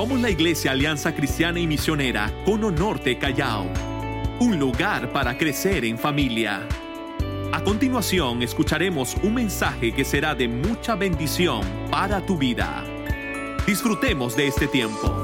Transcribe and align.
Somos 0.00 0.18
la 0.18 0.30
Iglesia 0.30 0.72
Alianza 0.72 1.14
Cristiana 1.14 1.60
y 1.60 1.66
Misionera 1.66 2.32
Cono 2.46 2.70
Norte 2.70 3.18
Callao, 3.18 3.66
un 4.38 4.58
lugar 4.58 5.12
para 5.12 5.36
crecer 5.36 5.84
en 5.84 5.98
familia. 5.98 6.66
A 7.52 7.62
continuación 7.62 8.42
escucharemos 8.42 9.14
un 9.22 9.34
mensaje 9.34 9.92
que 9.92 10.06
será 10.06 10.34
de 10.34 10.48
mucha 10.48 10.94
bendición 10.94 11.60
para 11.90 12.24
tu 12.24 12.38
vida. 12.38 12.82
Disfrutemos 13.66 14.34
de 14.36 14.46
este 14.46 14.68
tiempo. 14.68 15.14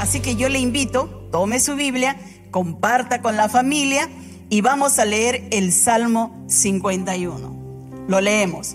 Así 0.00 0.18
que 0.18 0.34
yo 0.34 0.48
le 0.48 0.58
invito, 0.58 1.28
tome 1.30 1.60
su 1.60 1.76
Biblia, 1.76 2.16
comparta 2.50 3.22
con 3.22 3.36
la 3.36 3.48
familia 3.48 4.08
y 4.50 4.62
vamos 4.62 4.98
a 4.98 5.04
leer 5.04 5.46
el 5.52 5.70
Salmo 5.70 6.44
51. 6.48 8.04
Lo 8.08 8.20
leemos. 8.20 8.74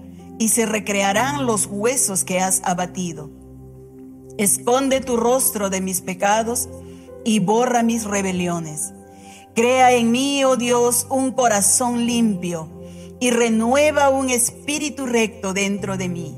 y 0.41 0.49
se 0.49 0.65
recrearán 0.65 1.45
los 1.45 1.67
huesos 1.67 2.23
que 2.23 2.39
has 2.39 2.63
abatido. 2.63 3.29
Esconde 4.39 4.99
tu 4.99 5.15
rostro 5.15 5.69
de 5.69 5.81
mis 5.81 6.01
pecados 6.01 6.67
y 7.23 7.37
borra 7.37 7.83
mis 7.83 8.05
rebeliones. 8.05 8.91
Crea 9.53 9.91
en 9.91 10.09
mí, 10.09 10.43
oh 10.43 10.57
Dios, 10.57 11.05
un 11.11 11.33
corazón 11.33 12.07
limpio 12.07 12.67
y 13.19 13.29
renueva 13.29 14.09
un 14.09 14.31
espíritu 14.31 15.05
recto 15.05 15.53
dentro 15.53 15.95
de 15.95 16.09
mí. 16.09 16.35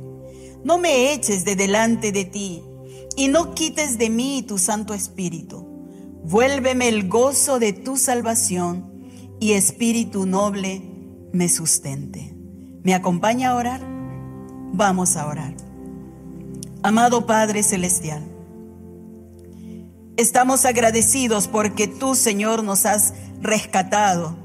No 0.65 0.77
me 0.77 1.13
eches 1.13 1.45
de 1.45 1.55
delante 1.55 2.11
de 2.11 2.25
ti 2.25 2.61
y 3.15 3.29
no 3.29 3.55
quites 3.55 3.97
de 3.97 4.09
mí 4.09 4.43
tu 4.45 4.57
Santo 4.57 4.93
Espíritu. 4.93 5.65
Vuélveme 6.25 6.89
el 6.89 7.07
gozo 7.07 7.57
de 7.57 7.71
tu 7.71 7.95
salvación 7.95 9.07
y 9.39 9.53
espíritu 9.53 10.25
noble 10.25 10.81
me 11.31 11.47
sustente. 11.47 12.35
¿Me 12.83 12.93
acompaña 12.93 13.51
a 13.51 13.55
orar? 13.55 13.92
Vamos 14.75 15.17
a 15.17 15.27
orar. 15.27 15.53
Amado 16.81 17.27
Padre 17.27 17.61
Celestial, 17.61 18.23
estamos 20.17 20.65
agradecidos 20.65 21.47
porque 21.47 21.87
tú, 21.87 22.15
Señor, 22.15 22.63
nos 22.63 22.87
has 22.87 23.13
rescatado 23.39 24.35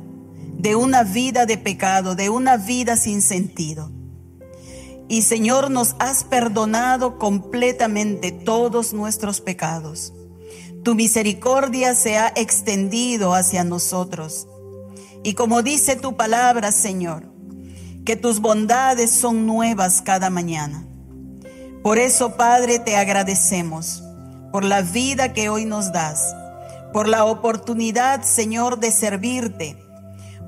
de 0.58 0.76
una 0.76 1.02
vida 1.02 1.46
de 1.46 1.56
pecado, 1.56 2.14
de 2.14 2.28
una 2.28 2.58
vida 2.58 2.98
sin 2.98 3.22
sentido. 3.22 3.90
Y 5.08 5.22
Señor, 5.22 5.70
nos 5.70 5.96
has 5.98 6.24
perdonado 6.24 7.18
completamente 7.18 8.30
todos 8.30 8.92
nuestros 8.92 9.40
pecados. 9.40 10.12
Tu 10.84 10.94
misericordia 10.94 11.94
se 11.94 12.18
ha 12.18 12.28
extendido 12.36 13.32
hacia 13.32 13.64
nosotros. 13.64 14.46
Y 15.22 15.32
como 15.32 15.62
dice 15.62 15.96
tu 15.96 16.18
palabra, 16.18 16.70
Señor, 16.70 17.37
que 18.08 18.16
tus 18.16 18.40
bondades 18.40 19.10
son 19.10 19.44
nuevas 19.44 20.00
cada 20.00 20.30
mañana. 20.30 20.82
Por 21.82 21.98
eso, 21.98 22.38
Padre, 22.38 22.78
te 22.78 22.96
agradecemos 22.96 24.02
por 24.50 24.64
la 24.64 24.80
vida 24.80 25.34
que 25.34 25.50
hoy 25.50 25.66
nos 25.66 25.92
das, 25.92 26.34
por 26.94 27.06
la 27.06 27.26
oportunidad, 27.26 28.22
Señor, 28.22 28.80
de 28.80 28.92
servirte, 28.92 29.76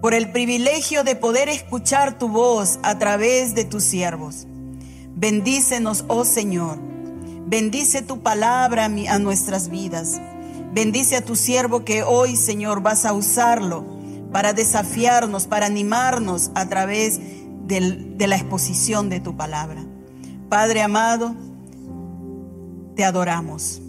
por 0.00 0.14
el 0.14 0.32
privilegio 0.32 1.04
de 1.04 1.16
poder 1.16 1.50
escuchar 1.50 2.18
tu 2.18 2.30
voz 2.30 2.78
a 2.82 2.98
través 2.98 3.54
de 3.54 3.66
tus 3.66 3.84
siervos. 3.84 4.46
Bendícenos, 5.14 6.06
oh 6.08 6.24
Señor. 6.24 6.78
Bendice 7.44 8.00
tu 8.00 8.22
palabra 8.22 8.86
a 8.86 9.18
nuestras 9.18 9.68
vidas. 9.68 10.18
Bendice 10.72 11.16
a 11.16 11.24
tu 11.26 11.36
siervo 11.36 11.84
que 11.84 12.04
hoy, 12.04 12.36
Señor, 12.36 12.80
vas 12.80 13.04
a 13.04 13.12
usarlo 13.12 13.84
para 14.32 14.54
desafiarnos, 14.54 15.46
para 15.46 15.66
animarnos 15.66 16.50
a 16.54 16.66
través 16.66 17.18
de 17.18 17.39
de 17.78 18.26
la 18.26 18.36
exposición 18.36 19.08
de 19.08 19.20
tu 19.20 19.36
palabra. 19.36 19.84
Padre 20.48 20.82
amado, 20.82 21.36
te 22.96 23.04
adoramos, 23.04 23.80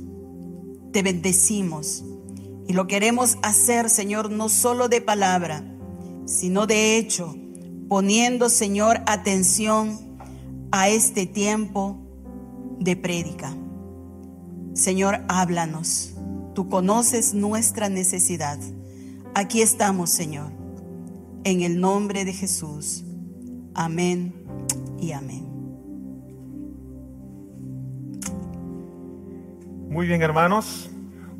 te 0.91 1.01
bendecimos 1.01 2.03
y 2.67 2.73
lo 2.73 2.85
queremos 2.87 3.37
hacer, 3.41 3.89
Señor, 3.89 4.29
no 4.29 4.47
solo 4.47 4.87
de 4.87 5.01
palabra, 5.01 5.63
sino 6.25 6.67
de 6.67 6.97
hecho, 6.97 7.35
poniendo, 7.89 8.49
Señor, 8.49 9.01
atención 9.07 9.99
a 10.71 10.87
este 10.87 11.25
tiempo 11.25 11.97
de 12.79 12.95
prédica. 12.95 13.53
Señor, 14.73 15.25
háblanos. 15.27 16.13
Tú 16.53 16.69
conoces 16.69 17.33
nuestra 17.33 17.89
necesidad. 17.89 18.59
Aquí 19.33 19.61
estamos, 19.61 20.09
Señor. 20.09 20.51
En 21.43 21.61
el 21.61 21.79
nombre 21.79 22.23
de 22.23 22.33
Jesús. 22.33 23.03
Amén 23.73 24.33
y 24.99 25.13
amén. 25.13 25.47
Muy 29.89 30.07
bien, 30.07 30.21
hermanos. 30.21 30.89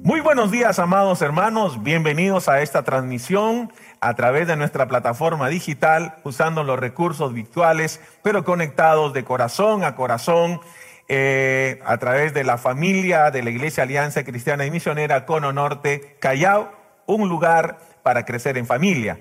Muy 0.03 0.19
buenos 0.19 0.49
días, 0.49 0.79
amados 0.79 1.21
hermanos. 1.21 1.83
Bienvenidos 1.83 2.49
a 2.49 2.61
esta 2.61 2.83
transmisión 2.83 3.71
a 3.99 4.15
través 4.15 4.47
de 4.47 4.55
nuestra 4.55 4.87
plataforma 4.87 5.47
digital, 5.47 6.15
usando 6.23 6.63
los 6.63 6.79
recursos 6.79 7.33
virtuales, 7.33 8.01
pero 8.23 8.43
conectados 8.43 9.13
de 9.13 9.23
corazón 9.23 9.83
a 9.83 9.95
corazón, 9.95 10.59
eh, 11.07 11.79
a 11.85 11.97
través 11.97 12.33
de 12.33 12.43
la 12.43 12.57
familia 12.57 13.29
de 13.29 13.43
la 13.43 13.51
Iglesia 13.51 13.83
Alianza 13.83 14.23
Cristiana 14.23 14.65
y 14.65 14.71
Misionera 14.71 15.25
Cono 15.25 15.53
Norte, 15.53 16.17
Callao, 16.19 16.71
un 17.05 17.29
lugar 17.29 17.77
para 18.03 18.25
crecer 18.25 18.57
en 18.57 18.65
familia. 18.65 19.19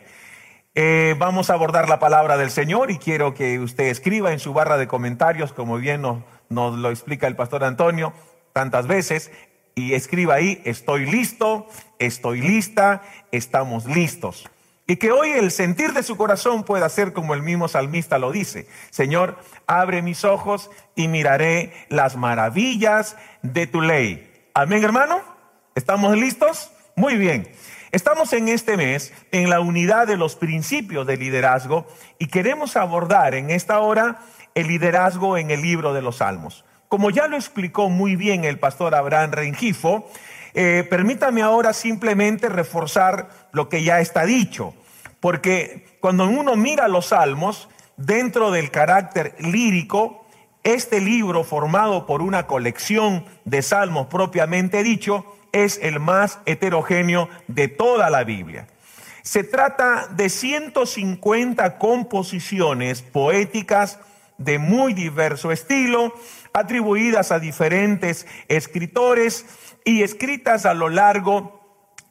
Eh, 0.76 1.16
vamos 1.18 1.50
a 1.50 1.54
abordar 1.54 1.88
la 1.88 1.98
palabra 1.98 2.36
del 2.36 2.50
Señor 2.50 2.92
y 2.92 2.98
quiero 2.98 3.34
que 3.34 3.58
usted 3.58 3.84
escriba 3.84 4.32
en 4.32 4.38
su 4.38 4.52
barra 4.52 4.78
de 4.78 4.86
comentarios, 4.86 5.52
como 5.52 5.78
bien 5.78 6.02
nos, 6.02 6.22
nos 6.48 6.78
lo 6.78 6.90
explica 6.90 7.26
el 7.26 7.34
pastor 7.34 7.64
Antonio 7.64 8.12
tantas 8.52 8.86
veces, 8.86 9.30
y 9.74 9.94
escriba 9.94 10.34
ahí, 10.34 10.60
estoy 10.64 11.06
listo, 11.06 11.66
estoy 11.98 12.40
lista, 12.40 13.02
estamos 13.32 13.86
listos. 13.86 14.48
Y 14.86 14.96
que 14.96 15.12
hoy 15.12 15.30
el 15.30 15.50
sentir 15.52 15.92
de 15.92 16.02
su 16.02 16.16
corazón 16.16 16.64
pueda 16.64 16.88
ser 16.88 17.12
como 17.12 17.34
el 17.34 17.42
mismo 17.42 17.68
salmista 17.68 18.18
lo 18.18 18.32
dice. 18.32 18.66
Señor, 18.90 19.38
abre 19.66 20.02
mis 20.02 20.24
ojos 20.24 20.70
y 20.96 21.06
miraré 21.06 21.72
las 21.88 22.16
maravillas 22.16 23.16
de 23.42 23.68
tu 23.68 23.80
ley. 23.80 24.48
Amén, 24.52 24.82
hermano. 24.82 25.20
¿Estamos 25.76 26.16
listos? 26.16 26.72
Muy 26.96 27.16
bien. 27.16 27.48
Estamos 27.92 28.32
en 28.34 28.48
este 28.48 28.76
mes 28.76 29.12
en 29.32 29.50
la 29.50 29.58
unidad 29.58 30.06
de 30.06 30.16
los 30.16 30.36
principios 30.36 31.08
de 31.08 31.16
liderazgo 31.16 31.88
y 32.20 32.28
queremos 32.28 32.76
abordar 32.76 33.34
en 33.34 33.50
esta 33.50 33.80
hora 33.80 34.20
el 34.54 34.68
liderazgo 34.68 35.36
en 35.36 35.50
el 35.50 35.60
libro 35.60 35.92
de 35.92 36.00
los 36.00 36.18
Salmos. 36.18 36.64
Como 36.86 37.10
ya 37.10 37.26
lo 37.26 37.36
explicó 37.36 37.88
muy 37.88 38.14
bien 38.14 38.44
el 38.44 38.60
pastor 38.60 38.94
Abraham 38.94 39.32
Rengifo, 39.32 40.08
eh, 40.54 40.86
permítame 40.88 41.42
ahora 41.42 41.72
simplemente 41.72 42.48
reforzar 42.48 43.28
lo 43.50 43.68
que 43.68 43.82
ya 43.82 43.98
está 43.98 44.24
dicho, 44.24 44.72
porque 45.18 45.98
cuando 46.00 46.28
uno 46.28 46.54
mira 46.54 46.86
los 46.86 47.06
salmos, 47.06 47.68
dentro 47.96 48.52
del 48.52 48.70
carácter 48.70 49.34
lírico, 49.40 50.24
este 50.62 51.00
libro 51.00 51.42
formado 51.42 52.06
por 52.06 52.22
una 52.22 52.46
colección 52.46 53.24
de 53.44 53.62
salmos 53.62 54.06
propiamente 54.06 54.84
dicho, 54.84 55.24
es 55.52 55.78
el 55.82 56.00
más 56.00 56.38
heterogéneo 56.46 57.28
de 57.48 57.68
toda 57.68 58.10
la 58.10 58.24
Biblia. 58.24 58.66
Se 59.22 59.44
trata 59.44 60.08
de 60.08 60.28
150 60.28 61.78
composiciones 61.78 63.02
poéticas 63.02 63.98
de 64.38 64.58
muy 64.58 64.94
diverso 64.94 65.52
estilo, 65.52 66.14
atribuidas 66.52 67.30
a 67.30 67.38
diferentes 67.38 68.26
escritores 68.48 69.44
y 69.84 70.02
escritas 70.02 70.64
a 70.64 70.74
lo 70.74 70.88
largo 70.88 71.60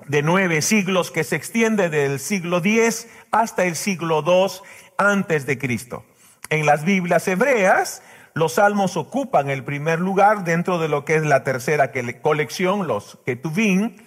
de 0.07 0.21
nueve 0.21 0.61
siglos 0.61 1.11
que 1.11 1.23
se 1.23 1.35
extiende 1.35 1.89
del 1.89 2.19
siglo 2.19 2.59
X 2.59 3.07
hasta 3.31 3.65
el 3.65 3.75
siglo 3.75 4.23
II 4.25 4.61
antes 4.97 5.45
de 5.45 5.57
Cristo. 5.57 6.05
En 6.49 6.65
las 6.65 6.85
Biblias 6.85 7.27
hebreas, 7.27 8.01
los 8.39 8.53
salmos 8.53 8.95
ocupan 8.95 9.49
el 9.49 9.65
primer 9.65 9.99
lugar 9.99 10.45
dentro 10.45 10.79
de 10.79 10.87
lo 10.87 11.03
que 11.03 11.15
es 11.15 11.25
la 11.25 11.43
tercera 11.43 11.91
colección, 12.21 12.87
los 12.87 13.19
Ketuvim, 13.25 13.97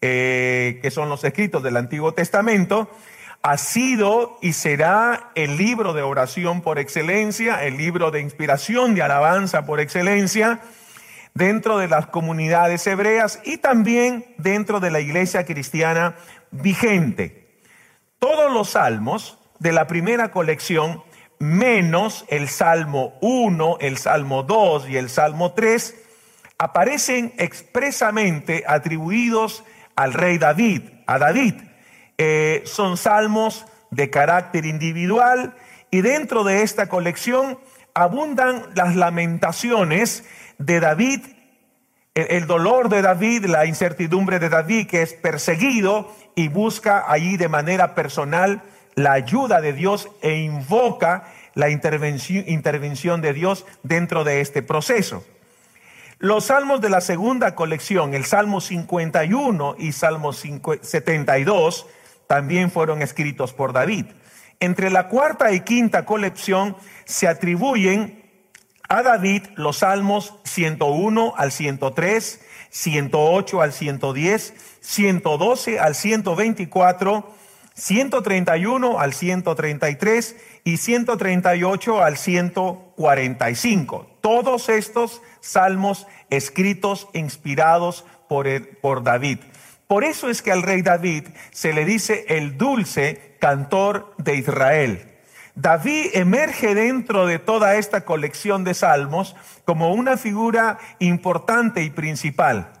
eh, 0.00 0.78
que 0.80 0.90
son 0.92 1.08
los 1.08 1.24
escritos 1.24 1.62
del 1.62 1.76
Antiguo 1.76 2.14
Testamento, 2.14 2.88
ha 3.42 3.58
sido 3.58 4.38
y 4.42 4.52
será 4.52 5.32
el 5.34 5.56
libro 5.56 5.92
de 5.92 6.02
oración 6.02 6.60
por 6.62 6.78
excelencia, 6.78 7.64
el 7.64 7.78
libro 7.78 8.12
de 8.12 8.20
inspiración, 8.20 8.94
de 8.94 9.02
alabanza 9.02 9.66
por 9.66 9.80
excelencia, 9.80 10.60
dentro 11.34 11.78
de 11.78 11.88
las 11.88 12.06
comunidades 12.06 12.86
hebreas 12.86 13.40
y 13.44 13.58
también 13.58 14.24
dentro 14.38 14.78
de 14.78 14.92
la 14.92 15.00
iglesia 15.00 15.44
cristiana 15.44 16.14
vigente. 16.52 17.58
Todos 18.20 18.52
los 18.52 18.70
salmos 18.70 19.38
de 19.58 19.72
la 19.72 19.88
primera 19.88 20.30
colección, 20.30 21.02
menos 21.40 22.26
el 22.28 22.48
Salmo 22.48 23.14
1, 23.22 23.78
el 23.80 23.96
Salmo 23.96 24.44
2 24.44 24.90
y 24.90 24.96
el 24.96 25.08
Salmo 25.08 25.52
3, 25.54 25.96
aparecen 26.58 27.32
expresamente 27.38 28.62
atribuidos 28.68 29.64
al 29.96 30.12
rey 30.12 30.38
David, 30.38 30.82
a 31.06 31.18
David. 31.18 31.54
Eh, 32.18 32.62
son 32.66 32.98
salmos 32.98 33.64
de 33.90 34.10
carácter 34.10 34.66
individual 34.66 35.54
y 35.90 36.02
dentro 36.02 36.44
de 36.44 36.62
esta 36.62 36.88
colección 36.90 37.58
abundan 37.94 38.66
las 38.74 38.94
lamentaciones 38.94 40.24
de 40.58 40.80
David, 40.80 41.20
el, 42.14 42.46
dolor 42.46 42.90
de 42.90 43.00
David, 43.00 43.46
la 43.46 43.64
incertidumbre 43.64 44.38
de 44.38 44.50
David 44.50 44.88
que 44.88 45.00
es 45.00 45.14
perseguido 45.14 46.14
y 46.34 46.48
busca 46.48 47.10
allí 47.10 47.38
de 47.38 47.48
manera 47.48 47.94
personal 47.94 48.62
la 48.94 49.12
ayuda 49.12 49.60
de 49.60 49.72
Dios 49.72 50.08
e 50.22 50.36
invoca 50.36 51.24
la 51.54 51.70
intervención, 51.70 52.44
intervención 52.46 53.20
de 53.20 53.32
Dios 53.32 53.66
dentro 53.82 54.24
de 54.24 54.40
este 54.40 54.62
proceso. 54.62 55.24
Los 56.18 56.46
salmos 56.46 56.82
de 56.82 56.90
la 56.90 57.00
segunda 57.00 57.54
colección, 57.54 58.14
el 58.14 58.26
Salmo 58.26 58.60
51 58.60 59.76
y 59.78 59.92
Salmo 59.92 60.32
72, 60.34 61.86
también 62.26 62.70
fueron 62.70 63.00
escritos 63.00 63.54
por 63.54 63.72
David. 63.72 64.06
Entre 64.60 64.90
la 64.90 65.08
cuarta 65.08 65.52
y 65.52 65.60
quinta 65.60 66.04
colección 66.04 66.76
se 67.06 67.26
atribuyen 67.26 68.22
a 68.86 69.02
David 69.02 69.44
los 69.54 69.78
salmos 69.78 70.34
101 70.44 71.32
al 71.36 71.52
103, 71.52 72.40
108 72.68 73.62
al 73.62 73.72
110, 73.72 74.54
112 74.80 75.80
al 75.80 75.94
124, 75.94 77.34
131 77.80 79.00
al 79.00 79.14
133 79.14 80.36
y 80.64 80.76
138 80.76 82.02
al 82.02 82.18
145. 82.18 84.06
Todos 84.20 84.68
estos 84.68 85.22
salmos 85.40 86.06
escritos, 86.28 87.08
inspirados 87.14 88.04
por, 88.28 88.46
por 88.80 89.02
David. 89.02 89.38
Por 89.86 90.04
eso 90.04 90.28
es 90.28 90.42
que 90.42 90.52
al 90.52 90.62
rey 90.62 90.82
David 90.82 91.28
se 91.52 91.72
le 91.72 91.86
dice 91.86 92.26
el 92.28 92.58
dulce 92.58 93.36
cantor 93.40 94.14
de 94.18 94.36
Israel. 94.36 95.06
David 95.54 96.10
emerge 96.12 96.74
dentro 96.74 97.26
de 97.26 97.38
toda 97.38 97.76
esta 97.76 98.04
colección 98.04 98.62
de 98.62 98.74
salmos 98.74 99.34
como 99.64 99.94
una 99.94 100.18
figura 100.18 100.78
importante 100.98 101.82
y 101.82 101.88
principal. 101.88 102.79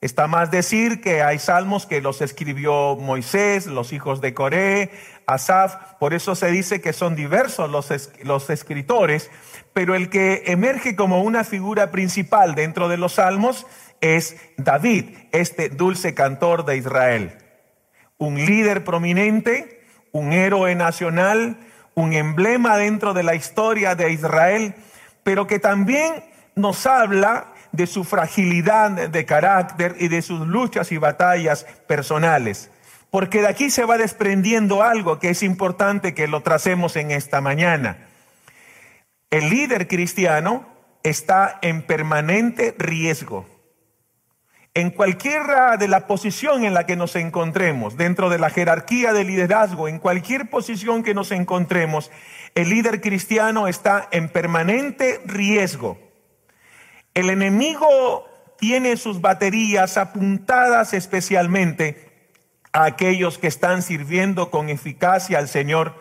Está 0.00 0.28
más 0.28 0.52
decir 0.52 1.00
que 1.00 1.22
hay 1.22 1.40
salmos 1.40 1.84
que 1.84 2.00
los 2.00 2.20
escribió 2.20 2.94
Moisés, 2.94 3.66
los 3.66 3.92
hijos 3.92 4.20
de 4.20 4.32
Coré, 4.32 4.92
Asaf, 5.26 5.74
por 5.98 6.14
eso 6.14 6.36
se 6.36 6.52
dice 6.52 6.80
que 6.80 6.92
son 6.92 7.16
diversos 7.16 7.68
los, 7.68 7.90
los 8.22 8.48
escritores, 8.48 9.28
pero 9.72 9.96
el 9.96 10.08
que 10.08 10.44
emerge 10.46 10.94
como 10.94 11.22
una 11.22 11.42
figura 11.42 11.90
principal 11.90 12.54
dentro 12.54 12.88
de 12.88 12.96
los 12.96 13.14
salmos 13.14 13.66
es 14.00 14.36
David, 14.56 15.16
este 15.32 15.68
dulce 15.68 16.14
cantor 16.14 16.64
de 16.64 16.76
Israel. 16.76 17.36
Un 18.18 18.36
líder 18.36 18.84
prominente, 18.84 19.84
un 20.12 20.32
héroe 20.32 20.76
nacional, 20.76 21.58
un 21.96 22.12
emblema 22.12 22.76
dentro 22.76 23.14
de 23.14 23.24
la 23.24 23.34
historia 23.34 23.96
de 23.96 24.12
Israel, 24.12 24.76
pero 25.24 25.48
que 25.48 25.58
también 25.58 26.24
nos 26.54 26.86
habla 26.86 27.52
de 27.72 27.86
su 27.86 28.04
fragilidad 28.04 29.08
de 29.08 29.24
carácter 29.24 29.96
y 29.98 30.08
de 30.08 30.22
sus 30.22 30.46
luchas 30.46 30.92
y 30.92 30.98
batallas 30.98 31.64
personales. 31.86 32.70
Porque 33.10 33.40
de 33.40 33.48
aquí 33.48 33.70
se 33.70 33.84
va 33.84 33.96
desprendiendo 33.96 34.82
algo 34.82 35.18
que 35.18 35.30
es 35.30 35.42
importante 35.42 36.14
que 36.14 36.28
lo 36.28 36.42
tracemos 36.42 36.96
en 36.96 37.10
esta 37.10 37.40
mañana. 37.40 38.08
El 39.30 39.50
líder 39.50 39.88
cristiano 39.88 40.66
está 41.02 41.58
en 41.62 41.82
permanente 41.82 42.74
riesgo 42.78 43.46
en 44.78 44.90
cualquiera 44.90 45.76
de 45.76 45.88
la 45.88 46.06
posición 46.06 46.64
en 46.64 46.72
la 46.72 46.86
que 46.86 46.94
nos 46.94 47.16
encontremos, 47.16 47.96
dentro 47.96 48.30
de 48.30 48.38
la 48.38 48.48
jerarquía 48.48 49.12
de 49.12 49.24
liderazgo, 49.24 49.88
en 49.88 49.98
cualquier 49.98 50.48
posición 50.48 51.02
que 51.02 51.14
nos 51.14 51.32
encontremos, 51.32 52.12
el 52.54 52.70
líder 52.70 53.00
cristiano 53.00 53.66
está 53.66 54.08
en 54.12 54.28
permanente 54.28 55.20
riesgo. 55.24 55.98
El 57.14 57.30
enemigo 57.30 58.26
tiene 58.58 58.96
sus 58.96 59.20
baterías 59.20 59.96
apuntadas 59.96 60.94
especialmente 60.94 62.08
a 62.72 62.84
aquellos 62.84 63.38
que 63.38 63.46
están 63.46 63.82
sirviendo 63.82 64.50
con 64.50 64.68
eficacia 64.68 65.38
al 65.38 65.48
Señor, 65.48 65.94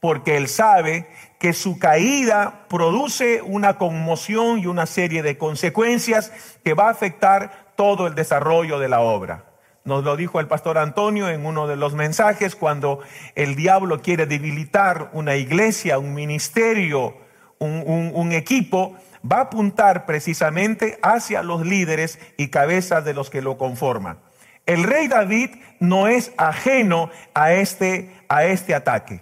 porque 0.00 0.36
Él 0.36 0.48
sabe 0.48 1.06
que 1.38 1.52
su 1.52 1.78
caída 1.78 2.66
produce 2.68 3.42
una 3.42 3.78
conmoción 3.78 4.58
y 4.58 4.66
una 4.66 4.86
serie 4.86 5.22
de 5.22 5.38
consecuencias 5.38 6.32
que 6.64 6.74
va 6.74 6.88
a 6.88 6.90
afectar 6.90 7.72
todo 7.76 8.06
el 8.06 8.14
desarrollo 8.14 8.78
de 8.78 8.88
la 8.88 9.00
obra. 9.00 9.44
Nos 9.84 10.04
lo 10.04 10.16
dijo 10.16 10.38
el 10.38 10.46
pastor 10.46 10.78
Antonio 10.78 11.28
en 11.28 11.44
uno 11.44 11.66
de 11.66 11.74
los 11.74 11.94
mensajes, 11.94 12.54
cuando 12.54 13.00
el 13.34 13.56
diablo 13.56 14.00
quiere 14.00 14.26
debilitar 14.26 15.10
una 15.12 15.34
iglesia, 15.34 15.98
un 15.98 16.14
ministerio, 16.14 17.16
un, 17.58 18.32
equipo, 18.32 18.96
va 19.30 19.38
a 19.38 19.42
apuntar 19.42 20.06
precisamente 20.06 20.98
hacia 21.02 21.42
los 21.42 21.66
líderes 21.66 22.18
y 22.36 22.48
cabezas 22.48 23.04
de 23.04 23.14
los 23.14 23.30
que 23.30 23.42
lo 23.42 23.58
conforman. 23.58 24.18
El 24.66 24.84
rey 24.84 25.08
David 25.08 25.50
no 25.80 26.08
es 26.08 26.32
ajeno 26.36 27.10
a 27.34 27.52
este, 27.52 28.14
a 28.28 28.44
este 28.44 28.74
ataque. 28.74 29.20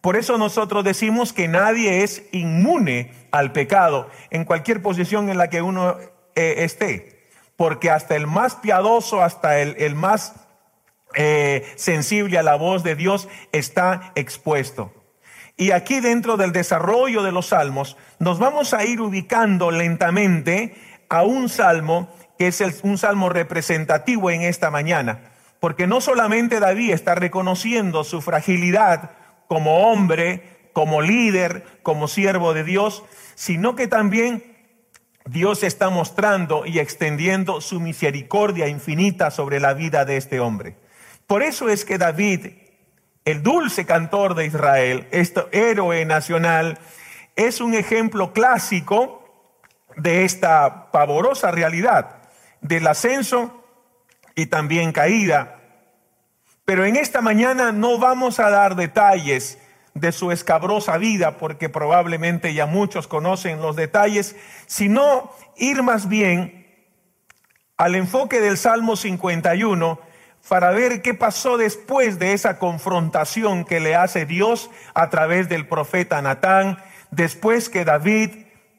Por 0.00 0.16
eso 0.16 0.38
nosotros 0.38 0.84
decimos 0.84 1.32
que 1.32 1.48
nadie 1.48 2.04
es 2.04 2.22
inmune 2.32 3.12
al 3.32 3.52
pecado 3.52 4.08
en 4.30 4.44
cualquier 4.44 4.82
posición 4.82 5.28
en 5.28 5.38
la 5.38 5.50
que 5.50 5.62
uno 5.62 5.96
eh, 6.36 6.54
esté 6.58 7.16
porque 7.56 7.90
hasta 7.90 8.14
el 8.14 8.26
más 8.26 8.56
piadoso, 8.56 9.22
hasta 9.22 9.58
el, 9.60 9.94
más 9.94 10.34
eh, 11.14 11.66
sensible 11.76 12.38
a 12.38 12.42
la 12.42 12.54
voz 12.56 12.82
de 12.82 12.94
Dios 12.94 13.28
está 13.52 14.12
expuesto. 14.14 14.92
Y 15.56 15.70
aquí 15.70 16.00
dentro 16.00 16.36
del 16.36 16.52
desarrollo 16.52 17.22
de 17.22 17.32
los 17.32 17.46
salmos, 17.46 17.96
nos 18.18 18.38
vamos 18.38 18.74
a 18.74 18.84
ir 18.84 19.00
ubicando 19.00 19.70
lentamente 19.70 20.74
a 21.08 21.22
un 21.22 21.48
salmo 21.48 22.08
que 22.38 22.48
es 22.48 22.62
un 22.82 22.98
salmo 22.98 23.30
representativo 23.30 24.30
en 24.30 24.42
esta 24.42 24.70
mañana, 24.70 25.30
porque 25.58 25.86
no 25.86 26.02
solamente 26.02 26.60
David 26.60 26.92
está 26.92 27.14
reconociendo 27.14 28.04
su 28.04 28.20
fragilidad 28.20 29.12
como 29.48 29.90
hombre, 29.90 30.68
como 30.74 31.00
líder, 31.00 31.64
como 31.82 32.08
siervo 32.08 32.52
de 32.52 32.64
Dios, 32.64 33.02
sino 33.34 33.74
que 33.74 33.88
también 33.88 34.44
Dios 35.24 35.62
está 35.62 35.88
mostrando 35.88 36.66
y 36.66 36.78
extendiendo 36.78 37.62
su 37.62 37.80
misericordia 37.80 38.68
infinita 38.68 39.30
sobre 39.30 39.58
la 39.58 39.72
vida 39.72 40.04
de 40.04 40.18
este 40.18 40.38
hombre. 40.38 40.76
Por 41.26 41.42
eso 41.42 41.68
es 41.70 41.84
que 41.84 41.98
David, 41.98 42.48
el 43.26 43.42
dulce 43.42 43.84
cantor 43.84 44.36
de 44.36 44.46
Israel, 44.46 45.08
este 45.10 45.42
héroe 45.50 46.04
nacional, 46.04 46.78
es 47.34 47.60
un 47.60 47.74
ejemplo 47.74 48.32
clásico 48.32 49.52
de 49.96 50.24
esta 50.24 50.92
pavorosa 50.92 51.50
realidad 51.50 52.22
del 52.60 52.86
ascenso 52.86 53.64
y 54.36 54.46
también 54.46 54.92
caída. 54.92 55.60
Pero 56.64 56.84
en 56.84 56.94
esta 56.94 57.20
mañana 57.20 57.72
no 57.72 57.98
vamos 57.98 58.38
a 58.38 58.48
dar 58.48 58.76
detalles 58.76 59.58
de 59.94 60.12
su 60.12 60.30
escabrosa 60.30 60.96
vida, 60.96 61.36
porque 61.36 61.68
probablemente 61.68 62.54
ya 62.54 62.66
muchos 62.66 63.08
conocen 63.08 63.60
los 63.60 63.74
detalles, 63.74 64.36
sino 64.66 65.32
ir 65.56 65.82
más 65.82 66.08
bien 66.08 66.64
al 67.76 67.96
enfoque 67.96 68.40
del 68.40 68.56
Salmo 68.56 68.94
51 68.94 69.98
para 70.48 70.70
ver 70.70 71.02
qué 71.02 71.14
pasó 71.14 71.56
después 71.56 72.18
de 72.18 72.32
esa 72.32 72.58
confrontación 72.58 73.64
que 73.64 73.80
le 73.80 73.96
hace 73.96 74.26
Dios 74.26 74.70
a 74.94 75.10
través 75.10 75.48
del 75.48 75.66
profeta 75.66 76.22
Natán, 76.22 76.78
después 77.10 77.68
que 77.68 77.84
David 77.84 78.30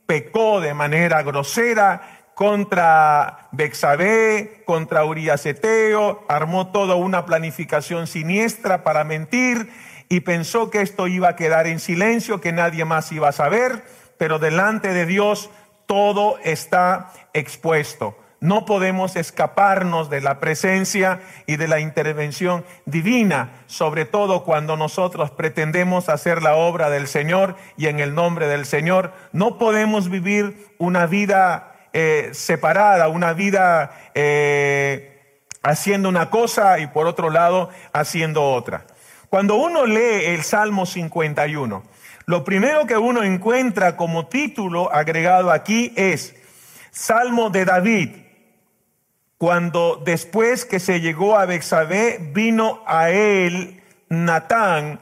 pecó 0.06 0.62
de 0.62 0.74
manera 0.74 1.24
grosera 1.24 2.18
contra 2.34 3.50
Bexabé, 3.52 4.64
contra 4.66 5.04
Uriaseteo, 5.04 6.24
armó 6.30 6.72
toda 6.72 6.96
una 6.96 7.26
planificación 7.26 8.08
siniestra 8.08 8.84
para 8.84 9.04
mentir 9.04 9.70
y 10.08 10.22
pensó 10.22 10.70
que 10.70 10.82
esto 10.82 11.08
iba 11.08 11.30
a 11.30 11.36
quedar 11.36 11.68
en 11.68 11.80
silencio, 11.80 12.40
que 12.40 12.54
nadie 12.54 12.86
más 12.86 13.12
iba 13.12 13.30
a 13.30 13.34
saber, 13.34 13.84
pero 14.18 14.40
delante 14.40 14.94
de 14.94 15.06
Dios 15.06 15.50
todo 15.86 16.38
está 16.44 17.12
expuesto. 17.34 18.16
No 18.40 18.66
podemos 18.66 19.16
escaparnos 19.16 20.12
de 20.12 20.22
la 20.22 20.40
presencia 20.40 21.22
y 21.48 21.56
de 21.58 21.68
la 21.68 21.80
intervención 21.80 22.64
divina, 22.86 23.64
sobre 23.66 24.06
todo 24.06 24.44
cuando 24.44 24.78
nosotros 24.78 25.32
pretendemos 25.32 26.08
hacer 26.08 26.44
la 26.44 26.56
obra 26.56 26.92
del 26.92 27.08
Señor 27.08 27.56
y 27.78 27.88
en 27.88 28.00
el 28.00 28.14
nombre 28.14 28.48
del 28.48 28.68
Señor. 28.68 29.12
No 29.32 29.58
podemos 29.58 30.10
vivir 30.10 30.68
una 30.78 31.08
vida 31.08 31.90
eh, 31.94 32.30
separada, 32.34 33.08
una 33.08 33.34
vida 33.34 34.12
eh, 34.14 35.42
haciendo 35.64 36.08
una 36.08 36.30
cosa 36.30 36.78
y 36.78 36.86
por 36.86 37.08
otro 37.08 37.32
lado 37.32 37.70
haciendo 37.92 38.44
otra. 38.52 38.86
Cuando 39.30 39.56
uno 39.56 39.88
lee 39.88 40.26
el 40.26 40.44
Salmo 40.44 40.86
51, 40.86 41.84
lo 42.28 42.44
primero 42.44 42.86
que 42.86 42.98
uno 42.98 43.24
encuentra 43.24 43.98
como 43.98 44.28
título 44.28 44.94
agregado 44.94 45.50
aquí 45.50 45.92
es 45.96 46.36
Salmo 46.92 47.50
de 47.50 47.66
David, 47.66 48.10
cuando 49.38 50.02
después 50.04 50.66
que 50.66 50.80
se 50.80 51.00
llegó 51.00 51.38
a 51.38 51.46
Bexabé 51.46 52.18
vino 52.34 52.82
a 52.88 53.10
él 53.12 53.84
Natán, 54.10 55.00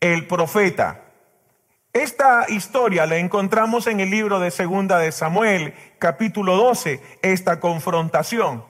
el 0.00 0.26
profeta. 0.26 1.00
Esta 1.92 2.46
historia 2.48 3.06
la 3.06 3.16
encontramos 3.16 3.86
en 3.86 4.00
el 4.00 4.10
libro 4.10 4.40
de 4.40 4.50
Segunda 4.50 4.98
de 4.98 5.12
Samuel, 5.12 5.74
capítulo 5.98 6.56
12, 6.56 7.00
esta 7.22 7.60
confrontación. 7.60 8.64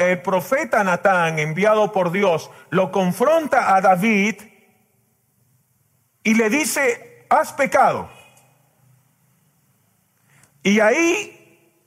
el 0.00 0.22
profeta 0.22 0.82
Natán, 0.82 1.38
enviado 1.38 1.92
por 1.92 2.10
Dios, 2.10 2.50
lo 2.70 2.90
confronta 2.90 3.76
a 3.76 3.80
David 3.80 4.36
y 6.24 6.34
le 6.34 6.50
dice, 6.50 7.26
has 7.28 7.52
pecado. 7.52 8.08
Y 10.62 10.80
ahí 10.80 11.41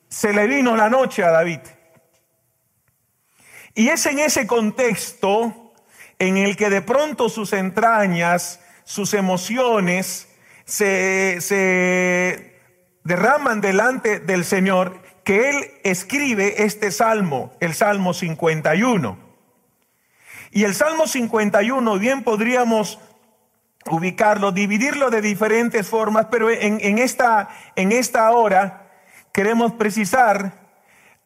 se 0.09 0.33
le 0.33 0.47
vino 0.47 0.75
la 0.75 0.89
noche 0.89 1.24
a 1.24 1.31
David. 1.31 1.59
Y 3.74 3.89
es 3.89 4.05
en 4.05 4.19
ese 4.19 4.47
contexto 4.47 5.74
en 6.17 6.38
el 6.38 6.55
que 6.55 6.69
de 6.69 6.81
pronto 6.81 7.29
sus 7.29 7.51
entrañas, 7.53 8.62
sus 8.85 9.13
emociones, 9.13 10.29
se, 10.65 11.41
derraman 13.03 13.62
delante 13.62 14.19
del 14.19 14.45
Señor, 14.45 15.01
que 15.24 15.50
Él 15.50 15.71
escribe 15.83 16.63
este 16.63 16.91
salmo, 16.91 17.53
el 17.59 17.74
Salmo 17.74 18.13
51. 18.13 19.17
Y 20.51 20.63
el 20.63 20.74
Salmo 20.74 21.05
51 21.07 22.00
bien 22.00 22.24
podríamos 22.24 23.00
ubicarlo, 23.89 24.51
dividirlo 24.51 25.09
de 25.09 25.21
diferentes 25.21 25.88
formas, 25.88 26.27
pero 26.31 26.50
en, 26.50 26.97
esta, 26.97 27.50
en 27.75 27.91
esta 27.91 28.31
hora 28.31 28.85
queremos 29.36 29.74
precisar 29.74 30.54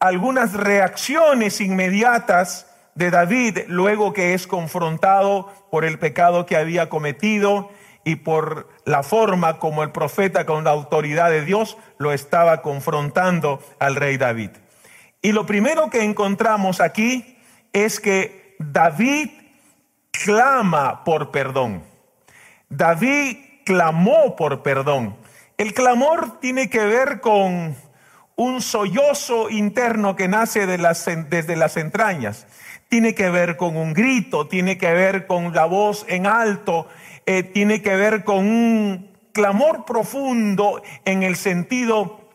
algunas 0.00 0.52
reacciones 0.52 1.60
inmediatas 1.60 2.66
de 2.96 3.12
David 3.12 3.58
luego 3.68 4.12
que 4.12 4.34
es 4.34 4.48
confrontado 4.48 5.48
por 5.70 5.84
el 5.84 6.00
pecado 6.00 6.44
que 6.44 6.56
había 6.56 6.88
cometido 6.88 7.70
y 8.04 8.16
por 8.16 8.68
la 8.84 9.04
forma 9.04 9.60
como 9.60 9.84
el 9.84 9.92
profeta 9.92 10.44
con 10.44 10.64
la 10.64 10.70
autoridad 10.70 11.30
de 11.30 11.44
Dios 11.44 11.78
lo 11.98 12.12
estaba 12.12 12.62
confrontando 12.62 13.62
al 13.78 13.94
rey 13.94 14.16
David. 14.16 14.50
Y 15.22 15.30
lo 15.30 15.46
primero 15.46 15.88
que 15.88 16.02
encontramos 16.02 16.80
aquí 16.80 17.38
es 17.72 18.00
que 18.00 18.56
David 18.58 19.30
clama 20.10 21.04
por 21.04 21.30
perdón. 21.30 21.84
David 22.68 23.36
clamó 23.64 24.34
por 24.34 24.64
perdón. 24.64 25.16
El 25.56 25.74
clamor 25.74 26.40
tiene 26.40 26.68
que 26.68 26.84
ver 26.84 27.20
con 27.20 27.76
un 28.40 28.62
sollozo 28.62 29.50
interno 29.50 30.16
que 30.16 30.26
nace 30.26 30.66
de 30.66 30.78
las, 30.78 31.04
desde 31.28 31.56
las 31.56 31.76
entrañas. 31.76 32.46
Tiene 32.88 33.14
que 33.14 33.28
ver 33.28 33.58
con 33.58 33.76
un 33.76 33.92
grito, 33.92 34.46
tiene 34.46 34.78
que 34.78 34.90
ver 34.94 35.26
con 35.26 35.54
la 35.54 35.66
voz 35.66 36.06
en 36.08 36.26
alto, 36.26 36.88
eh, 37.26 37.42
tiene 37.42 37.82
que 37.82 37.94
ver 37.96 38.24
con 38.24 38.38
un 38.46 39.10
clamor 39.34 39.84
profundo 39.84 40.80
en 41.04 41.22
el 41.22 41.36
sentido 41.36 42.30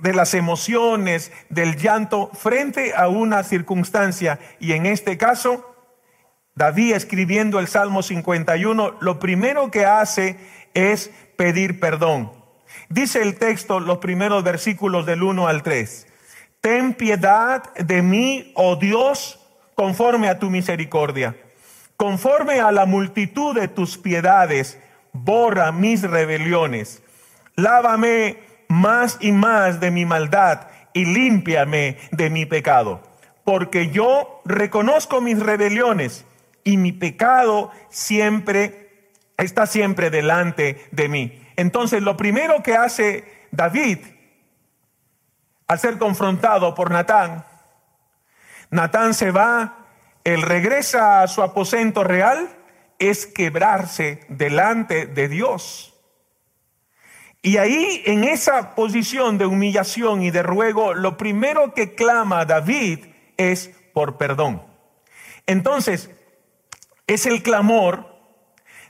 de 0.00 0.14
las 0.14 0.32
emociones, 0.34 1.32
del 1.48 1.76
llanto 1.76 2.30
frente 2.34 2.94
a 2.94 3.08
una 3.08 3.42
circunstancia. 3.42 4.38
Y 4.60 4.74
en 4.74 4.86
este 4.86 5.18
caso, 5.18 5.74
David 6.54 6.94
escribiendo 6.94 7.58
el 7.58 7.66
Salmo 7.66 8.04
51, 8.04 8.98
lo 9.00 9.18
primero 9.18 9.72
que 9.72 9.86
hace 9.86 10.36
es 10.74 11.10
pedir 11.36 11.80
perdón. 11.80 12.37
Dice 12.88 13.22
el 13.22 13.38
texto, 13.38 13.80
los 13.80 13.98
primeros 13.98 14.42
versículos 14.44 15.06
del 15.06 15.22
1 15.22 15.46
al 15.46 15.62
3. 15.62 16.06
Ten 16.60 16.94
piedad 16.94 17.74
de 17.74 18.02
mí, 18.02 18.52
oh 18.54 18.76
Dios, 18.76 19.38
conforme 19.74 20.28
a 20.28 20.38
tu 20.38 20.50
misericordia 20.50 21.36
Conforme 21.98 22.60
a 22.60 22.70
la 22.70 22.86
multitud 22.86 23.56
de 23.56 23.66
tus 23.66 23.98
piedades, 23.98 24.78
borra 25.12 25.72
mis 25.72 26.02
rebeliones. 26.02 27.02
Lávame 27.56 28.38
más 28.68 29.18
y 29.20 29.32
más 29.32 29.80
de 29.80 29.90
mi 29.90 30.04
maldad 30.04 30.68
y 30.92 31.06
límpiame 31.06 31.96
de 32.12 32.30
mi 32.30 32.46
pecado. 32.46 33.02
Porque 33.42 33.90
yo 33.90 34.42
reconozco 34.44 35.20
mis 35.20 35.40
rebeliones 35.40 36.24
y 36.62 36.76
mi 36.76 36.92
pecado 36.92 37.72
siempre 37.90 39.08
está 39.36 39.66
siempre 39.66 40.10
delante 40.10 40.86
de 40.92 41.08
mí. 41.08 41.47
Entonces, 41.58 42.02
lo 42.02 42.16
primero 42.16 42.62
que 42.62 42.76
hace 42.76 43.48
David 43.50 43.98
al 45.66 45.78
ser 45.78 45.98
confrontado 45.98 46.74
por 46.74 46.90
Natán, 46.90 47.44
Natán 48.70 49.12
se 49.12 49.32
va 49.32 49.78
él 50.22 50.42
regresa 50.42 51.22
a 51.22 51.26
su 51.26 51.42
aposento 51.42 52.04
real 52.04 52.48
es 53.00 53.26
quebrarse 53.26 54.20
delante 54.28 55.06
de 55.06 55.26
Dios. 55.26 55.94
Y 57.42 57.56
ahí, 57.56 58.02
en 58.06 58.22
esa 58.22 58.76
posición 58.76 59.38
de 59.38 59.46
humillación 59.46 60.22
y 60.22 60.30
de 60.30 60.44
ruego, 60.44 60.94
lo 60.94 61.16
primero 61.16 61.74
que 61.74 61.96
clama 61.96 62.44
David 62.44 63.06
es 63.36 63.70
por 63.94 64.16
perdón. 64.16 64.62
Entonces, 65.46 66.10
es 67.08 67.26
el 67.26 67.42
clamor 67.42 68.14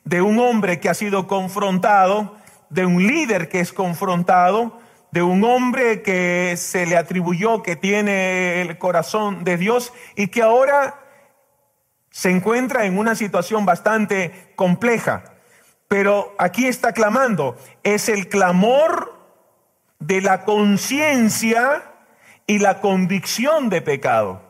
de 0.04 0.20
un 0.20 0.38
hombre 0.38 0.80
que 0.80 0.88
ha 0.88 0.94
sido 0.94 1.26
confrontado, 1.26 2.36
de 2.70 2.86
un 2.86 3.06
líder 3.06 3.48
que 3.48 3.60
es 3.60 3.72
confrontado, 3.72 4.78
de 5.10 5.22
un 5.22 5.42
hombre 5.44 6.02
que 6.02 6.54
se 6.56 6.86
le 6.86 6.96
atribuyó 6.96 7.62
que 7.62 7.76
tiene 7.76 8.60
el 8.62 8.78
corazón 8.78 9.44
de 9.44 9.56
Dios 9.56 9.92
y 10.16 10.28
que 10.28 10.42
ahora 10.42 11.00
se 12.10 12.30
encuentra 12.30 12.84
en 12.84 12.98
una 12.98 13.14
situación 13.14 13.64
bastante 13.64 14.52
compleja, 14.56 15.24
pero 15.86 16.34
aquí 16.38 16.66
está 16.66 16.92
clamando, 16.92 17.56
es 17.82 18.08
el 18.08 18.28
clamor 18.28 19.14
de 19.98 20.20
la 20.20 20.44
conciencia 20.44 21.82
y 22.46 22.58
la 22.58 22.80
convicción 22.80 23.68
de 23.68 23.82
pecado. 23.82 24.42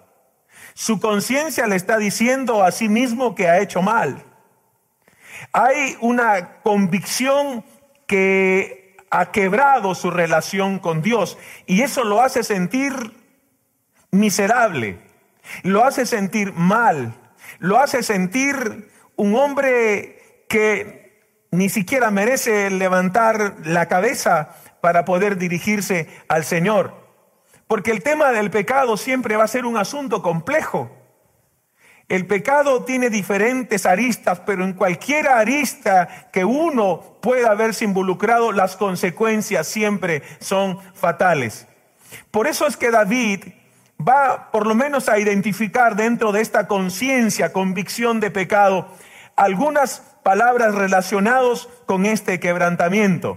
Su 0.75 1.01
conciencia 1.01 1.67
le 1.67 1.77
está 1.77 1.99
diciendo 1.99 2.63
a 2.63 2.71
sí 2.71 2.89
mismo 2.89 3.35
que 3.35 3.49
ha 3.49 3.59
hecho 3.59 3.83
mal. 3.83 4.25
Hay 5.53 5.97
una 6.01 6.61
convicción 6.63 7.65
que 8.09 8.97
ha 9.11 9.31
quebrado 9.31 9.95
su 9.95 10.11
relación 10.11 10.81
con 10.81 11.03
Dios 11.03 11.39
y 11.67 11.83
eso 11.83 12.03
lo 12.03 12.21
hace 12.21 12.43
sentir 12.43 12.93
miserable, 14.11 14.99
lo 15.63 15.85
hace 15.85 16.07
sentir 16.07 16.53
mal, 16.53 17.15
lo 17.61 17.79
hace 17.79 18.03
sentir 18.03 18.91
un 19.15 19.37
hombre 19.37 20.45
que 20.49 21.23
ni 21.51 21.69
siquiera 21.69 22.11
merece 22.11 22.71
levantar 22.71 23.57
la 23.65 23.87
cabeza 23.87 24.57
para 24.81 25.05
poder 25.05 25.39
dirigirse 25.39 26.09
al 26.29 26.45
Señor. 26.45 26.95
Porque 27.67 27.91
el 27.91 28.03
tema 28.03 28.33
del 28.33 28.51
pecado 28.51 28.97
siempre 28.97 29.37
va 29.37 29.45
a 29.45 29.49
ser 29.49 29.67
un 29.67 29.77
asunto 29.77 30.23
complejo. 30.23 30.91
El 32.09 32.27
pecado 32.27 32.85
tiene 32.85 33.11
diferentes 33.11 33.85
aristas, 33.85 34.41
pero 34.41 34.65
en 34.65 34.73
cualquier 34.73 35.29
arista 35.29 36.29
que 36.33 36.45
uno 36.45 37.19
pueda 37.21 37.51
haberse 37.51 37.85
involucrado, 37.85 38.53
las 38.53 38.77
consecuencias 38.77 39.67
siempre 39.67 40.23
son 40.41 40.79
fatales. 40.95 41.67
Por 42.31 42.47
eso 42.47 42.67
es 42.67 42.79
que 42.79 42.91
David 42.91 43.45
va 44.01 44.51
por 44.51 44.67
lo 44.67 44.75
menos 44.75 45.11
a 45.11 45.19
identificar 45.19 45.97
dentro 45.97 46.33
de 46.33 46.41
esta 46.41 46.67
conciencia, 46.67 47.53
convicción 47.53 48.21
de 48.21 48.31
pecado, 48.31 48.89
algunas 49.37 50.01
palabras 50.23 50.75
relacionadas 50.75 51.69
con 51.85 52.07
este 52.07 52.41
quebrantamiento. 52.41 53.37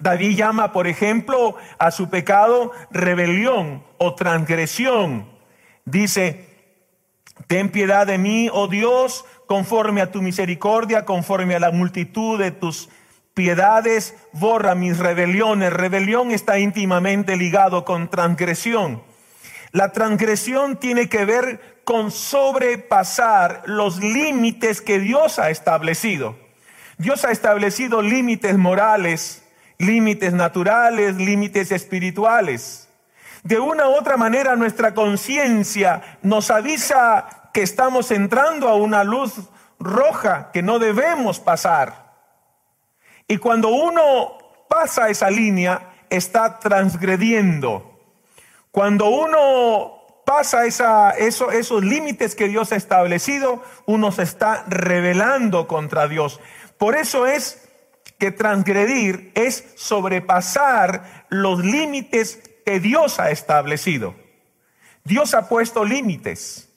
David 0.00 0.36
llama, 0.36 0.72
por 0.72 0.86
ejemplo, 0.86 1.56
a 1.78 1.90
su 1.90 2.10
pecado 2.10 2.72
rebelión 2.90 3.82
o 3.98 4.14
transgresión. 4.14 5.28
Dice, 5.84 6.49
ten 7.46 7.70
piedad 7.70 8.06
de 8.06 8.18
mí, 8.18 8.48
oh 8.52 8.68
Dios, 8.68 9.24
conforme 9.46 10.00
a 10.00 10.10
tu 10.10 10.22
misericordia, 10.22 11.04
conforme 11.04 11.54
a 11.54 11.60
la 11.60 11.70
multitud 11.70 12.38
de 12.38 12.50
tus 12.50 12.88
piedades, 13.34 14.14
borra 14.32 14.74
mis 14.74 14.98
rebeliones. 14.98 15.72
Rebelión 15.72 16.30
está 16.30 16.58
íntimamente 16.58 17.36
ligado 17.36 17.84
con 17.84 18.10
transgresión. 18.10 19.02
La 19.72 19.92
transgresión 19.92 20.78
tiene 20.78 21.08
que 21.08 21.24
ver 21.24 21.80
con 21.84 22.10
sobrepasar 22.10 23.62
los 23.66 23.98
límites 23.98 24.80
que 24.80 24.98
Dios 24.98 25.38
ha 25.38 25.50
establecido. 25.50 26.36
Dios 26.98 27.24
ha 27.24 27.30
establecido 27.30 28.02
límites 28.02 28.58
morales, 28.58 29.42
límites 29.78 30.34
naturales, 30.34 31.16
límites 31.16 31.72
espirituales. 31.72 32.89
De 33.42 33.58
una 33.58 33.88
u 33.88 33.92
otra 33.94 34.16
manera 34.16 34.56
nuestra 34.56 34.94
conciencia 34.94 36.18
nos 36.22 36.50
avisa 36.50 37.50
que 37.52 37.62
estamos 37.62 38.10
entrando 38.10 38.68
a 38.68 38.74
una 38.74 39.04
luz 39.04 39.34
roja 39.78 40.50
que 40.52 40.62
no 40.62 40.78
debemos 40.78 41.40
pasar. 41.40 42.10
Y 43.26 43.38
cuando 43.38 43.68
uno 43.68 44.38
pasa 44.68 45.08
esa 45.08 45.30
línea, 45.30 45.90
está 46.10 46.58
transgrediendo. 46.58 47.98
Cuando 48.70 49.08
uno 49.08 50.22
pasa 50.26 50.66
esa, 50.66 51.10
eso, 51.10 51.50
esos 51.50 51.82
límites 51.82 52.34
que 52.34 52.48
Dios 52.48 52.72
ha 52.72 52.76
establecido, 52.76 53.62
uno 53.86 54.12
se 54.12 54.22
está 54.22 54.64
rebelando 54.68 55.66
contra 55.66 56.08
Dios. 56.08 56.40
Por 56.78 56.96
eso 56.96 57.26
es 57.26 57.68
que 58.18 58.30
transgredir 58.30 59.32
es 59.34 59.64
sobrepasar 59.76 61.26
los 61.30 61.64
límites 61.64 62.49
que 62.64 62.80
Dios 62.80 63.20
ha 63.20 63.30
establecido. 63.30 64.14
Dios 65.04 65.34
ha 65.34 65.48
puesto 65.48 65.84
límites. 65.84 66.68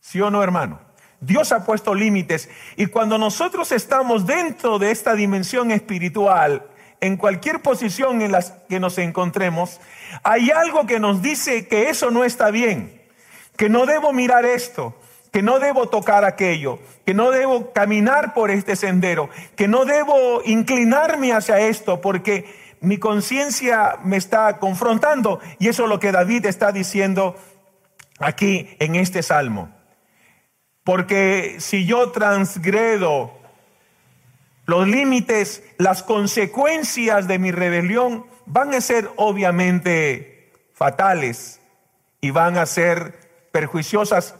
¿Sí 0.00 0.20
o 0.20 0.30
no, 0.30 0.42
hermano? 0.42 0.80
Dios 1.20 1.52
ha 1.52 1.64
puesto 1.64 1.94
límites. 1.94 2.48
Y 2.76 2.86
cuando 2.86 3.16
nosotros 3.18 3.72
estamos 3.72 4.26
dentro 4.26 4.78
de 4.78 4.90
esta 4.90 5.14
dimensión 5.14 5.70
espiritual, 5.70 6.66
en 7.00 7.16
cualquier 7.16 7.62
posición 7.62 8.22
en 8.22 8.32
la 8.32 8.44
que 8.68 8.80
nos 8.80 8.98
encontremos, 8.98 9.80
hay 10.22 10.50
algo 10.50 10.86
que 10.86 11.00
nos 11.00 11.22
dice 11.22 11.66
que 11.66 11.88
eso 11.88 12.10
no 12.10 12.24
está 12.24 12.50
bien, 12.50 13.02
que 13.56 13.68
no 13.68 13.86
debo 13.86 14.12
mirar 14.12 14.44
esto, 14.44 14.96
que 15.32 15.42
no 15.42 15.58
debo 15.58 15.88
tocar 15.88 16.24
aquello, 16.24 16.78
que 17.04 17.14
no 17.14 17.30
debo 17.30 17.72
caminar 17.72 18.34
por 18.34 18.50
este 18.50 18.76
sendero, 18.76 19.30
que 19.56 19.66
no 19.66 19.84
debo 19.84 20.42
inclinarme 20.44 21.32
hacia 21.32 21.58
esto, 21.60 22.00
porque 22.00 22.61
mi 22.82 22.98
conciencia 22.98 23.98
me 24.04 24.16
está 24.16 24.58
confrontando. 24.58 25.40
Y 25.58 25.68
eso 25.68 25.84
es 25.84 25.88
lo 25.88 26.00
que 26.00 26.12
David 26.12 26.46
está 26.46 26.72
diciendo 26.72 27.36
aquí 28.18 28.76
en 28.80 28.96
este 28.96 29.22
salmo. 29.22 29.70
Porque 30.84 31.56
si 31.60 31.86
yo 31.86 32.10
transgredo 32.10 33.32
los 34.66 34.86
límites, 34.86 35.62
las 35.78 36.02
consecuencias 36.02 37.28
de 37.28 37.38
mi 37.38 37.52
rebelión 37.52 38.26
van 38.46 38.74
a 38.74 38.80
ser 38.80 39.10
obviamente 39.16 40.52
fatales 40.74 41.60
y 42.20 42.30
van 42.30 42.58
a 42.58 42.66
ser 42.66 43.48
perjuiciosas 43.52 44.34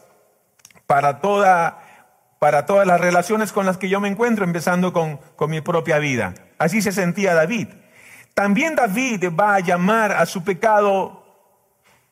para, 0.86 1.20
toda, 1.20 1.80
para 2.40 2.66
todas 2.66 2.86
las 2.88 3.00
relaciones 3.00 3.52
con 3.52 3.66
las 3.66 3.78
que 3.78 3.88
yo 3.88 4.00
me 4.00 4.08
encuentro, 4.08 4.44
empezando 4.44 4.92
con, 4.92 5.18
con 5.36 5.50
mi 5.50 5.60
propia 5.60 5.98
vida. 5.98 6.34
Así 6.58 6.82
se 6.82 6.90
sentía 6.90 7.34
David. 7.34 7.68
También 8.34 8.74
David 8.74 9.24
va 9.38 9.56
a 9.56 9.60
llamar 9.60 10.12
a 10.12 10.24
su 10.26 10.42
pecado, 10.42 11.24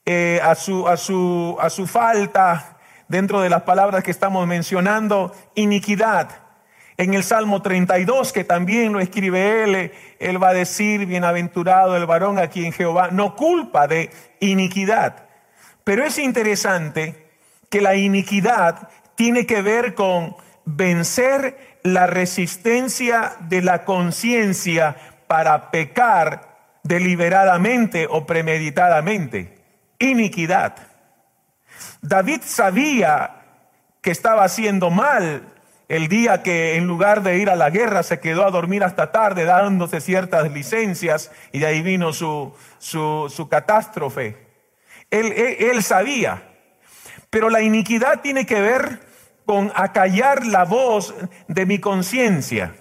eh, 0.04 0.40
a, 0.42 0.54
su, 0.54 0.86
a, 0.86 0.96
su, 0.96 1.56
a 1.60 1.70
su 1.70 1.86
falta, 1.86 2.76
dentro 3.08 3.40
de 3.40 3.50
las 3.50 3.62
palabras 3.62 4.04
que 4.04 4.10
estamos 4.10 4.46
mencionando, 4.46 5.34
iniquidad. 5.54 6.28
En 6.96 7.14
el 7.14 7.24
Salmo 7.24 7.62
32, 7.62 8.32
que 8.32 8.44
también 8.44 8.92
lo 8.92 9.00
escribe 9.00 9.64
él, 9.64 9.92
él 10.18 10.42
va 10.42 10.50
a 10.50 10.54
decir, 10.54 11.06
bienaventurado 11.06 11.96
el 11.96 12.04
varón 12.04 12.38
a 12.38 12.48
quien 12.48 12.72
Jehová 12.72 13.08
no 13.10 13.34
culpa 13.34 13.86
de 13.86 14.10
iniquidad. 14.40 15.24
Pero 15.82 16.04
es 16.04 16.18
interesante 16.18 17.30
que 17.70 17.80
la 17.80 17.94
iniquidad 17.94 18.90
tiene 19.14 19.46
que 19.46 19.62
ver 19.62 19.94
con 19.94 20.36
vencer 20.66 21.78
la 21.82 22.06
resistencia 22.06 23.36
de 23.48 23.62
la 23.62 23.84
conciencia 23.84 24.96
para 25.30 25.70
pecar 25.70 26.58
deliberadamente 26.82 28.08
o 28.10 28.26
premeditadamente. 28.26 29.62
Iniquidad. 30.00 30.74
David 32.02 32.40
sabía 32.44 33.36
que 34.00 34.10
estaba 34.10 34.42
haciendo 34.42 34.90
mal 34.90 35.44
el 35.88 36.08
día 36.08 36.42
que 36.42 36.74
en 36.74 36.88
lugar 36.88 37.22
de 37.22 37.38
ir 37.38 37.48
a 37.48 37.54
la 37.54 37.70
guerra 37.70 38.02
se 38.02 38.18
quedó 38.18 38.44
a 38.44 38.50
dormir 38.50 38.82
hasta 38.82 39.12
tarde 39.12 39.44
dándose 39.44 40.00
ciertas 40.00 40.50
licencias 40.50 41.30
y 41.52 41.60
de 41.60 41.66
ahí 41.66 41.82
vino 41.82 42.12
su, 42.12 42.52
su, 42.80 43.48
catástrofe. 43.48 44.36
Él, 45.12 45.32
él 45.32 45.80
sabía 45.84 46.42
pero 47.30 47.48
la 47.48 47.62
iniquidad 47.62 48.20
tiene 48.20 48.44
que 48.44 48.60
ver 48.60 48.98
con 49.46 49.70
acallar 49.76 50.44
la 50.44 50.64
voz 50.64 51.14
de 51.46 51.64
mi 51.64 51.78
conciencia. 51.78 52.74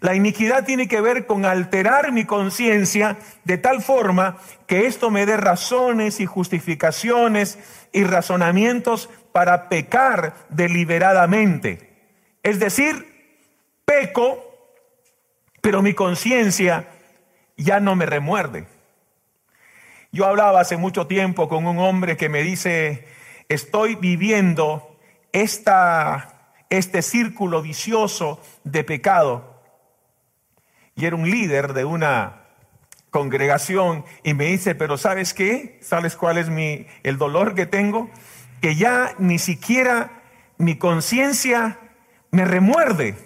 La 0.00 0.14
iniquidad 0.14 0.64
tiene 0.64 0.88
que 0.88 1.02
ver 1.02 1.26
con 1.26 1.44
alterar 1.44 2.10
mi 2.10 2.24
conciencia 2.24 3.18
de 3.44 3.58
tal 3.58 3.82
forma 3.82 4.38
que 4.66 4.86
esto 4.86 5.10
me 5.10 5.26
dé 5.26 5.36
razones 5.36 6.20
y 6.20 6.26
justificaciones 6.26 7.58
y 7.92 8.04
razonamientos 8.04 9.10
para 9.32 9.68
pecar 9.68 10.34
deliberadamente. 10.48 11.90
Es 12.42 12.58
decir, 12.58 13.06
peco, 13.84 14.42
pero 15.60 15.82
mi 15.82 15.92
conciencia 15.92 16.88
ya 17.58 17.78
no 17.78 17.94
me 17.94 18.06
remuerde. 18.06 18.66
Yo 20.12 20.26
hablaba 20.26 20.60
hace 20.60 20.78
mucho 20.78 21.06
tiempo 21.06 21.48
con 21.48 21.66
un 21.66 21.78
hombre 21.78 22.16
que 22.16 22.30
me 22.30 22.42
dice, 22.42 23.06
estoy 23.48 23.96
viviendo 23.96 24.96
esta, 25.32 26.54
este 26.70 27.02
círculo 27.02 27.60
vicioso 27.60 28.40
de 28.64 28.82
pecado. 28.82 29.49
Y 30.94 31.06
era 31.06 31.16
un 31.16 31.30
líder 31.30 31.72
de 31.72 31.84
una 31.84 32.40
congregación 33.10 34.04
y 34.22 34.34
me 34.34 34.46
dice, 34.46 34.74
pero 34.74 34.96
¿sabes 34.96 35.34
qué? 35.34 35.78
¿Sabes 35.82 36.16
cuál 36.16 36.38
es 36.38 36.48
mi, 36.48 36.86
el 37.02 37.18
dolor 37.18 37.54
que 37.54 37.66
tengo? 37.66 38.10
Que 38.60 38.76
ya 38.76 39.14
ni 39.18 39.38
siquiera 39.38 40.22
mi 40.58 40.76
conciencia 40.76 41.78
me 42.30 42.44
remuerde. 42.44 43.16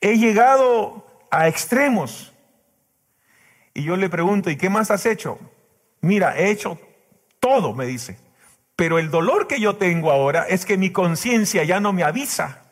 He 0.00 0.18
llegado 0.18 1.06
a 1.30 1.48
extremos. 1.48 2.32
Y 3.74 3.82
yo 3.82 3.96
le 3.96 4.08
pregunto, 4.08 4.50
¿y 4.50 4.56
qué 4.56 4.70
más 4.70 4.90
has 4.90 5.06
hecho? 5.06 5.38
Mira, 6.00 6.38
he 6.38 6.50
hecho 6.50 6.78
todo, 7.40 7.74
me 7.74 7.86
dice. 7.86 8.18
Pero 8.76 8.98
el 8.98 9.10
dolor 9.10 9.48
que 9.48 9.60
yo 9.60 9.76
tengo 9.76 10.12
ahora 10.12 10.46
es 10.48 10.64
que 10.66 10.76
mi 10.76 10.90
conciencia 10.90 11.64
ya 11.64 11.80
no 11.80 11.92
me 11.92 12.04
avisa. 12.04 12.65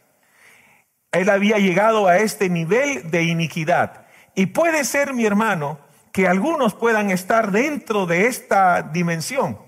Él 1.15 1.31
había 1.31 1.59
llegado 1.59 2.09
a 2.09 2.19
este 2.19 2.49
nivel 2.49 3.11
de 3.11 3.23
iniquidad. 3.23 4.07
Y 4.35 4.47
puede 4.47 4.85
ser, 4.85 5.15
mi 5.15 5.25
hermano, 5.25 5.79
que 6.13 6.27
algunos 6.27 6.75
puedan 6.75 7.11
estar 7.11 7.53
dentro 7.53 8.07
de 8.07 8.27
esta 8.27 8.83
dimensión, 8.83 9.59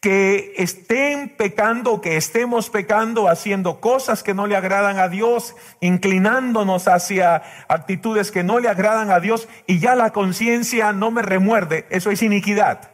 que 0.00 0.52
estén 0.56 1.30
pecando, 1.36 2.00
que 2.00 2.16
estemos 2.16 2.70
pecando, 2.70 3.28
haciendo 3.28 3.80
cosas 3.80 4.22
que 4.22 4.34
no 4.34 4.46
le 4.46 4.56
agradan 4.56 4.98
a 4.98 5.08
Dios, 5.08 5.56
inclinándonos 5.80 6.88
hacia 6.88 7.42
actitudes 7.68 8.30
que 8.30 8.42
no 8.44 8.60
le 8.60 8.68
agradan 8.68 9.10
a 9.10 9.20
Dios 9.20 9.48
y 9.66 9.78
ya 9.78 9.96
la 9.96 10.12
conciencia 10.12 10.92
no 10.92 11.10
me 11.10 11.22
remuerde. 11.22 11.86
Eso 11.90 12.10
es 12.10 12.22
iniquidad. 12.22 12.90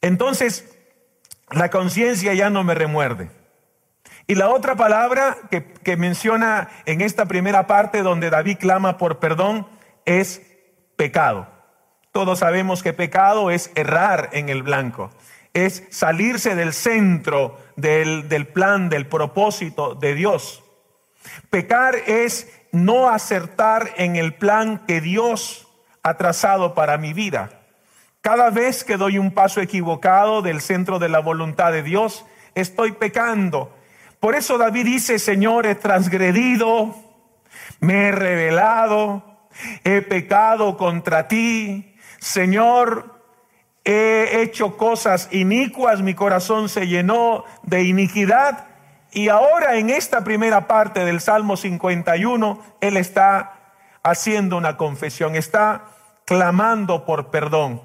Entonces, 0.00 0.76
la 1.50 1.70
conciencia 1.70 2.34
ya 2.34 2.50
no 2.50 2.64
me 2.64 2.74
remuerde. 2.74 3.41
Y 4.26 4.34
la 4.34 4.48
otra 4.48 4.76
palabra 4.76 5.36
que, 5.50 5.96
menciona 5.96 6.68
en 6.86 7.00
esta 7.00 7.26
primera 7.26 7.66
parte 7.66 8.02
donde 8.02 8.30
David 8.30 8.58
clama 8.58 8.98
por 8.98 9.18
perdón 9.18 9.66
es 10.04 10.42
pecado. 10.96 11.48
Todos 12.12 12.38
sabemos 12.38 12.82
que 12.82 12.92
pecado 12.92 13.50
es 13.50 13.70
errar 13.74 14.30
en 14.32 14.48
el 14.48 14.62
blanco, 14.62 15.10
es 15.54 15.84
salirse 15.90 16.54
del 16.54 16.72
centro 16.72 17.58
del, 17.76 18.28
del 18.28 18.46
plan, 18.46 18.88
del 18.88 19.06
propósito 19.06 19.94
de 19.94 20.14
Dios. 20.14 20.62
Pecar 21.50 21.94
es 22.06 22.48
no 22.72 23.08
acertar 23.08 23.92
en 23.96 24.16
el 24.16 24.34
plan 24.34 24.84
que 24.86 25.00
Dios 25.00 25.68
ha 26.02 26.16
trazado 26.16 26.74
para 26.74 26.98
mi 26.98 27.12
vida. 27.12 27.60
Cada 28.20 28.50
vez 28.50 28.84
que 28.84 28.96
doy 28.96 29.18
un 29.18 29.32
paso 29.32 29.60
equivocado 29.60 30.42
del 30.42 30.60
centro 30.60 30.98
de 30.98 31.08
la 31.08 31.20
voluntad 31.20 31.72
de 31.72 31.82
Dios, 31.82 32.24
estoy 32.54 32.92
pecando. 32.92 33.74
Por 34.22 34.36
eso 34.36 34.56
David 34.56 34.84
dice, 34.84 35.18
Señor, 35.18 35.66
he 35.66 35.74
transgredido, 35.74 36.94
me 37.80 38.06
he 38.06 38.12
revelado, 38.12 39.48
he 39.82 40.00
pecado 40.00 40.76
contra 40.76 41.26
ti. 41.26 41.96
Señor, 42.20 43.20
he 43.84 44.42
hecho 44.42 44.76
cosas 44.76 45.28
inicuas, 45.32 46.02
mi 46.02 46.14
corazón 46.14 46.68
se 46.68 46.86
llenó 46.86 47.44
de 47.64 47.82
iniquidad. 47.82 48.68
Y 49.10 49.28
ahora 49.28 49.74
en 49.74 49.90
esta 49.90 50.22
primera 50.22 50.68
parte 50.68 51.04
del 51.04 51.20
Salmo 51.20 51.56
51, 51.56 52.62
Él 52.80 52.98
está 52.98 53.74
haciendo 54.04 54.56
una 54.56 54.76
confesión, 54.76 55.34
está 55.34 55.86
clamando 56.26 57.04
por 57.04 57.32
perdón. 57.32 57.82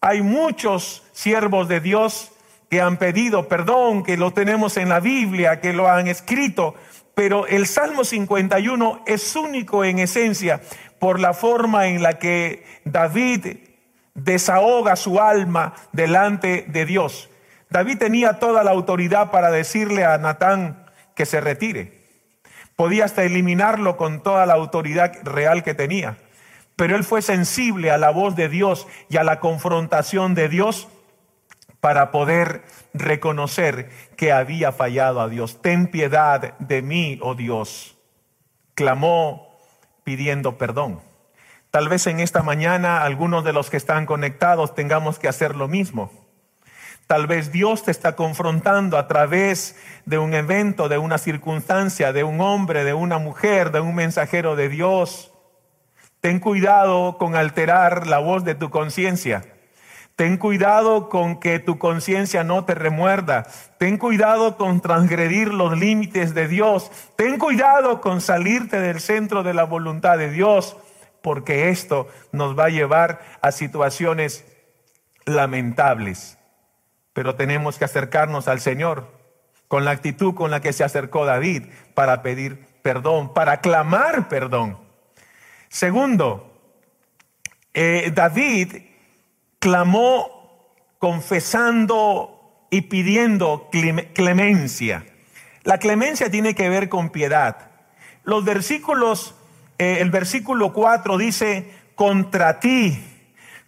Hay 0.00 0.22
muchos 0.22 1.06
siervos 1.12 1.68
de 1.68 1.80
Dios 1.80 2.33
que 2.74 2.80
han 2.80 2.96
pedido 2.96 3.46
perdón, 3.46 4.02
que 4.02 4.16
lo 4.16 4.32
tenemos 4.32 4.76
en 4.78 4.88
la 4.88 4.98
Biblia, 4.98 5.60
que 5.60 5.72
lo 5.72 5.88
han 5.88 6.08
escrito, 6.08 6.74
pero 7.14 7.46
el 7.46 7.68
Salmo 7.68 8.02
51 8.02 9.04
es 9.06 9.36
único 9.36 9.84
en 9.84 10.00
esencia 10.00 10.60
por 10.98 11.20
la 11.20 11.34
forma 11.34 11.86
en 11.86 12.02
la 12.02 12.18
que 12.18 12.66
David 12.84 13.58
desahoga 14.14 14.96
su 14.96 15.20
alma 15.20 15.74
delante 15.92 16.64
de 16.66 16.84
Dios. 16.84 17.30
David 17.70 17.98
tenía 17.98 18.40
toda 18.40 18.64
la 18.64 18.72
autoridad 18.72 19.30
para 19.30 19.52
decirle 19.52 20.04
a 20.04 20.18
Natán 20.18 20.84
que 21.14 21.26
se 21.26 21.40
retire. 21.40 22.02
Podía 22.74 23.04
hasta 23.04 23.22
eliminarlo 23.22 23.96
con 23.96 24.20
toda 24.20 24.46
la 24.46 24.54
autoridad 24.54 25.12
real 25.22 25.62
que 25.62 25.74
tenía. 25.74 26.16
Pero 26.74 26.96
él 26.96 27.04
fue 27.04 27.22
sensible 27.22 27.92
a 27.92 27.98
la 27.98 28.10
voz 28.10 28.34
de 28.34 28.48
Dios 28.48 28.88
y 29.08 29.16
a 29.18 29.22
la 29.22 29.38
confrontación 29.38 30.34
de 30.34 30.48
Dios 30.48 30.88
para 31.84 32.10
poder 32.10 32.62
reconocer 32.94 33.90
que 34.16 34.32
había 34.32 34.72
fallado 34.72 35.20
a 35.20 35.28
Dios. 35.28 35.60
Ten 35.60 35.88
piedad 35.88 36.56
de 36.58 36.80
mí, 36.80 37.18
oh 37.20 37.34
Dios. 37.34 37.98
Clamó 38.74 39.58
pidiendo 40.02 40.56
perdón. 40.56 41.02
Tal 41.70 41.90
vez 41.90 42.06
en 42.06 42.20
esta 42.20 42.42
mañana 42.42 43.02
algunos 43.02 43.44
de 43.44 43.52
los 43.52 43.68
que 43.68 43.76
están 43.76 44.06
conectados 44.06 44.74
tengamos 44.74 45.18
que 45.18 45.28
hacer 45.28 45.56
lo 45.56 45.68
mismo. 45.68 46.10
Tal 47.06 47.26
vez 47.26 47.52
Dios 47.52 47.82
te 47.82 47.90
está 47.90 48.16
confrontando 48.16 48.96
a 48.96 49.06
través 49.06 49.76
de 50.06 50.16
un 50.16 50.32
evento, 50.32 50.88
de 50.88 50.96
una 50.96 51.18
circunstancia, 51.18 52.14
de 52.14 52.24
un 52.24 52.40
hombre, 52.40 52.84
de 52.84 52.94
una 52.94 53.18
mujer, 53.18 53.72
de 53.72 53.80
un 53.80 53.94
mensajero 53.94 54.56
de 54.56 54.70
Dios. 54.70 55.34
Ten 56.22 56.40
cuidado 56.40 57.18
con 57.18 57.36
alterar 57.36 58.06
la 58.06 58.20
voz 58.20 58.42
de 58.42 58.54
tu 58.54 58.70
conciencia. 58.70 59.53
Ten 60.16 60.36
cuidado 60.36 61.08
con 61.08 61.40
que 61.40 61.58
tu 61.58 61.78
conciencia 61.78 62.44
no 62.44 62.64
te 62.64 62.74
remuerda. 62.74 63.46
Ten 63.78 63.98
cuidado 63.98 64.56
con 64.56 64.80
transgredir 64.80 65.52
los 65.52 65.76
límites 65.76 66.34
de 66.34 66.46
Dios. 66.46 66.90
Ten 67.16 67.38
cuidado 67.38 68.00
con 68.00 68.20
salirte 68.20 68.80
del 68.80 69.00
centro 69.00 69.42
de 69.42 69.54
la 69.54 69.64
voluntad 69.64 70.16
de 70.18 70.30
Dios 70.30 70.76
porque 71.20 71.70
esto 71.70 72.06
nos 72.32 72.56
va 72.56 72.66
a 72.66 72.68
llevar 72.68 73.20
a 73.40 73.50
situaciones 73.50 74.44
lamentables. 75.24 76.38
Pero 77.12 77.34
tenemos 77.34 77.78
que 77.78 77.86
acercarnos 77.86 78.46
al 78.46 78.60
Señor 78.60 79.10
con 79.66 79.84
la 79.84 79.92
actitud 79.92 80.34
con 80.34 80.50
la 80.50 80.60
que 80.60 80.72
se 80.72 80.84
acercó 80.84 81.24
David 81.24 81.64
para 81.94 82.22
pedir 82.22 82.66
perdón, 82.82 83.32
para 83.32 83.60
clamar 83.60 84.28
perdón. 84.28 84.78
Segundo, 85.70 86.60
eh, 87.72 88.12
David 88.14 88.76
clamó 89.64 90.68
confesando 90.98 92.66
y 92.68 92.82
pidiendo 92.82 93.70
clemencia. 94.12 95.06
La 95.62 95.78
clemencia 95.78 96.30
tiene 96.30 96.54
que 96.54 96.68
ver 96.68 96.90
con 96.90 97.08
piedad. 97.08 97.70
Los 98.24 98.44
versículos 98.44 99.34
eh, 99.78 99.96
el 100.00 100.10
versículo 100.10 100.74
4 100.74 101.16
dice, 101.16 101.72
contra 101.94 102.60
ti, 102.60 103.02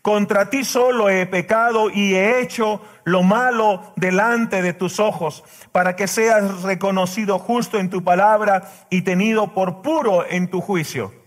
contra 0.03 0.51
ti 0.51 0.65
solo 0.65 1.09
he 1.09 1.25
pecado 1.25 1.89
y 1.89 2.15
he 2.15 2.43
hecho 2.43 2.83
lo 3.05 3.23
malo 3.23 3.95
delante 3.97 4.61
de 4.61 4.75
tus 4.75 5.01
ojos, 5.01 5.45
para 5.73 5.97
que 5.97 6.09
seas 6.09 6.61
reconocido 6.63 7.39
justo 7.39 7.79
en 7.79 7.89
tu 7.89 8.05
palabra 8.05 8.71
y 8.91 9.01
tenido 9.01 9.55
por 9.55 9.81
puro 9.81 10.27
en 10.29 10.51
tu 10.51 10.61
juicio. 10.61 11.26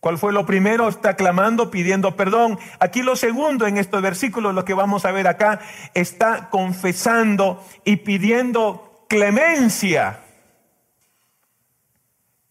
¿Cuál 0.00 0.16
fue 0.16 0.32
lo 0.32 0.46
primero? 0.46 0.88
Está 0.88 1.16
clamando, 1.16 1.70
pidiendo 1.70 2.14
perdón. 2.14 2.58
Aquí 2.78 3.02
lo 3.02 3.16
segundo 3.16 3.66
en 3.66 3.78
estos 3.78 4.00
versículos, 4.00 4.54
lo 4.54 4.64
que 4.64 4.74
vamos 4.74 5.04
a 5.04 5.10
ver 5.10 5.26
acá, 5.26 5.60
está 5.94 6.50
confesando 6.50 7.64
y 7.84 7.96
pidiendo 7.96 9.04
clemencia. 9.08 10.20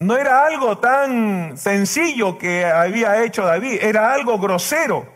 No 0.00 0.16
era 0.16 0.44
algo 0.44 0.78
tan 0.78 1.56
sencillo 1.56 2.38
que 2.38 2.64
había 2.64 3.24
hecho 3.24 3.44
David, 3.44 3.78
era 3.82 4.12
algo 4.12 4.38
grosero, 4.38 5.12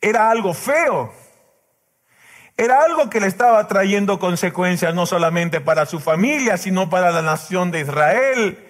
era 0.00 0.30
algo 0.30 0.54
feo, 0.54 1.12
era 2.56 2.82
algo 2.82 3.10
que 3.10 3.18
le 3.18 3.26
estaba 3.26 3.66
trayendo 3.66 4.20
consecuencias 4.20 4.94
no 4.94 5.06
solamente 5.06 5.60
para 5.60 5.86
su 5.86 5.98
familia, 5.98 6.56
sino 6.58 6.88
para 6.88 7.10
la 7.10 7.22
nación 7.22 7.72
de 7.72 7.80
Israel, 7.80 8.63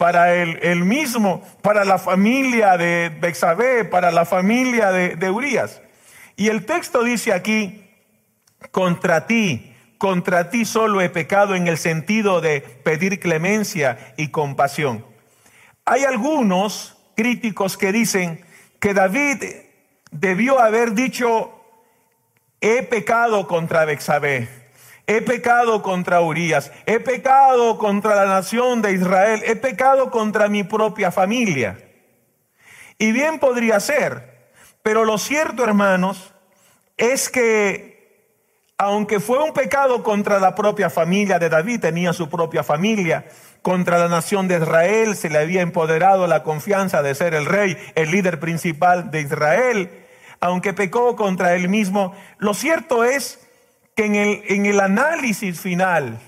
para 0.00 0.34
él, 0.34 0.82
mismo, 0.86 1.46
para 1.60 1.84
la 1.84 1.98
familia 1.98 2.78
de 2.78 3.14
Bexabé, 3.20 3.84
para 3.84 4.10
la 4.10 4.24
familia 4.24 4.92
de, 4.92 5.14
de 5.14 5.30
Urias. 5.30 5.82
Y 6.36 6.48
el 6.48 6.64
texto 6.64 7.04
dice 7.04 7.34
aquí, 7.34 7.86
contra 8.70 9.26
ti, 9.26 9.76
contra 9.98 10.48
ti 10.48 10.64
solo 10.64 11.02
he 11.02 11.10
pecado 11.10 11.54
en 11.54 11.68
el 11.68 11.76
sentido 11.76 12.40
de 12.40 12.62
pedir 12.62 13.20
clemencia 13.20 14.14
y 14.16 14.28
compasión. 14.28 15.04
Hay 15.84 16.04
algunos 16.04 16.96
críticos 17.14 17.76
que 17.76 17.92
dicen 17.92 18.42
que 18.80 18.94
David 18.94 19.44
debió 20.12 20.60
haber 20.60 20.94
dicho, 20.94 21.52
he 22.62 22.84
pecado 22.84 23.46
contra 23.46 23.84
Bexabé, 23.84 24.48
he 25.06 25.22
pecado 25.22 25.82
contra 25.82 26.20
Urias, 26.20 26.72
he 26.86 27.00
pecado 27.00 27.78
contra 27.78 28.14
la 28.14 28.26
nación 28.26 28.82
de 28.82 28.92
Israel, 28.92 29.42
he 29.44 29.56
pecado 29.56 30.10
contra 30.10 30.48
mi 30.48 30.62
propia 30.62 31.10
familia. 31.10 31.78
Y 32.98 33.12
bien 33.12 33.38
podría 33.38 33.80
ser, 33.80 34.50
pero 34.82 35.04
lo 35.04 35.18
cierto, 35.18 35.64
hermanos, 35.64 36.34
es 36.96 37.28
que 37.28 37.90
aunque 38.76 39.20
fue 39.20 39.42
un 39.42 39.52
pecado 39.52 40.02
contra 40.02 40.38
la 40.38 40.54
propia 40.54 40.88
familia 40.88 41.38
de 41.38 41.50
David, 41.50 41.80
tenía 41.80 42.14
su 42.14 42.30
propia 42.30 42.62
familia, 42.62 43.26
contra 43.60 43.98
la 43.98 44.08
nación 44.08 44.48
de 44.48 44.56
Israel 44.56 45.16
se 45.16 45.28
le 45.28 45.38
había 45.38 45.60
empoderado 45.60 46.26
la 46.26 46.42
confianza 46.42 47.02
de 47.02 47.14
ser 47.14 47.34
el 47.34 47.44
rey, 47.44 47.76
el 47.94 48.10
líder 48.10 48.40
principal 48.40 49.10
de 49.10 49.20
Israel, 49.20 49.90
aunque 50.40 50.72
pecó 50.72 51.14
contra 51.14 51.54
él 51.54 51.68
mismo, 51.68 52.14
lo 52.38 52.54
cierto 52.54 53.04
es 53.04 53.49
que 53.94 54.04
en 54.06 54.14
el, 54.14 54.42
en 54.48 54.66
el 54.66 54.80
análisis 54.80 55.60
final, 55.60 56.18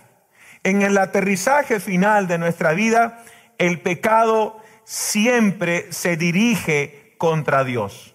en 0.62 0.82
el 0.82 0.98
aterrizaje 0.98 1.80
final 1.80 2.28
de 2.28 2.38
nuestra 2.38 2.72
vida, 2.72 3.24
el 3.58 3.80
pecado 3.80 4.60
siempre 4.84 5.92
se 5.92 6.16
dirige 6.16 7.14
contra 7.18 7.64
Dios, 7.64 8.14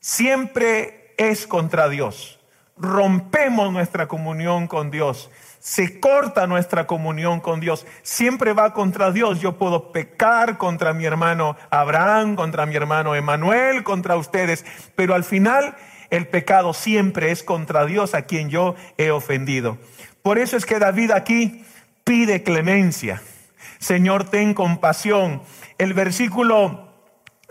siempre 0.00 1.14
es 1.16 1.46
contra 1.46 1.88
Dios 1.88 2.38
rompemos 2.76 3.72
nuestra 3.72 4.08
comunión 4.08 4.66
con 4.66 4.90
Dios. 4.90 5.30
Se 5.60 6.00
corta 6.00 6.46
nuestra 6.46 6.86
comunión 6.86 7.40
con 7.40 7.60
Dios. 7.60 7.86
Siempre 8.02 8.52
va 8.52 8.74
contra 8.74 9.12
Dios. 9.12 9.40
Yo 9.40 9.56
puedo 9.56 9.92
pecar 9.92 10.58
contra 10.58 10.92
mi 10.92 11.04
hermano 11.04 11.56
Abraham, 11.70 12.34
contra 12.34 12.66
mi 12.66 12.74
hermano 12.74 13.14
Emanuel, 13.14 13.84
contra 13.84 14.16
ustedes. 14.16 14.64
Pero 14.96 15.14
al 15.14 15.24
final 15.24 15.76
el 16.12 16.28
pecado 16.28 16.74
siempre 16.74 17.30
es 17.30 17.42
contra 17.42 17.86
Dios 17.86 18.14
a 18.14 18.22
quien 18.22 18.50
yo 18.50 18.74
he 18.98 19.10
ofendido. 19.10 19.78
Por 20.20 20.38
eso 20.38 20.58
es 20.58 20.66
que 20.66 20.78
David 20.78 21.10
aquí 21.10 21.64
pide 22.04 22.42
clemencia. 22.42 23.22
Señor, 23.78 24.24
ten 24.24 24.52
compasión. 24.52 25.40
El 25.78 25.94
versículo 25.94 26.92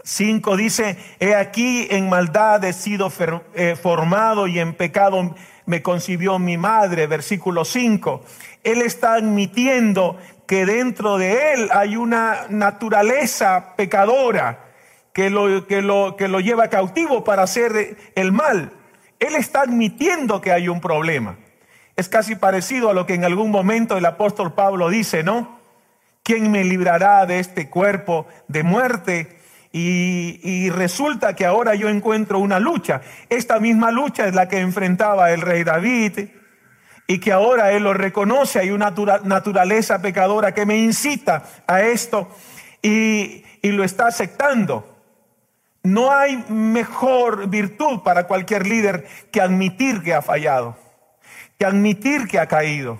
5 0.03 0.57
dice, 0.57 0.95
he 1.19 1.33
aquí 1.33 1.87
en 1.89 2.07
maldad 2.07 2.63
he 2.63 2.73
sido 2.73 3.11
eh, 3.55 3.75
formado 3.75 4.45
y 4.45 4.59
en 4.59 4.75
pecado 4.75 5.35
me 5.65 5.81
concibió 5.81 6.37
mi 6.37 6.59
madre. 6.59 7.07
Versículo 7.07 7.65
5. 7.65 8.23
Él 8.63 8.83
está 8.83 9.15
admitiendo 9.15 10.19
que 10.45 10.67
dentro 10.67 11.17
de 11.17 11.53
él 11.53 11.69
hay 11.73 11.95
una 11.95 12.45
naturaleza 12.49 13.75
pecadora 13.75 14.70
que 15.13 15.29
lo, 15.29 15.67
que 15.67 15.81
lo, 15.81 16.15
que 16.17 16.27
lo 16.27 16.39
lleva 16.39 16.69
cautivo 16.69 17.23
para 17.23 17.43
hacer 17.43 17.97
el 18.15 18.31
mal. 18.31 18.71
Él 19.19 19.35
está 19.35 19.61
admitiendo 19.61 20.41
que 20.41 20.51
hay 20.51 20.67
un 20.67 20.81
problema. 20.81 21.37
Es 21.95 22.09
casi 22.09 22.35
parecido 22.35 22.89
a 22.89 22.93
lo 22.93 23.05
que 23.05 23.13
en 23.13 23.25
algún 23.25 23.51
momento 23.51 23.97
el 23.97 24.05
apóstol 24.05 24.53
Pablo 24.53 24.89
dice, 24.89 25.23
¿no? 25.23 25.59
¿Quién 26.23 26.51
me 26.51 26.63
librará 26.63 27.25
de 27.25 27.39
este 27.39 27.69
cuerpo 27.69 28.27
de 28.47 28.63
muerte? 28.63 29.37
Y, 29.73 30.69
resulta 30.71 31.33
que 31.35 31.45
ahora 31.45 31.75
yo 31.75 31.87
encuentro 31.87 32.39
una 32.39 32.59
lucha. 32.59 33.01
Esta 33.29 33.59
misma 33.59 33.91
lucha 33.91 34.27
es 34.27 34.35
la 34.35 34.47
que 34.47 34.59
enfrentaba 34.59 35.31
el 35.31 35.41
rey 35.41 35.63
David 35.63 36.29
y 37.07 37.19
que 37.19 37.31
ahora 37.31 37.71
Él 37.71 37.83
lo 37.83 37.93
reconoce. 37.93 38.59
Hay 38.59 38.71
una 38.71 38.93
naturaleza 39.23 40.01
pecadora 40.01 40.53
que 40.53 40.65
me 40.65 40.77
incita 40.77 41.43
a 41.67 41.83
esto 41.83 42.35
y, 42.81 43.43
y 43.61 43.71
lo 43.71 43.83
está 43.83 44.07
aceptando. 44.07 44.90
No 45.83 46.11
hay 46.11 46.45
mejor 46.49 47.49
virtud 47.49 48.01
para 48.03 48.27
cualquier 48.27 48.67
líder 48.67 49.07
que 49.31 49.41
admitir 49.41 50.03
que 50.03 50.13
ha 50.13 50.21
fallado, 50.21 50.77
que 51.57 51.65
admitir 51.65 52.27
que 52.27 52.39
ha 52.39 52.47
caído, 52.47 52.99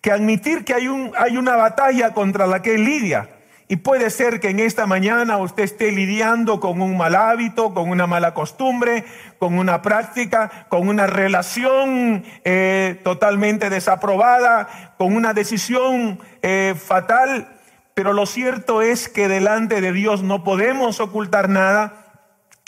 que 0.00 0.10
admitir 0.10 0.64
que 0.64 0.72
hay, 0.72 0.88
un, 0.88 1.12
hay 1.18 1.36
una 1.36 1.56
batalla 1.56 2.14
contra 2.14 2.46
la 2.46 2.62
que 2.62 2.78
lidia. 2.78 3.28
Y 3.68 3.76
puede 3.76 4.10
ser 4.10 4.40
que 4.40 4.50
en 4.50 4.60
esta 4.60 4.86
mañana 4.86 5.36
usted 5.38 5.64
esté 5.64 5.90
lidiando 5.92 6.60
con 6.60 6.80
un 6.80 6.96
mal 6.96 7.16
hábito, 7.16 7.74
con 7.74 7.90
una 7.90 8.06
mala 8.06 8.32
costumbre, 8.32 9.04
con 9.38 9.58
una 9.58 9.82
práctica, 9.82 10.66
con 10.68 10.88
una 10.88 11.06
relación 11.08 12.24
eh, 12.44 12.98
totalmente 13.02 13.68
desaprobada, 13.68 14.94
con 14.96 15.14
una 15.14 15.34
decisión 15.34 16.20
eh, 16.42 16.74
fatal. 16.80 17.58
Pero 17.92 18.12
lo 18.12 18.24
cierto 18.24 18.82
es 18.82 19.08
que 19.08 19.26
delante 19.26 19.80
de 19.80 19.92
Dios 19.92 20.22
no 20.22 20.44
podemos 20.44 21.00
ocultar 21.00 21.48
nada 21.48 22.05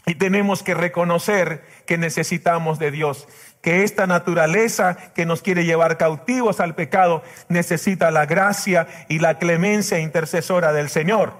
y 0.09 0.15
tenemos 0.15 0.63
que 0.63 0.73
reconocer 0.73 1.63
que 1.85 1.99
necesitamos 1.99 2.79
de 2.79 2.91
Dios, 2.91 3.29
que 3.61 3.85
esta 3.85 4.07
naturaleza 4.07 4.97
que 5.15 5.27
nos 5.27 5.43
quiere 5.43 5.67
llevar 5.67 5.99
cautivos 5.99 6.61
al 6.61 6.75
pecado 6.75 7.23
necesita 7.51 8.11
la 8.11 8.25
gracia 8.25 8.89
y 9.11 9.19
la 9.19 9.39
clemencia 9.39 10.01
intercesora 10.01 10.73
del 10.73 10.89
Señor. 10.89 11.35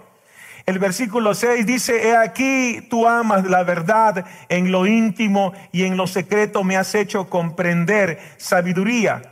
El 0.67 0.79
versículo 0.79 1.33
6 1.33 1.65
dice, 1.65 2.09
he 2.09 2.15
aquí 2.15 2.87
tú 2.91 3.09
amas 3.09 3.47
la 3.47 3.63
verdad 3.63 4.27
en 4.51 4.71
lo 4.71 4.87
íntimo 4.87 5.55
y 5.73 5.85
en 5.85 5.97
lo 5.97 6.07
secreto 6.07 6.63
me 6.63 6.77
has 6.77 6.95
hecho 6.95 7.31
comprender 7.31 8.19
sabiduría. 8.37 9.23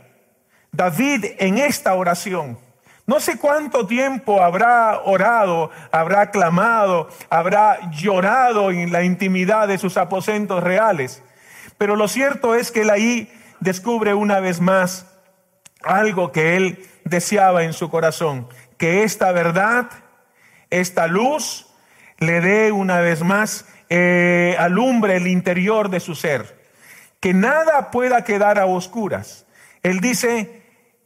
David 0.71 1.25
en 1.37 1.59
esta 1.59 1.93
oración 1.93 2.57
no 3.07 3.21
sé 3.21 3.37
cuánto 3.37 3.87
tiempo 3.87 4.43
habrá 4.43 4.99
orado, 5.05 5.71
habrá 5.91 6.29
clamado, 6.29 7.07
habrá 7.29 7.89
llorado 7.91 8.69
en 8.69 8.91
la 8.91 9.03
intimidad 9.03 9.69
de 9.69 9.77
sus 9.77 9.95
aposentos 9.95 10.61
reales. 10.61 11.23
Pero 11.77 11.95
lo 11.95 12.09
cierto 12.09 12.53
es 12.53 12.69
que 12.69 12.81
él 12.81 12.89
ahí 12.89 13.31
descubre 13.61 14.13
una 14.13 14.41
vez 14.41 14.59
más 14.59 15.07
algo 15.83 16.33
que 16.33 16.57
él 16.57 16.85
deseaba 17.05 17.63
en 17.63 17.71
su 17.71 17.89
corazón, 17.89 18.49
que 18.77 19.03
esta 19.03 19.31
verdad, 19.31 19.89
esta 20.69 21.07
luz, 21.07 21.65
le 22.17 22.41
dé 22.41 22.73
una 22.73 22.99
vez 22.99 23.23
más 23.23 23.65
eh, 23.89 24.57
alumbre 24.59 25.15
el 25.15 25.27
interior 25.27 25.89
de 25.89 26.01
su 26.01 26.13
ser, 26.13 26.59
que 27.21 27.33
nada 27.33 27.89
pueda 27.89 28.25
quedar 28.25 28.59
a 28.59 28.65
oscuras. 28.65 29.45
Él 29.81 30.01
dice, 30.01 30.56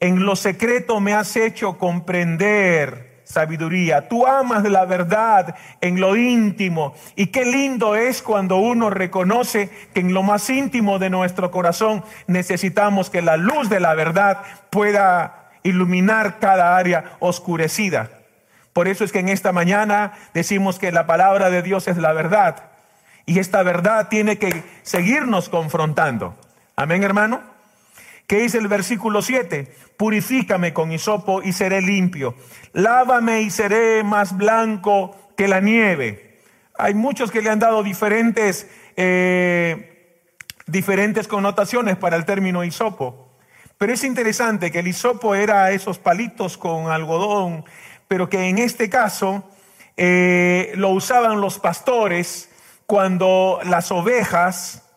en 0.02 0.26
lo 0.26 0.36
secreto 0.36 1.00
me 1.00 1.14
has 1.14 1.36
hecho 1.36 1.78
comprender 1.78 3.22
sabiduría. 3.24 4.10
Tú 4.10 4.26
amas 4.26 4.64
la 4.64 4.84
verdad 4.86 5.56
en 5.80 6.02
lo 6.02 6.16
íntimo. 6.16 6.96
Y 7.16 7.28
qué 7.28 7.46
lindo 7.46 7.96
es 7.96 8.24
cuando 8.24 8.58
uno 8.58 8.90
reconoce 8.90 9.70
que 9.94 10.02
en 10.02 10.14
lo 10.14 10.24
más 10.24 10.50
íntimo 10.50 10.98
de 10.98 11.12
nuestro 11.12 11.52
corazón 11.52 12.04
necesitamos 12.26 13.12
que 13.12 13.22
la 13.22 13.38
luz 13.38 13.70
de 13.70 13.80
la 13.80 13.94
verdad 13.94 14.40
pueda 14.72 15.52
iluminar 15.64 16.40
cada 16.40 16.76
área 16.76 17.18
oscurecida. 17.20 18.10
Por 18.74 18.88
eso 18.88 19.04
es 19.04 19.12
que 19.12 19.20
en 19.20 19.30
esta 19.30 19.52
mañana 19.52 20.14
decimos 20.34 20.80
que 20.80 20.92
la 20.92 21.06
palabra 21.06 21.52
de 21.52 21.62
Dios 21.62 21.88
es 21.88 21.98
la 21.98 22.12
verdad. 22.12 22.72
Y 23.28 23.38
esta 23.38 23.62
verdad 23.62 24.08
tiene 24.10 24.40
que 24.40 24.64
seguirnos 24.82 25.48
confrontando. 25.48 26.36
Amén, 26.76 27.04
hermano. 27.04 27.51
¿Qué 28.32 28.40
dice 28.40 28.60
el 28.60 28.70
versículo 28.70 29.22
7? 29.22 29.76
Purifícame 29.98 30.72
con 30.72 30.94
hisopo 30.94 31.44
y 31.44 31.52
seré 31.52 31.82
limpio. 31.82 32.34
Lávame 32.72 33.42
y 33.42 33.50
seré 33.50 34.06
más 34.06 34.38
blanco 34.38 35.34
que 35.36 35.50
la 35.50 35.60
nieve. 35.60 36.40
Hay 36.78 36.94
muchos 36.94 37.30
que 37.30 37.42
le 37.42 37.50
han 37.50 37.60
dado 37.60 37.84
diferentes, 37.84 38.70
eh, 38.96 40.24
diferentes 40.66 41.28
connotaciones 41.28 41.98
para 41.98 42.16
el 42.16 42.24
término 42.24 42.64
hisopo. 42.64 43.38
Pero 43.78 43.92
es 43.92 44.02
interesante 44.06 44.72
que 44.72 44.80
el 44.80 44.88
hisopo 44.88 45.36
era 45.36 45.72
esos 45.72 46.00
palitos 46.00 46.58
con 46.58 46.90
algodón, 46.90 47.66
pero 48.08 48.30
que 48.30 48.48
en 48.48 48.60
este 48.60 48.90
caso 48.90 49.44
eh, 49.98 50.72
lo 50.76 50.92
usaban 50.92 51.42
los 51.42 51.60
pastores 51.60 52.50
cuando 52.86 53.60
las 53.66 53.92
ovejas 53.92 54.90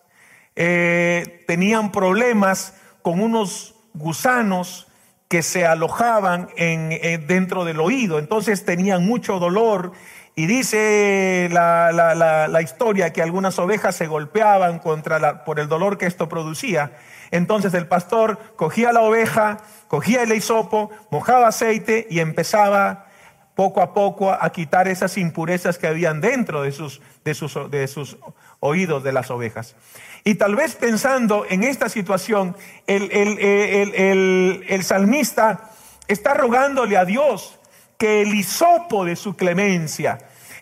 eh, 0.54 1.42
tenían 1.48 1.90
problemas 1.90 2.74
con 3.04 3.20
unos 3.20 3.74
gusanos 3.92 4.86
que 5.28 5.42
se 5.42 5.66
alojaban 5.66 6.48
en, 6.56 7.26
dentro 7.26 7.66
del 7.66 7.80
oído, 7.80 8.18
entonces 8.18 8.64
tenían 8.64 9.04
mucho 9.04 9.38
dolor 9.38 9.92
y 10.34 10.46
dice 10.46 11.50
la, 11.52 12.60
historia 12.62 13.12
que 13.12 13.20
algunas 13.20 13.58
ovejas 13.58 13.94
se 13.94 14.06
golpeaban 14.06 14.78
contra 14.78 15.44
por 15.44 15.60
el 15.60 15.68
dolor 15.68 15.98
que 15.98 16.06
esto 16.06 16.30
producía. 16.30 16.92
Entonces 17.30 17.74
el 17.74 17.86
pastor 17.88 18.38
cogía 18.56 18.90
la 18.90 19.02
oveja, 19.02 19.58
cogía 19.86 20.22
el 20.22 20.32
hisopo, 20.32 20.90
mojaba 21.10 21.48
aceite 21.48 22.06
y 22.08 22.20
empezaba 22.20 23.08
poco 23.54 23.82
a 23.82 23.92
poco 23.92 24.32
a 24.32 24.50
quitar 24.50 24.88
esas 24.88 25.18
impurezas 25.18 25.76
que 25.76 25.88
habían 25.88 26.22
dentro 26.22 26.62
de 26.62 26.72
sus 26.72 27.00
oídos 28.60 29.04
de 29.04 29.12
las 29.12 29.30
ovejas. 29.30 29.76
Y 30.26 30.36
tal 30.36 30.56
vez 30.56 30.74
pensando 30.74 31.44
en 31.46 31.64
esta 31.64 31.90
situación, 31.90 32.56
el, 32.86 33.10
el, 33.12 34.82
salmista 34.82 35.70
está 36.08 36.32
rogándole 36.32 36.96
a 36.96 37.04
Dios 37.04 37.60
que 37.98 38.22
el 38.22 38.34
hisopo 38.34 39.04
de 39.04 39.16
su 39.16 39.36
clemencia, 39.36 40.18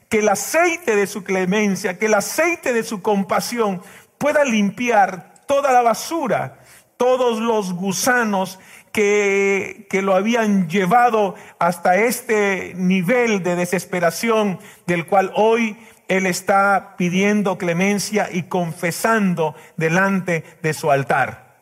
que 0.09 0.19
el 0.19 0.29
aceite 0.29 0.97
de 0.97 1.07
su 1.07 1.23
clemencia, 1.23 1.97
que 1.97 2.07
el 2.07 2.15
aceite 2.15 2.73
de 2.73 2.83
su 2.83 3.03
compasión 3.03 3.81
pueda 4.19 4.45
limpiar 4.45 5.33
toda 5.47 5.73
la 5.73 5.83
basura, 5.83 6.59
todos 6.97 7.39
los 7.39 7.73
gusanos 7.73 8.59
que, 8.91 9.87
que, 9.89 10.03
lo 10.03 10.17
habían 10.17 10.69
llevado 10.69 11.37
hasta 11.61 11.97
este 11.97 12.75
nivel 12.75 13.45
de 13.45 13.55
desesperación 13.55 14.59
del 14.87 15.07
cual 15.07 15.33
hoy 15.35 15.79
él 16.09 16.27
está 16.27 16.95
pidiendo 16.97 17.59
clemencia 17.59 18.29
y 18.31 18.45
confesando 18.45 19.55
delante 19.77 20.45
de 20.63 20.75
su 20.75 20.91
altar. 20.91 21.53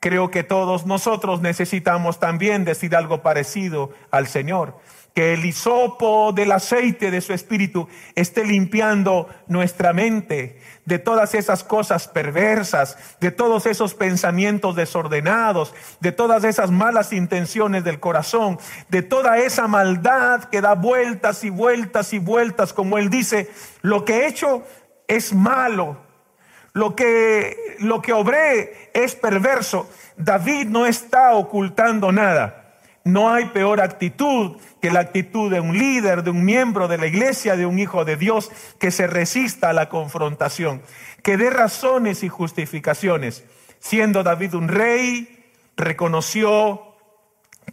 Creo 0.00 0.30
que 0.30 0.42
todos 0.42 0.86
nosotros 0.86 1.40
necesitamos 1.42 2.18
también 2.18 2.64
decir 2.64 2.96
algo 2.96 3.22
parecido 3.22 3.90
al 4.10 4.26
Señor 4.26 4.80
que 5.14 5.34
el 5.34 5.44
hisopo 5.44 6.32
del 6.32 6.52
aceite 6.52 7.10
de 7.10 7.20
su 7.20 7.32
espíritu 7.32 7.88
esté 8.14 8.44
limpiando 8.44 9.28
nuestra 9.46 9.92
mente 9.92 10.58
de 10.84 10.98
todas 10.98 11.34
esas 11.34 11.62
cosas 11.62 12.08
perversas, 12.08 12.96
de 13.20 13.30
todos 13.30 13.66
esos 13.66 13.94
pensamientos 13.94 14.74
desordenados, 14.74 15.74
de 16.00 16.12
todas 16.12 16.44
esas 16.44 16.70
malas 16.70 17.12
intenciones 17.12 17.84
del 17.84 18.00
corazón, 18.00 18.58
de 18.88 19.02
toda 19.02 19.38
esa 19.38 19.68
maldad 19.68 20.44
que 20.44 20.60
da 20.60 20.74
vueltas 20.74 21.44
y 21.44 21.50
vueltas 21.50 22.12
y 22.12 22.18
vueltas, 22.18 22.72
como 22.72 22.98
él 22.98 23.10
dice, 23.10 23.50
lo 23.82 24.04
que 24.04 24.20
he 24.20 24.28
hecho 24.28 24.64
es 25.06 25.34
malo, 25.34 25.98
lo 26.72 26.96
que, 26.96 27.76
lo 27.80 28.00
que 28.00 28.14
obré 28.14 28.90
es 28.94 29.14
perverso. 29.14 29.88
David 30.16 30.68
no 30.68 30.86
está 30.86 31.34
ocultando 31.34 32.12
nada. 32.12 32.58
No 33.04 33.32
hay 33.32 33.46
peor 33.46 33.80
actitud 33.80 34.56
que 34.82 34.90
la 34.90 34.98
actitud 34.98 35.48
de 35.48 35.60
un 35.60 35.78
líder, 35.78 36.24
de 36.24 36.30
un 36.30 36.44
miembro 36.44 36.88
de 36.88 36.98
la 36.98 37.06
iglesia, 37.06 37.56
de 37.56 37.66
un 37.66 37.78
hijo 37.78 38.04
de 38.04 38.16
Dios 38.16 38.50
que 38.80 38.90
se 38.90 39.06
resista 39.06 39.70
a 39.70 39.72
la 39.72 39.88
confrontación, 39.88 40.82
que 41.22 41.36
dé 41.36 41.50
razones 41.50 42.24
y 42.24 42.28
justificaciones. 42.28 43.44
Siendo 43.78 44.24
David 44.24 44.54
un 44.54 44.66
rey, 44.66 45.46
reconoció 45.76 46.96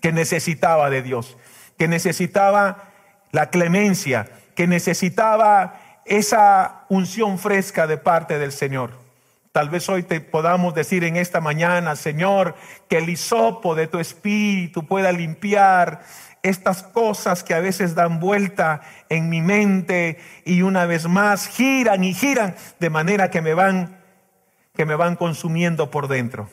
que 0.02 0.12
necesitaba 0.12 0.92
de 0.92 1.02
Dios, 1.02 1.36
que 1.80 1.88
necesitaba 1.88 2.92
la 3.32 3.50
clemencia, 3.50 4.30
que 4.56 4.68
necesitaba 4.68 5.82
esa 6.06 6.86
unción 6.90 7.40
fresca 7.40 7.88
de 7.88 7.98
parte 7.98 8.38
del 8.38 8.52
Señor. 8.52 8.92
Tal 9.52 9.70
vez 9.70 9.90
hoy 9.90 10.04
te 10.04 10.22
podamos 10.22 10.76
decir 10.76 11.04
en 11.04 11.16
esta 11.16 11.42
mañana, 11.42 11.96
Señor, 11.96 12.56
que 12.88 13.00
el 13.00 13.10
hisopo 13.10 13.74
de 13.74 13.88
tu 13.88 14.00
espíritu 14.00 14.86
pueda 14.86 15.12
limpiar 15.12 16.02
estas 16.44 16.84
cosas 16.84 17.44
que 17.44 17.56
a 17.56 17.60
veces 17.60 17.96
dan 17.96 18.20
vuelta 18.20 18.82
en 19.10 19.28
mi 19.28 19.42
mente 19.42 20.20
y 20.46 20.62
una 20.62 20.86
vez 20.86 21.08
más 21.08 21.48
giran 21.48 22.04
y 22.04 22.14
giran 22.14 22.56
de 22.80 22.90
manera 22.90 23.32
que 23.32 23.42
me 23.42 23.54
van 23.54 24.00
que 24.76 24.86
me 24.86 24.96
van 24.96 25.18
consumiendo 25.18 25.92
por 25.92 26.08
dentro. 26.08 26.50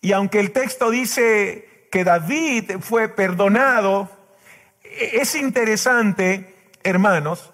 Y 0.00 0.12
aunque 0.12 0.40
el 0.40 0.52
texto 0.52 0.90
dice 0.90 1.88
que 1.90 2.04
David 2.04 2.78
fue 2.80 3.08
perdonado, 3.08 4.08
es 4.82 5.34
interesante, 5.34 6.54
hermanos, 6.82 7.52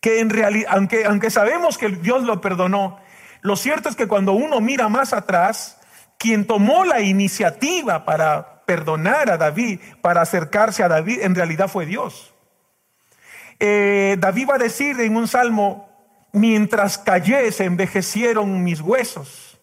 que 0.00 0.20
en 0.20 0.30
realidad, 0.30 0.70
aunque, 0.74 1.04
aunque 1.04 1.30
sabemos 1.30 1.76
que 1.76 1.88
Dios 1.88 2.22
lo 2.22 2.40
perdonó, 2.40 2.98
lo 3.42 3.56
cierto 3.56 3.88
es 3.88 3.96
que 3.96 4.06
cuando 4.06 4.32
uno 4.32 4.60
mira 4.60 4.88
más 4.88 5.12
atrás, 5.12 5.78
quien 6.16 6.46
tomó 6.46 6.84
la 6.84 7.00
iniciativa 7.00 8.04
para 8.04 8.64
perdonar 8.64 9.30
a 9.30 9.36
David, 9.36 9.80
para 10.00 10.22
acercarse 10.22 10.84
a 10.84 10.88
David, 10.88 11.22
en 11.22 11.34
realidad 11.34 11.68
fue 11.68 11.84
Dios. 11.84 12.32
Eh, 13.58 14.16
David 14.20 14.48
va 14.50 14.54
a 14.54 14.58
decir 14.58 15.00
en 15.00 15.16
un 15.16 15.26
salmo, 15.26 15.88
mientras 16.32 16.98
callé 16.98 17.50
se 17.50 17.64
envejecieron 17.64 18.62
mis 18.62 18.80
huesos, 18.80 19.60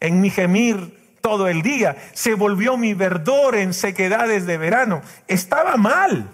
en 0.00 0.22
mi 0.22 0.30
gemir 0.30 1.18
todo 1.20 1.48
el 1.48 1.60
día, 1.60 1.96
se 2.14 2.32
volvió 2.32 2.78
mi 2.78 2.94
verdor 2.94 3.56
en 3.56 3.74
sequedades 3.74 4.46
de 4.46 4.56
verano. 4.56 5.02
Estaba 5.28 5.76
mal. 5.76 6.30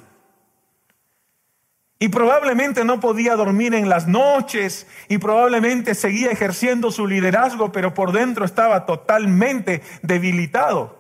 Y 1.99 2.09
probablemente 2.09 2.85
no 2.85 3.01
podía 3.01 3.37
dormir 3.37 3.75
en 3.75 3.89
las 3.89 4.07
noches 4.07 4.87
y 5.09 5.17
probablemente 5.17 5.95
seguía 5.95 6.31
ejerciendo 6.31 6.91
su 6.91 7.07
liderazgo, 7.07 7.73
pero 7.73 7.95
por 7.95 8.13
dentro 8.13 8.45
estaba 8.45 8.85
totalmente 8.85 9.83
debilitado. 10.03 10.99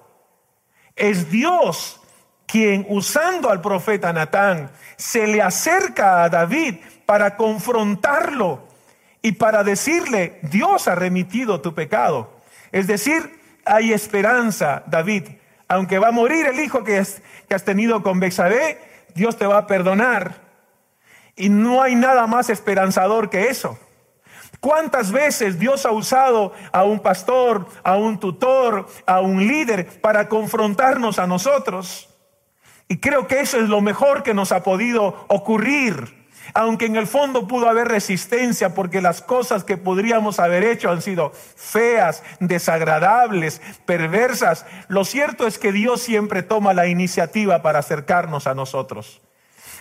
Es 0.95 1.31
Dios 1.31 2.01
quien, 2.47 2.87
usando 2.89 3.51
al 3.51 3.61
profeta 3.61 4.13
Natán, 4.13 4.71
se 4.97 5.27
le 5.27 5.43
acerca 5.43 6.25
a 6.25 6.31
David 6.31 6.77
para 7.05 7.37
confrontarlo 7.37 8.67
y 9.21 9.33
para 9.33 9.65
decirle, 9.65 10.39
Dios 10.43 10.89
ha 10.89 10.95
remitido 10.95 11.61
tu 11.61 11.75
pecado. 11.75 12.39
Es 12.73 12.87
decir, 12.87 13.41
hay 13.65 13.93
esperanza, 13.93 14.85
David. 14.87 15.25
Aunque 15.69 15.99
va 15.99 16.09
a 16.09 16.13
morir 16.13 16.47
el 16.47 16.61
hijo 16.61 16.85
que 16.85 16.99
has, 16.99 17.21
tenido 17.65 18.03
con 18.03 18.21
Bexabé, 18.21 18.79
Dios 19.15 19.37
te 19.37 19.47
va 19.47 19.59
a 19.59 19.67
perdonar 19.67 20.46
y 21.37 21.49
no 21.49 21.83
hay 21.83 21.95
nada 21.95 22.27
más 22.27 22.51
esperanzador 22.51 23.31
que 23.31 23.49
eso. 23.49 23.79
¿Cuántas 24.61 25.13
veces 25.13 25.59
Dios 25.59 25.85
ha 25.87 25.93
usado 25.93 26.53
a 26.73 26.85
un 26.85 27.01
pastor, 27.01 27.67
a 27.85 27.97
un 27.97 28.19
tutor, 28.19 28.89
a 29.07 29.21
un 29.21 29.47
líder 29.47 30.01
para 30.01 30.29
confrontarnos 30.29 31.19
a 31.19 31.27
nosotros? 31.27 32.09
Y 32.89 32.99
creo 32.99 33.27
que 33.27 33.41
eso 33.41 33.59
es 33.59 33.69
lo 33.69 33.81
mejor 33.81 34.23
que 34.23 34.35
nos 34.35 34.53
ha 34.53 34.63
podido 34.63 35.27
ocurrir. 35.29 36.27
Aunque 36.55 36.87
en 36.87 36.97
el 36.97 37.07
fondo 37.07 37.49
pudo 37.49 37.69
haber 37.69 37.89
resistencia 37.89 38.73
porque 38.73 39.03
las 39.03 39.21
cosas 39.21 39.65
que 39.65 39.77
podríamos 39.77 40.39
haber 40.39 40.65
hecho 40.65 40.91
han 40.91 41.03
sido 41.03 41.33
feas, 41.33 42.23
desagradables, 42.39 43.61
perversas. 43.85 44.65
Lo 44.89 45.05
cierto 45.05 45.47
es 45.47 45.59
que 45.59 45.73
Dios 45.73 46.01
siempre 46.01 46.43
toma 46.43 46.73
la 46.73 46.87
iniciativa 46.87 47.63
para 47.63 47.81
acercarnos 47.81 48.47
a 48.47 48.55
nosotros. 48.55 49.21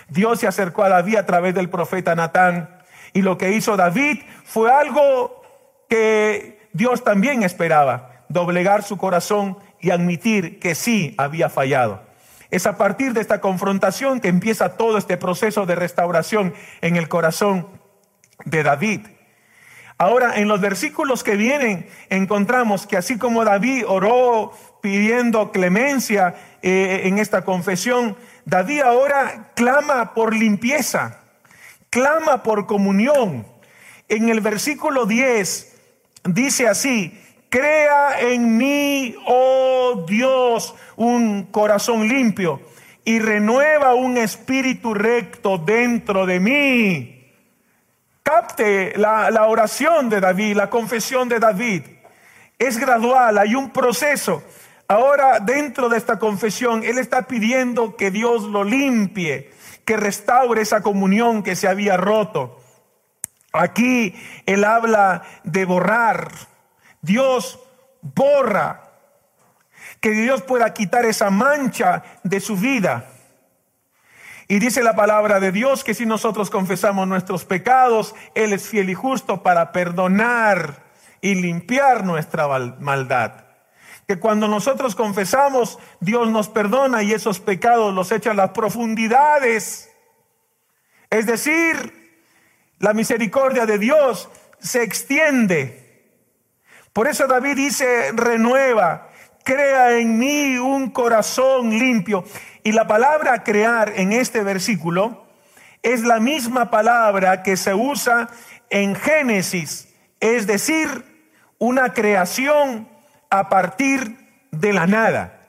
Dios 0.08 0.40
se 0.40 0.46
acercó 0.46 0.84
a 0.84 0.88
David 0.88 1.16
a 1.16 1.26
través 1.26 1.54
del 1.54 1.68
profeta 1.68 2.14
Natán 2.14 2.82
y 3.12 3.22
lo 3.22 3.38
que 3.38 3.52
hizo 3.52 3.76
David 3.76 4.20
fue 4.44 4.70
algo 4.70 5.42
que 5.88 6.68
Dios 6.72 7.02
también 7.02 7.42
esperaba, 7.42 8.24
doblegar 8.28 8.82
su 8.82 8.98
corazón 8.98 9.58
y 9.80 9.90
admitir 9.90 10.58
que 10.58 10.74
sí 10.74 11.14
había 11.18 11.48
fallado. 11.48 12.02
Es 12.50 12.66
a 12.66 12.76
partir 12.76 13.12
de 13.12 13.20
esta 13.20 13.40
confrontación 13.40 14.20
que 14.20 14.28
empieza 14.28 14.76
todo 14.76 14.98
este 14.98 15.16
proceso 15.16 15.66
de 15.66 15.74
restauración 15.74 16.54
en 16.80 16.96
el 16.96 17.08
corazón 17.08 17.68
de 18.44 18.62
David. 18.62 19.00
Ahora, 19.98 20.36
en 20.36 20.46
los 20.46 20.60
versículos 20.60 21.24
que 21.24 21.36
vienen, 21.36 21.88
encontramos 22.10 22.86
que 22.86 22.98
así 22.98 23.16
como 23.16 23.44
David 23.44 23.84
oró 23.88 24.52
pidiendo 24.82 25.50
clemencia 25.52 26.34
eh, 26.62 27.02
en 27.04 27.18
esta 27.18 27.42
confesión, 27.42 28.16
David 28.46 28.80
ahora 28.82 29.50
clama 29.54 30.14
por 30.14 30.32
limpieza, 30.32 31.18
clama 31.90 32.44
por 32.44 32.66
comunión. 32.66 33.44
En 34.08 34.28
el 34.28 34.40
versículo 34.40 35.04
10 35.04 35.76
dice 36.22 36.68
así, 36.68 37.20
crea 37.48 38.20
en 38.20 38.56
mí, 38.56 39.16
oh 39.26 40.04
Dios, 40.08 40.76
un 40.94 41.46
corazón 41.50 42.06
limpio 42.06 42.60
y 43.04 43.18
renueva 43.18 43.94
un 43.94 44.16
espíritu 44.16 44.94
recto 44.94 45.58
dentro 45.58 46.24
de 46.24 46.38
mí. 46.38 47.32
Capte 48.22 48.96
la, 48.96 49.46
oración 49.48 50.08
de 50.08 50.20
David, 50.20 50.54
la 50.54 50.70
confesión 50.70 51.28
de 51.28 51.40
David. 51.40 51.82
Es 52.60 52.78
gradual, 52.78 53.38
hay 53.38 53.56
un 53.56 53.70
proceso. 53.70 54.44
Ahora, 54.88 55.40
dentro 55.40 55.88
de 55.88 55.98
esta 55.98 56.18
confesión, 56.18 56.84
Él 56.84 56.98
está 56.98 57.22
pidiendo 57.22 57.96
que 57.96 58.12
Dios 58.12 58.44
lo 58.44 58.62
limpie, 58.62 59.52
que 59.84 59.96
restaure 59.96 60.62
esa 60.62 60.80
comunión 60.80 61.42
que 61.42 61.56
se 61.56 61.66
había 61.66 61.96
roto. 61.96 62.60
Aquí 63.52 64.14
Él 64.46 64.64
habla 64.64 65.22
de 65.42 65.64
borrar. 65.64 66.30
Dios 67.02 67.58
borra. 68.00 68.82
Que 70.00 70.10
Dios 70.10 70.42
pueda 70.42 70.72
quitar 70.72 71.04
esa 71.04 71.30
mancha 71.30 72.04
de 72.22 72.38
su 72.38 72.56
vida. 72.56 73.06
Y 74.46 74.60
dice 74.60 74.84
la 74.84 74.94
palabra 74.94 75.40
de 75.40 75.50
Dios 75.50 75.82
que 75.82 75.94
si 75.94 76.06
nosotros 76.06 76.48
confesamos 76.50 77.08
nuestros 77.08 77.44
pecados, 77.44 78.14
Él 78.36 78.52
es 78.52 78.68
fiel 78.68 78.90
y 78.90 78.94
justo 78.94 79.42
para 79.42 79.72
perdonar 79.72 80.84
y 81.20 81.34
limpiar 81.34 82.04
nuestra 82.04 82.46
maldad 82.78 83.45
que 84.06 84.18
cuando 84.18 84.46
nosotros 84.46 84.94
confesamos, 84.94 85.78
Dios 86.00 86.28
nos 86.30 86.48
perdona 86.48 87.02
y 87.02 87.12
esos 87.12 87.40
pecados 87.40 87.92
los 87.92 88.12
echa 88.12 88.30
a 88.30 88.34
las 88.34 88.50
profundidades. 88.50 89.90
Es 91.10 91.26
decir, 91.26 92.20
la 92.78 92.92
misericordia 92.92 93.66
de 93.66 93.78
Dios 93.78 94.28
se 94.60 94.82
extiende. 94.82 96.12
Por 96.92 97.08
eso 97.08 97.26
David 97.26 97.56
dice, 97.56 98.12
renueva, 98.12 99.10
crea 99.44 99.98
en 99.98 100.18
mí 100.18 100.56
un 100.58 100.90
corazón 100.90 101.70
limpio. 101.70 102.24
Y 102.62 102.72
la 102.72 102.86
palabra 102.86 103.42
crear 103.42 103.92
en 103.96 104.12
este 104.12 104.42
versículo 104.42 105.26
es 105.82 106.02
la 106.02 106.20
misma 106.20 106.70
palabra 106.70 107.42
que 107.42 107.56
se 107.56 107.74
usa 107.74 108.28
en 108.70 108.96
Génesis, 108.96 109.94
es 110.18 110.46
decir, 110.46 111.04
una 111.58 111.92
creación 111.92 112.88
a 113.38 113.48
partir 113.48 114.16
de 114.50 114.72
la 114.72 114.86
nada. 114.86 115.40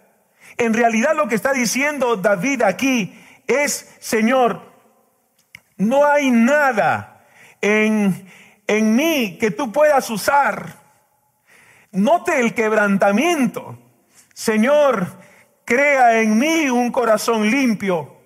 En 0.57 0.73
realidad 0.73 1.15
lo 1.15 1.27
que 1.27 1.35
está 1.35 1.53
diciendo 1.53 2.15
David 2.15 2.63
aquí 2.63 3.17
es, 3.45 3.95
Señor, 3.99 4.61
no 5.77 6.05
hay 6.05 6.31
nada 6.31 7.25
en, 7.61 8.27
en 8.65 8.95
mí 8.95 9.37
que 9.39 9.51
tú 9.51 9.71
puedas 9.71 10.09
usar. 10.09 10.77
Note 11.91 12.39
el 12.39 12.53
quebrantamiento. 12.53 13.77
Señor, 14.33 15.07
crea 15.65 16.21
en 16.21 16.37
mí 16.37 16.69
un 16.69 16.91
corazón 16.91 17.49
limpio. 17.49 18.17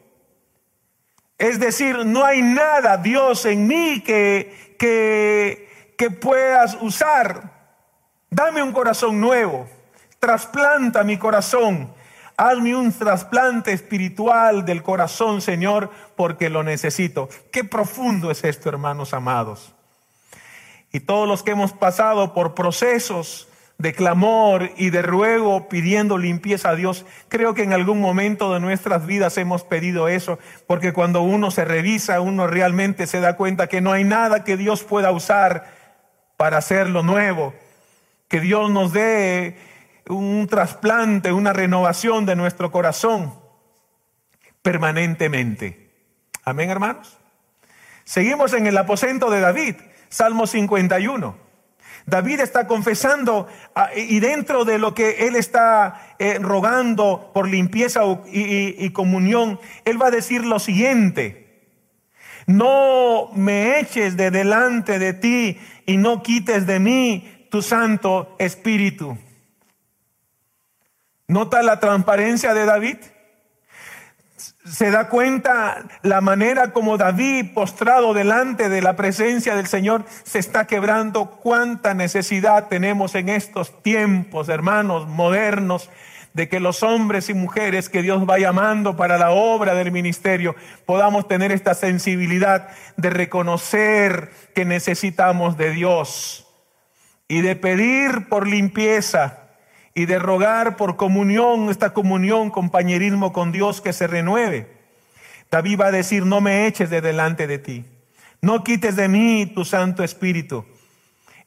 Es 1.38 1.60
decir, 1.60 2.06
no 2.06 2.24
hay 2.24 2.42
nada, 2.42 2.98
Dios, 2.98 3.46
en 3.46 3.66
mí 3.66 4.02
que, 4.02 4.76
que, 4.78 5.94
que 5.98 6.12
puedas 6.12 6.78
usar. 6.82 7.61
Dame 8.34 8.64
un 8.64 8.72
corazón 8.72 9.20
nuevo, 9.20 9.68
trasplanta 10.20 11.04
mi 11.04 11.18
corazón, 11.18 11.94
hazme 12.38 12.74
un 12.78 12.94
trasplante 12.94 13.74
espiritual 13.74 14.64
del 14.64 14.84
corazón, 14.84 15.42
Señor, 15.42 15.90
porque 16.16 16.50
lo 16.50 16.64
necesito. 16.64 17.28
Qué 17.52 17.66
profundo 17.66 18.32
es 18.32 18.46
esto, 18.46 18.70
hermanos 18.70 19.14
amados. 19.14 19.76
Y 20.94 21.02
todos 21.02 21.28
los 21.28 21.44
que 21.44 21.52
hemos 21.52 21.74
pasado 21.74 22.34
por 22.34 22.56
procesos 22.56 23.50
de 23.78 23.94
clamor 23.94 24.72
y 24.78 24.92
de 24.92 25.02
ruego 25.02 25.68
pidiendo 25.68 26.18
limpieza 26.18 26.70
a 26.70 26.76
Dios, 26.76 27.06
creo 27.28 27.54
que 27.54 27.64
en 27.64 27.74
algún 27.74 28.00
momento 28.00 28.54
de 28.54 28.62
nuestras 28.62 29.06
vidas 29.06 29.38
hemos 29.38 29.66
pedido 29.66 30.08
eso, 30.08 30.40
porque 30.68 30.94
cuando 30.94 31.22
uno 31.22 31.52
se 31.52 31.66
revisa, 31.66 32.22
uno 32.22 32.48
realmente 32.48 33.08
se 33.08 33.20
da 33.20 33.36
cuenta 33.36 33.68
que 33.68 33.82
no 33.82 33.92
hay 33.92 34.06
nada 34.06 34.46
que 34.46 34.56
Dios 34.56 34.84
pueda 34.84 35.12
usar 35.12 35.66
para 36.38 36.60
hacerlo 36.60 37.04
nuevo 37.04 37.54
que 38.32 38.40
Dios 38.40 38.72
nos 38.72 38.94
dé 38.94 39.58
un 40.08 40.48
trasplante, 40.48 41.34
una 41.34 41.52
renovación 41.52 42.26
de 42.26 42.38
nuestro 42.38 42.72
corazón 42.72 43.34
permanentemente. 44.62 45.92
Amén, 46.46 46.70
hermanos. 46.70 47.20
Seguimos 48.06 48.54
en 48.54 48.68
el 48.68 48.78
aposento 48.78 49.30
de 49.30 49.42
David, 49.42 49.76
Salmo 50.08 50.48
51. 50.48 51.36
David 52.06 52.40
está 52.40 52.68
confesando 52.68 53.50
ah, 53.76 53.90
y 53.94 54.22
dentro 54.22 54.64
de 54.64 54.80
lo 54.80 54.94
que 54.94 55.28
él 55.28 55.36
está 55.36 56.16
eh, 56.18 56.40
rogando 56.40 57.32
por 57.34 57.50
limpieza 57.50 58.04
y 58.32 58.90
comunión, 58.92 59.60
él 59.84 60.02
va 60.02 60.08
a 60.08 60.12
decir 60.12 60.46
lo 60.46 60.60
siguiente. 60.60 61.68
No 62.48 63.30
me 63.34 63.82
eches 63.82 64.16
de 64.16 64.32
delante 64.32 65.00
de 65.00 65.12
ti 65.12 65.60
y 65.86 65.98
no 65.98 66.24
quites 66.24 66.66
de 66.66 66.80
mí 66.80 67.41
tu 67.52 67.62
Santo 67.62 68.36
Espíritu. 68.40 69.18
¿Nota 71.28 71.62
la 71.62 71.80
transparencia 71.80 72.56
de 72.56 72.66
David? 72.66 72.98
se 74.64 74.92
da 74.92 75.10
cuenta 75.10 75.84
la 76.04 76.22
manera 76.22 76.72
como 76.72 76.98
David, 76.98 77.54
postrado 77.54 78.14
delante 78.14 78.70
de 78.70 78.82
la 78.82 78.96
presencia 78.96 79.56
del 79.56 79.68
Señor, 79.68 80.06
se 80.24 80.40
está 80.40 80.68
quebrando. 80.68 81.32
Cuánta 81.32 81.94
necesidad 81.94 82.68
tenemos 82.68 83.16
en 83.16 83.30
estos 83.30 83.82
tiempos, 83.82 84.50
hermanos, 84.50 85.08
modernos, 85.08 85.90
de 86.34 86.48
que 86.48 86.60
los 86.60 86.84
hombres 86.84 87.30
y 87.30 87.34
mujeres 87.34 87.90
que 87.90 88.04
Dios 88.04 88.24
va 88.30 88.38
llamando 88.40 88.96
para 88.96 89.18
la 89.18 89.32
obra 89.32 89.74
del 89.74 89.92
ministerio 89.92 90.56
podamos 90.86 91.28
tener 91.28 91.52
esta 91.52 91.74
sensibilidad 91.74 92.70
de 92.96 93.10
reconocer 93.10 94.32
que 94.56 94.64
necesitamos 94.64 95.58
de 95.58 95.72
Dios 95.72 96.51
y 97.32 97.40
de 97.40 97.56
pedir 97.56 98.28
por 98.28 98.46
limpieza 98.46 99.38
y 99.94 100.06
de 100.06 100.20
rogar 100.20 100.76
por 100.76 100.98
comunión, 100.98 101.70
esta 101.70 101.94
comunión, 101.94 102.50
compañerismo 102.50 103.32
con 103.32 103.54
Dios 103.54 103.80
que 103.80 103.94
se 103.94 104.06
renueve. 104.06 104.68
David 105.50 105.80
va 105.80 105.86
a 105.86 105.92
decir, 105.94 106.26
no 106.26 106.42
me 106.42 106.68
eches 106.68 106.90
de 106.90 107.00
delante 107.00 107.48
de 107.48 107.58
ti, 107.58 107.86
no 108.42 108.66
quites 108.66 108.98
de 108.98 109.08
mí 109.08 109.46
tu 109.46 109.64
Santo 109.64 110.04
Espíritu. 110.04 110.66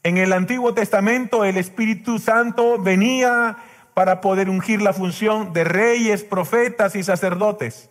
En 0.02 0.16
el 0.16 0.32
Antiguo 0.32 0.72
Testamento 0.72 1.44
el 1.44 1.58
Espíritu 1.58 2.18
Santo 2.18 2.78
venía 2.78 3.58
para 3.92 4.22
poder 4.22 4.48
ungir 4.48 4.80
la 4.80 4.94
función 4.94 5.52
de 5.52 5.64
reyes, 5.64 6.24
profetas 6.24 6.96
y 6.96 7.02
sacerdotes. 7.02 7.90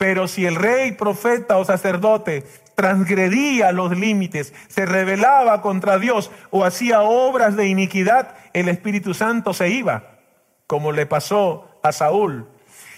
Pero 0.00 0.28
si 0.28 0.46
el 0.46 0.54
rey, 0.54 0.92
profeta 0.92 1.58
o 1.58 1.64
sacerdote 1.66 2.46
transgredía 2.74 3.70
los 3.70 3.94
límites, 3.94 4.54
se 4.66 4.86
rebelaba 4.86 5.60
contra 5.60 5.98
Dios 5.98 6.30
o 6.48 6.64
hacía 6.64 7.02
obras 7.02 7.54
de 7.54 7.66
iniquidad, 7.66 8.34
el 8.54 8.70
Espíritu 8.70 9.12
Santo 9.12 9.52
se 9.52 9.68
iba, 9.68 10.20
como 10.66 10.90
le 10.90 11.04
pasó 11.04 11.78
a 11.82 11.92
Saúl. 11.92 12.48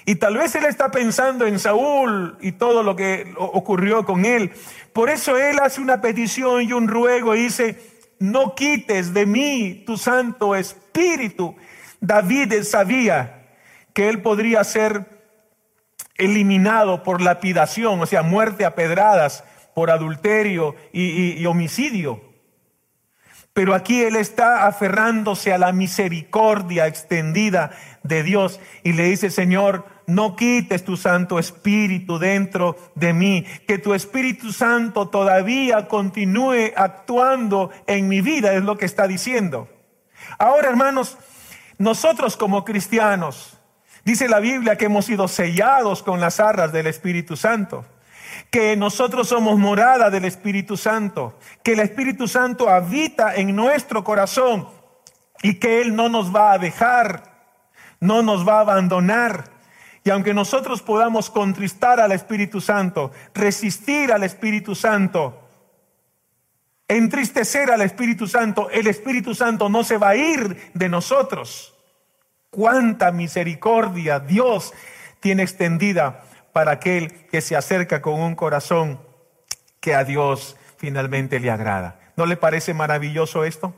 Y 0.05 0.15
tal 0.15 0.37
vez 0.37 0.55
él 0.55 0.65
está 0.65 0.93
pensando 0.93 1.45
en 1.45 1.59
Saúl 1.59 2.39
y 2.41 2.53
todo 2.53 2.85
lo 2.85 2.95
que 2.95 3.35
ocurrió 3.37 4.05
con 4.05 4.25
él. 4.25 4.53
Por 4.93 5.11
eso 5.11 5.37
él 5.37 5.59
hace 5.59 5.81
una 5.81 6.01
petición 6.01 6.63
y 6.63 6.73
un 6.73 6.87
ruego 6.87 7.35
y 7.35 7.43
dice, 7.43 7.81
no 8.21 8.55
quites 8.55 9.13
de 9.13 9.27
mí 9.27 9.83
tu 9.85 9.97
Santo 9.97 10.55
Espíritu. 10.55 11.57
David 12.01 12.63
sabía 12.63 13.49
que 13.93 14.09
él 14.09 14.23
podría 14.23 14.63
ser 14.63 15.22
eliminado 16.17 17.03
por 17.03 17.21
lapidación, 17.21 18.01
o 18.01 18.07
sea, 18.07 18.23
muerte 18.23 18.65
a 18.65 18.75
pedradas 18.75 19.45
por 19.75 19.91
adulterio 19.91 20.75
y, 20.93 21.45
homicidio. 21.47 22.21
Pero 23.53 23.75
aquí 23.75 24.03
él 24.03 24.17
está 24.17 24.67
aferrándose 24.67 25.53
a 25.53 25.59
la 25.59 25.73
misericordia 25.73 26.87
extendida 26.87 27.71
de 28.03 28.23
Dios 28.23 28.61
y 28.83 28.95
le 28.95 29.05
dice, 29.05 29.31
Señor, 29.31 29.87
no 30.07 30.37
quites 30.37 30.85
tu 30.85 30.97
Santo 30.97 31.39
Espíritu 31.39 32.19
dentro 32.19 32.77
de 32.95 33.13
mí, 33.13 33.47
que 33.67 33.79
tu 33.79 33.93
Espíritu 33.93 34.53
Santo 34.53 35.09
todavía 35.09 35.87
continúe 35.87 36.73
actuando 36.77 37.71
en 37.87 38.09
mi 38.09 38.21
vida, 38.23 38.55
es 38.55 38.63
lo 38.63 38.79
que 38.79 38.87
está 38.87 39.07
diciendo. 39.07 39.69
Ahora, 40.39 40.69
hermanos, 40.69 41.19
nosotros 41.79 42.37
como 42.37 42.65
cristianos, 42.65 43.59
dice 44.05 44.29
la 44.29 44.41
Biblia 44.41 44.77
que 44.77 44.87
hemos 44.87 45.07
sido 45.07 45.29
sellados 45.29 46.03
con 46.03 46.21
las 46.21 46.41
arras 46.41 46.73
del 46.73 46.87
Espíritu 46.87 47.37
Santo 47.37 47.85
que 48.51 48.77
nosotros 48.77 49.29
somos 49.29 49.59
morada 49.59 50.11
del 50.11 50.25
Espíritu 50.25 50.77
Santo, 50.77 51.39
que 51.63 51.73
el 51.73 51.81
Espíritu 51.81 52.29
Santo 52.29 52.69
habita 52.69 53.35
en 53.35 53.55
nuestro 53.55 54.05
corazón 54.05 54.69
y 55.43 55.55
que 55.55 55.81
Él 55.81 55.97
no 55.97 56.09
nos 56.09 56.35
va 56.35 56.53
a 56.53 56.59
dejar, 56.59 57.33
no 58.01 58.23
nos 58.23 58.47
va 58.47 58.59
a 58.59 58.61
abandonar. 58.61 59.51
Y 60.05 60.11
aunque 60.11 60.35
nosotros 60.35 60.83
podamos 60.83 61.31
contristar 61.31 62.01
al 62.01 62.13
Espíritu 62.13 62.61
Santo, 62.61 63.13
resistir 63.35 64.13
al 64.13 64.23
Espíritu 64.25 64.75
Santo, 64.75 65.41
entristecer 66.89 67.71
al 67.71 67.83
Espíritu 67.83 68.27
Santo, 68.27 68.69
el 68.71 68.87
Espíritu 68.87 69.35
Santo 69.35 69.69
no 69.69 69.85
se 69.85 69.97
va 69.97 70.11
a 70.11 70.17
ir 70.17 70.73
de 70.75 70.89
nosotros. 70.89 71.72
Cuánta 72.53 73.13
misericordia 73.13 74.21
Dios 74.21 74.75
tiene 75.21 75.43
extendida 75.43 76.23
para 76.53 76.73
aquel 76.73 77.11
que 77.31 77.41
se 77.41 77.57
acerca 77.57 78.03
con 78.03 78.21
un 78.21 78.35
corazón 78.35 79.01
que 79.81 79.95
a 79.95 80.05
Dios 80.05 80.59
finalmente 80.77 81.41
le 81.41 81.51
agrada. 81.51 81.99
¿No 82.15 82.27
le 82.27 82.37
parece 82.37 82.75
maravilloso 82.75 83.47
esto? 83.47 83.75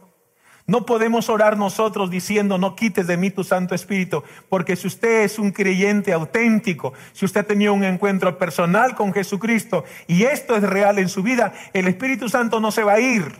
No 0.66 0.87
podemos 0.87 1.29
orar 1.29 1.57
nosotros 1.57 2.11
diciendo, 2.11 2.59
no 2.59 2.75
quites 2.75 3.07
de 3.07 3.16
mí 3.16 3.31
tu 3.31 3.45
Santo 3.45 3.77
Espíritu, 3.77 4.25
porque 4.49 4.75
si 4.75 4.89
usted 4.89 5.22
es 5.22 5.39
un 5.39 5.53
creyente 5.53 6.12
auténtico, 6.12 6.95
si 7.12 7.27
usted 7.27 7.47
tenido 7.47 7.75
un 7.75 7.85
encuentro 7.85 8.39
personal 8.39 8.97
con 8.97 9.12
Jesucristo 9.12 9.85
y 10.09 10.25
esto 10.25 10.57
es 10.57 10.64
real 10.64 10.99
en 10.99 11.09
su 11.09 11.22
vida, 11.22 11.53
el 11.75 11.87
Espíritu 11.87 12.29
Santo 12.29 12.59
no 12.59 12.72
se 12.72 12.83
va 12.83 12.95
a 12.95 13.01
ir, 13.01 13.37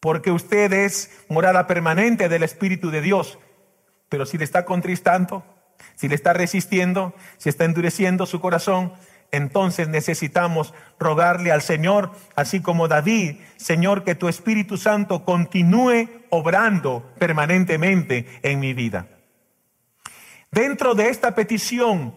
porque 0.00 0.32
usted 0.32 0.72
es 0.72 1.12
morada 1.28 1.68
permanente 1.68 2.28
del 2.28 2.42
Espíritu 2.42 2.90
de 2.90 3.02
Dios. 3.02 3.38
Pero 4.10 4.26
si 4.26 4.36
le 4.36 4.44
está 4.44 4.66
contristando, 4.66 5.42
si 5.94 6.08
le 6.08 6.14
está 6.14 6.34
resistiendo, 6.34 7.14
si 7.38 7.48
está 7.48 7.64
endureciendo 7.64 8.26
su 8.26 8.40
corazón, 8.40 8.92
entonces 9.32 9.88
necesitamos 9.88 10.74
rogarle 10.98 11.52
al 11.52 11.62
Señor, 11.62 12.10
así 12.34 12.60
como 12.60 12.88
David, 12.88 13.36
Señor, 13.56 14.04
que 14.04 14.14
tu 14.14 14.28
Espíritu 14.28 14.76
Santo 14.76 15.24
continúe 15.24 16.08
obrando 16.30 17.10
permanentemente 17.18 18.26
en 18.42 18.60
mi 18.60 18.74
vida. 18.74 19.06
Dentro 20.50 20.94
de 20.94 21.08
esta 21.08 21.34
petición 21.36 22.14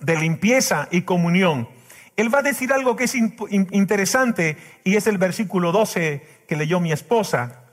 de 0.00 0.16
limpieza 0.16 0.88
y 0.90 1.02
comunión, 1.02 1.68
Él 2.16 2.34
va 2.34 2.38
a 2.38 2.42
decir 2.42 2.72
algo 2.72 2.96
que 2.96 3.04
es 3.04 3.14
interesante 3.14 4.56
y 4.84 4.96
es 4.96 5.06
el 5.06 5.18
versículo 5.18 5.70
12 5.70 6.44
que 6.48 6.56
leyó 6.56 6.80
mi 6.80 6.92
esposa. 6.92 7.67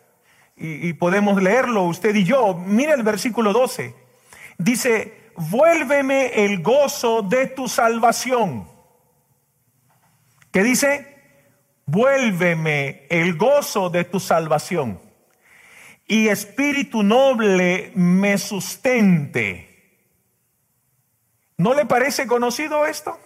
Y, 0.58 0.93
podemos 0.93 1.41
leerlo 1.41 1.84
usted 1.84 2.16
y 2.16 2.24
yo. 2.24 2.53
Mire 2.56 2.93
el 2.93 3.03
versículo 3.03 3.51
12. 3.51 3.93
Dice, 4.58 5.32
vuélveme 5.36 6.45
el 6.45 6.62
gozo 6.62 7.22
de 7.22 7.47
tu 7.47 7.68
salvación. 7.68 8.68
¿Qué 10.51 10.64
dice? 10.64 11.16
Vuélveme 11.86 13.06
el 13.10 13.36
gozo 13.36 13.89
de 13.89 14.06
tu 14.06 14.20
salvación. 14.20 15.01
Y 16.08 16.30
espíritu 16.30 17.03
noble 17.03 17.91
me 17.95 18.38
sustente. 18.38 19.76
¿No 21.58 21.74
le 21.74 21.86
parece 21.86 22.28
conocido 22.28 22.86
esto? 22.86 23.20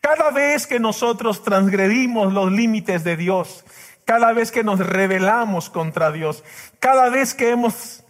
Cada 0.00 0.30
vez 0.30 0.66
que 0.66 0.80
nosotros 0.80 1.44
transgredimos 1.44 2.32
los 2.32 2.50
límites 2.50 3.04
de 3.04 3.16
Dios, 3.16 3.64
cada 4.10 4.32
vez 4.32 4.50
que 4.50 4.64
nos 4.64 4.80
rebelamos 4.80 5.70
contra 5.70 6.10
Dios, 6.10 6.42
cada 6.80 7.10
vez 7.10 7.32
que 7.32 7.50
hemos 7.50 8.02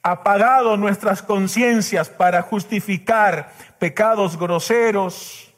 apagado 0.00 0.76
nuestras 0.76 1.20
conciencias 1.20 2.08
para 2.08 2.42
justificar 2.42 3.52
pecados 3.80 4.38
groseros, 4.38 5.52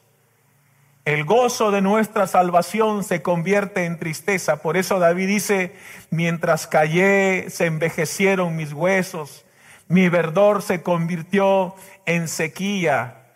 el 1.05 1.23
gozo 1.23 1.69
de 1.69 1.83
nuestra 1.83 2.25
salvación 2.25 3.03
se 3.03 3.21
convierte 3.21 3.85
en 3.85 3.99
tristeza. 3.99 4.59
Por 4.63 4.75
eso 4.75 4.97
David 4.97 5.27
dice, 5.27 5.75
mientras 6.09 6.65
callé, 6.65 7.51
se 7.51 7.67
envejecieron 7.67 8.55
mis 8.55 8.73
huesos, 8.73 9.45
mi 9.87 10.09
verdor 10.09 10.63
se 10.63 10.81
convirtió 10.81 11.75
en 12.07 12.27
sequía. 12.27 13.27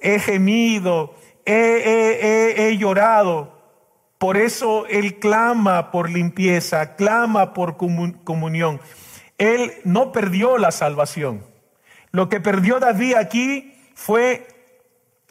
He 0.00 0.20
gemido, 0.20 1.16
he, 1.44 2.76
llorado. 2.78 3.59
Por 4.20 4.36
eso 4.36 4.86
Él 4.88 5.18
clama 5.18 5.90
por 5.90 6.10
limpieza, 6.10 6.94
clama 6.94 7.54
por 7.54 7.78
comunión. 7.78 8.78
Él 9.38 9.72
no 9.84 10.12
perdió 10.12 10.58
la 10.58 10.72
salvación. 10.72 11.42
Lo 12.10 12.28
que 12.28 12.38
perdió 12.38 12.80
David 12.80 13.14
aquí 13.14 13.74
fue 13.94 14.46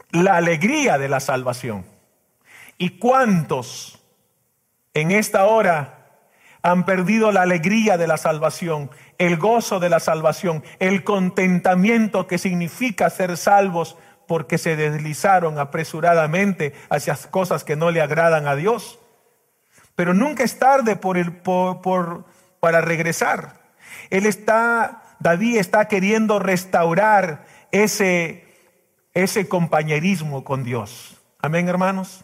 la 0.09 0.37
alegría 0.37 0.97
de 0.97 1.07
la 1.07 1.19
salvación. 1.19 1.85
¿Y 2.79 2.97
cuántos 2.97 4.01
en 4.95 5.11
esta 5.11 5.45
hora 5.45 6.07
han 6.63 6.83
perdido 6.83 7.31
la 7.31 7.43
alegría 7.43 7.95
de 7.95 8.07
la 8.07 8.17
salvación, 8.17 8.89
el 9.19 9.37
gozo 9.37 9.79
de 9.79 9.89
la 9.89 9.99
salvación, 9.99 10.63
el 10.79 11.03
contentamiento 11.03 12.25
que 12.25 12.39
significa 12.39 13.11
ser 13.11 13.37
salvos 13.37 13.97
porque 14.29 14.59
se 14.59 14.75
deslizaron 14.75 15.57
apresuradamente 15.57 16.75
hacia 16.91 17.15
cosas 17.31 17.63
que 17.63 17.75
no 17.75 17.89
le 17.89 17.99
agradan 17.99 18.47
a 18.47 18.55
Dios? 18.55 18.99
Pero 19.95 20.13
nunca 20.13 20.43
es 20.43 20.59
tarde 20.59 20.99
para 22.59 22.81
regresar. 22.81 23.59
Él 24.11 24.27
está, 24.27 25.01
David 25.19 25.57
está 25.57 25.87
queriendo 25.87 26.37
restaurar 26.37 27.47
ese, 27.71 28.45
ese 29.15 29.47
compañerismo 29.47 30.43
con 30.43 30.63
Dios. 30.63 31.19
Amén, 31.39 31.67
hermanos. 31.67 32.23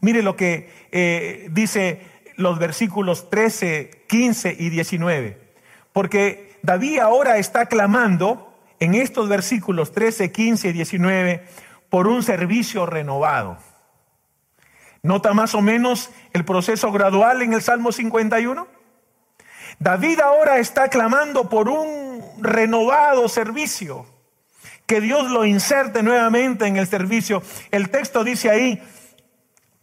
Mire 0.00 0.22
lo 0.22 0.36
que 0.36 0.88
eh, 0.90 1.48
dice 1.50 2.00
los 2.36 2.58
versículos 2.58 3.28
13, 3.28 4.04
15 4.08 4.56
y 4.58 4.70
19. 4.70 5.38
Porque 5.92 6.58
David 6.62 7.00
ahora 7.00 7.36
está 7.36 7.66
clamando 7.66 8.49
en 8.80 8.94
estos 8.94 9.28
versículos 9.28 9.92
13, 9.92 10.32
15 10.32 10.68
y 10.68 10.72
19 10.72 11.44
por 11.90 12.08
un 12.08 12.22
servicio 12.22 12.86
renovado. 12.86 13.58
¿Nota 15.02 15.32
más 15.32 15.54
o 15.54 15.60
menos 15.60 16.10
el 16.32 16.44
proceso 16.44 16.90
gradual 16.90 17.42
en 17.42 17.52
el 17.52 17.62
Salmo 17.62 17.92
51? 17.92 18.66
David 19.78 20.20
ahora 20.20 20.58
está 20.58 20.88
clamando 20.88 21.48
por 21.48 21.68
un 21.68 22.22
renovado 22.38 23.28
servicio, 23.28 24.06
que 24.86 25.00
Dios 25.00 25.30
lo 25.30 25.44
inserte 25.44 26.02
nuevamente 26.02 26.66
en 26.66 26.76
el 26.76 26.86
servicio. 26.86 27.42
El 27.70 27.90
texto 27.90 28.24
dice 28.24 28.50
ahí 28.50 28.82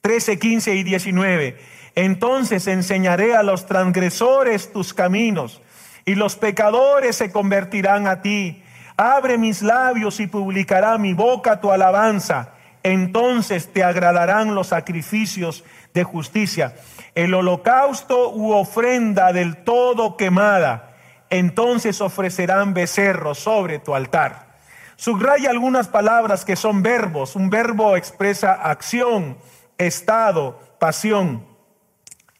13, 0.01 0.37
15 0.37 0.75
y 0.75 0.83
19, 0.83 1.57
entonces 1.95 2.67
enseñaré 2.67 3.35
a 3.35 3.43
los 3.43 3.65
transgresores 3.65 4.71
tus 4.71 4.93
caminos 4.93 5.61
y 6.05 6.15
los 6.15 6.35
pecadores 6.35 7.15
se 7.15 7.31
convertirán 7.31 8.07
a 8.07 8.21
ti. 8.21 8.63
Abre 8.97 9.37
mis 9.37 9.61
labios 9.61 10.19
y 10.19 10.25
publicará 10.25 10.97
mi 10.97 11.13
boca 11.13 11.61
tu 11.61 11.71
alabanza. 11.71 12.53
Entonces 12.81 13.71
te 13.71 13.83
agradarán 13.83 14.55
los 14.55 14.67
sacrificios 14.67 15.63
de 15.93 16.03
justicia, 16.03 16.75
el 17.13 17.35
holocausto 17.35 18.31
u 18.31 18.53
ofrenda 18.53 19.33
del 19.33 19.57
todo 19.57 20.17
quemada. 20.17 20.95
Entonces 21.29 22.01
ofrecerán 22.01 22.73
becerros 22.73 23.37
sobre 23.37 23.77
tu 23.77 23.93
altar. 23.93 24.47
Subraya 24.95 25.51
algunas 25.51 25.87
palabras 25.87 26.43
que 26.43 26.55
son 26.55 26.81
verbos. 26.81 27.35
Un 27.35 27.51
verbo 27.51 27.95
expresa 27.97 28.53
acción, 28.53 29.37
estado, 29.77 30.59
pasión. 30.79 31.45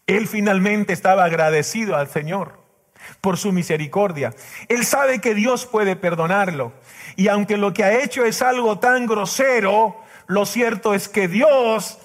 Él 0.08 0.26
finalmente 0.26 0.92
estaba 0.92 1.24
agradecido 1.24 1.94
al 1.94 2.08
Señor 2.08 2.57
por 3.20 3.36
su 3.36 3.52
misericordia. 3.52 4.34
Él 4.68 4.84
sabe 4.84 5.20
que 5.20 5.34
Dios 5.34 5.66
puede 5.66 5.96
perdonarlo. 5.96 6.72
Y 7.16 7.28
aunque 7.28 7.56
lo 7.56 7.72
que 7.72 7.84
ha 7.84 8.02
hecho 8.02 8.24
es 8.24 8.42
algo 8.42 8.78
tan 8.78 9.06
grosero, 9.06 9.96
lo 10.26 10.46
cierto 10.46 10.94
es 10.94 11.08
que 11.08 11.26
Dios, 11.26 11.98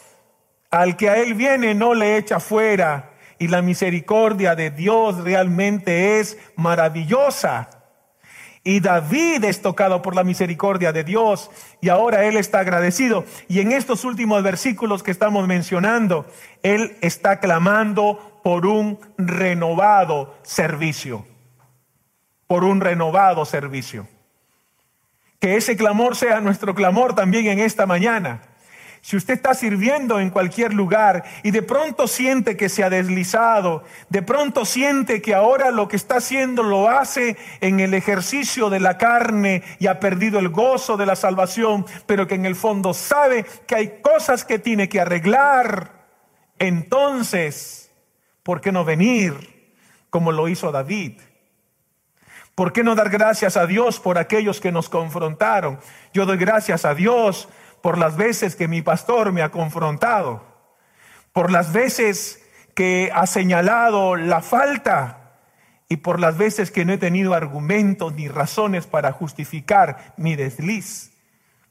al 0.72 0.97
que 0.97 1.10
a 1.10 1.18
Él 1.18 1.34
viene, 1.34 1.74
no 1.76 1.93
le 1.93 2.18
echa 2.18 2.39
fuera. 2.39 3.12
Y 3.38 3.49
la 3.49 3.62
misericordia 3.62 4.56
de 4.56 4.72
Dios 4.72 5.24
realmente 5.24 6.20
es 6.20 6.38
maravillosa. 6.56 7.82
Y 8.64 8.80
David 8.80 9.43
es 9.43 9.61
tocado 9.61 10.01
por 10.01 10.16
la 10.16 10.24
misericordia 10.24 10.93
de 10.93 11.03
Dios 11.03 11.51
y 11.82 11.89
ahora 11.89 12.24
él 12.24 12.38
está 12.38 12.59
agradecido. 12.59 13.26
Y 13.49 13.59
en 13.59 13.74
estos 13.74 14.05
últimos 14.05 14.41
versículos 14.41 15.03
que 15.03 15.11
estamos 15.11 15.47
mencionando, 15.47 16.26
él 16.61 16.95
está 17.01 17.41
clamando 17.41 18.39
por 18.41 18.66
un 18.66 18.99
renovado 19.18 20.36
servicio. 20.43 21.26
Por 22.47 22.64
un 22.64 22.80
renovado 22.80 23.43
servicio. 23.43 24.07
Que 25.39 25.57
ese 25.57 25.76
clamor 25.76 26.16
sea 26.16 26.39
nuestro 26.39 26.74
clamor 26.74 27.16
también 27.16 27.47
en 27.47 27.59
esta 27.59 27.86
mañana. 27.86 28.53
Si 29.04 29.18
usted 29.18 29.34
está 29.34 29.54
sirviendo 29.54 30.22
en 30.22 30.30
cualquier 30.30 30.74
lugar 30.74 31.26
y 31.43 31.51
de 31.51 31.62
pronto 31.62 32.08
siente 32.08 32.56
que 32.56 32.70
se 32.70 32.86
ha 32.86 32.89
deslizado, 32.89 33.84
de 34.08 34.22
pronto 34.22 34.64
siente 34.64 35.22
que 35.22 35.36
ahora 35.36 35.72
lo 35.72 35.89
que 35.89 35.97
está 35.97 36.16
haciendo 36.16 36.64
lo 36.64 36.88
hace 36.89 37.36
en 37.60 37.82
el 37.82 37.95
ejercicio 37.95 38.70
de 38.70 38.80
la 38.80 38.97
carne 38.97 39.62
y 39.80 39.88
ha 39.88 39.99
perdido 39.99 40.39
el 40.39 40.47
gozo 40.47 40.95
de 40.95 41.06
la 41.06 41.18
salvación, 41.18 41.86
pero 42.06 42.28
que 42.28 42.36
en 42.36 42.45
el 42.45 42.56
fondo 42.56 42.93
sabe 42.93 43.45
que 43.68 43.76
hay 43.76 43.99
cosas 44.01 44.45
que 44.45 44.58
tiene 44.58 44.88
que 44.88 45.01
arreglar, 45.01 46.06
entonces 46.58 47.91
¿por 48.41 48.62
qué 48.62 48.72
no 48.72 48.86
venir 48.86 49.76
como 50.10 50.32
lo 50.32 50.47
hizo 50.47 50.72
David? 50.72 51.20
¿Por 52.56 52.72
qué 52.72 52.84
no 52.84 52.95
dar 52.95 53.10
gracias 53.10 53.58
a 53.58 53.66
Dios 53.66 53.99
por 53.99 54.18
aquellos 54.18 54.62
que 54.62 54.72
nos 54.72 54.88
confrontaron? 54.88 55.80
Yo 56.14 56.26
doy 56.26 56.38
gracias 56.38 56.86
a 56.86 56.93
Dios 56.93 57.49
por 57.84 57.97
las 57.97 58.15
veces 58.15 58.55
que 58.55 58.69
mi 58.69 58.81
pastor 58.81 59.34
me 59.34 59.41
ha 59.41 59.51
confrontado, 59.51 60.41
por 61.34 61.51
las 61.51 61.73
veces 61.73 62.41
que 62.75 63.11
ha 63.13 63.27
señalado 63.27 64.15
la 64.15 64.41
falta 64.41 65.34
y 65.89 65.97
por 65.97 66.21
las 66.21 66.38
veces 66.38 66.71
que 66.71 66.86
no 66.86 66.93
he 66.93 66.97
tenido 66.97 67.34
argumentos 67.34 68.13
ni 68.13 68.29
razones 68.29 68.88
para 68.88 69.11
justificar 69.11 70.13
mi 70.15 70.38
desliz. 70.38 71.11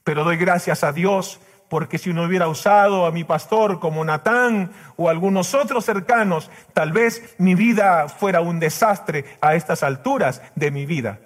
Pero 0.04 0.22
doy 0.22 0.36
gracias 0.36 0.84
a 0.84 0.92
Dios 0.92 1.40
porque 1.70 1.96
si 1.96 2.10
uno 2.10 2.24
hubiera 2.24 2.46
usado 2.46 3.06
a 3.06 3.10
mi 3.10 3.24
pastor 3.24 3.80
como 3.80 4.04
Natán 4.04 4.70
o 4.96 5.08
algunos 5.08 5.54
otros 5.54 5.86
cercanos, 5.86 6.50
tal 6.74 6.92
vez 6.92 7.34
mi 7.38 7.54
vida 7.54 8.10
fuera 8.10 8.42
un 8.42 8.60
desastre 8.60 9.24
a 9.40 9.54
estas 9.54 9.82
alturas 9.82 10.42
de 10.56 10.70
mi 10.72 10.84
vida. 10.84 11.20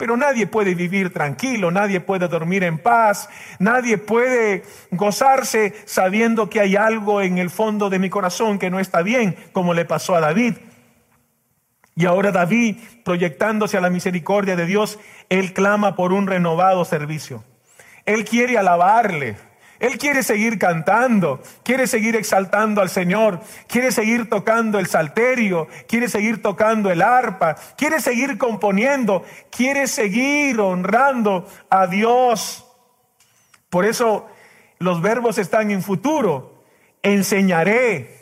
Pero 0.00 0.16
nadie 0.16 0.46
puede 0.46 0.74
vivir 0.74 1.12
tranquilo, 1.12 1.70
nadie 1.70 2.00
puede 2.00 2.26
dormir 2.26 2.64
en 2.64 2.78
paz, 2.78 3.28
nadie 3.58 3.98
puede 3.98 4.62
gozarse 4.90 5.74
sabiendo 5.84 6.48
que 6.48 6.58
hay 6.58 6.74
algo 6.74 7.20
en 7.20 7.36
el 7.36 7.50
fondo 7.50 7.90
de 7.90 7.98
mi 7.98 8.08
corazón 8.08 8.58
que 8.58 8.70
no 8.70 8.80
está 8.80 9.02
bien, 9.02 9.36
como 9.52 9.74
le 9.74 9.84
pasó 9.84 10.14
a 10.14 10.20
David. 10.20 10.54
Y 11.94 12.06
ahora 12.06 12.32
David, 12.32 12.78
proyectándose 13.04 13.76
a 13.76 13.82
la 13.82 13.90
misericordia 13.90 14.56
de 14.56 14.64
Dios, 14.64 14.98
él 15.28 15.52
clama 15.52 15.96
por 15.96 16.14
un 16.14 16.26
renovado 16.26 16.86
servicio. 16.86 17.44
Él 18.06 18.24
quiere 18.24 18.56
alabarle, 18.56 19.36
él 19.80 19.96
quiere 19.96 20.22
seguir 20.22 20.58
cantando, 20.58 21.40
quiere 21.62 21.86
seguir 21.86 22.14
exaltando 22.14 22.82
al 22.82 22.90
Señor, 22.90 23.40
quiere 23.66 23.90
seguir 23.92 24.28
tocando 24.28 24.78
el 24.78 24.86
salterio, 24.86 25.68
quiere 25.88 26.10
seguir 26.10 26.42
tocando 26.42 26.90
el 26.90 27.00
arpa, 27.00 27.56
quiere 27.78 28.00
seguir 28.00 28.36
componiendo, 28.36 29.24
quiere 29.50 29.86
seguir 29.86 30.60
honrando 30.60 31.48
a 31.70 31.86
Dios. 31.86 32.66
Por 33.70 33.86
eso 33.86 34.28
los 34.78 35.00
verbos 35.00 35.38
están 35.38 35.70
en 35.70 35.82
futuro. 35.82 36.62
Enseñaré 37.02 38.18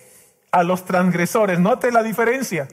a 0.53 0.63
los 0.63 0.85
transgresores. 0.85 1.59
Note 1.59 1.91
la 1.91 2.05
diferencia. 2.05 2.69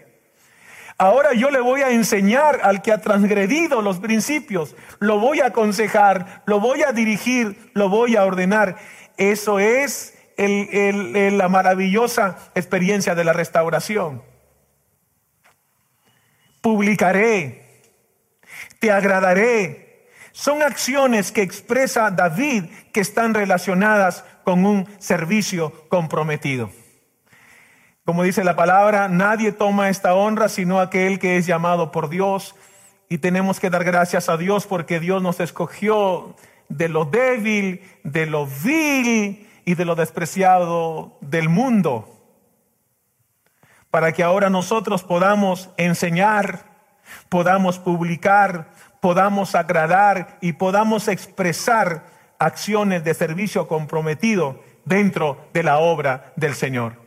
Ahora 0.97 1.33
yo 1.33 1.51
le 1.51 1.59
voy 1.59 1.81
a 1.81 1.89
enseñar 1.89 2.61
al 2.63 2.81
que 2.81 2.93
ha 2.93 3.01
transgredido 3.01 3.81
los 3.81 3.99
principios, 3.99 4.75
lo 4.99 5.19
voy 5.19 5.41
a 5.41 5.47
aconsejar, 5.47 6.43
lo 6.45 6.61
voy 6.61 6.83
a 6.83 6.93
dirigir, 6.93 7.71
lo 7.73 7.89
voy 7.89 8.15
a 8.15 8.23
ordenar. 8.23 8.77
Eso 9.17 9.59
es 9.59 10.13
la 10.37 11.49
maravillosa 11.49 12.37
experiencia 12.55 13.13
de 13.13 13.25
la 13.25 13.33
restauración. 13.33 14.23
Publicaré, 16.61 17.83
te 18.79 18.89
agradaré. 18.91 20.09
Son 20.31 20.61
acciones 20.63 21.31
que 21.31 21.41
expresa 21.41 22.09
David 22.09 22.65
que 22.93 23.01
están 23.01 23.33
relacionadas 23.33 24.23
con 24.43 24.65
un 24.65 24.87
servicio 24.99 25.87
comprometido. 25.89 26.71
Como 28.05 28.21
dice 28.21 28.43
la 28.43 28.55
palabra, 28.55 29.07
nadie 29.07 29.51
toma 29.51 29.89
esta 29.89 30.13
honra 30.13 30.47
sino 30.47 30.79
aquel 30.79 31.17
que 31.17 31.37
es 31.37 31.47
llamado 31.47 31.91
por 31.91 32.07
Dios. 32.07 32.55
Y 33.09 33.17
tenemos 33.17 33.59
que 33.59 33.71
dar 33.71 33.83
gracias 33.83 34.29
a 34.29 34.37
Dios 34.37 34.67
porque 34.67 34.99
Dios 34.99 35.23
nos 35.23 35.39
escogió 35.39 36.35
de 36.69 36.87
lo 36.87 37.05
débil, 37.05 37.81
de 38.03 38.27
lo 38.27 38.45
vil 38.45 39.49
y 39.65 39.73
de 39.73 39.85
lo 39.85 39.95
despreciado 39.95 41.17
del 41.21 41.49
mundo. 41.49 42.21
Para 43.89 44.11
que 44.11 44.21
ahora 44.21 44.51
nosotros 44.51 45.03
podamos 45.03 45.71
enseñar, 45.77 46.65
podamos 47.27 47.79
publicar, 47.79 48.69
podamos 49.01 49.55
agradar 49.55 50.37
y 50.41 50.53
podamos 50.53 51.07
expresar 51.07 52.05
acciones 52.37 53.03
de 53.03 53.15
servicio 53.15 53.67
comprometido 53.67 54.61
dentro 54.83 55.47
de 55.53 55.63
la 55.63 55.79
obra 55.79 56.33
del 56.35 56.53
Señor. 56.53 57.04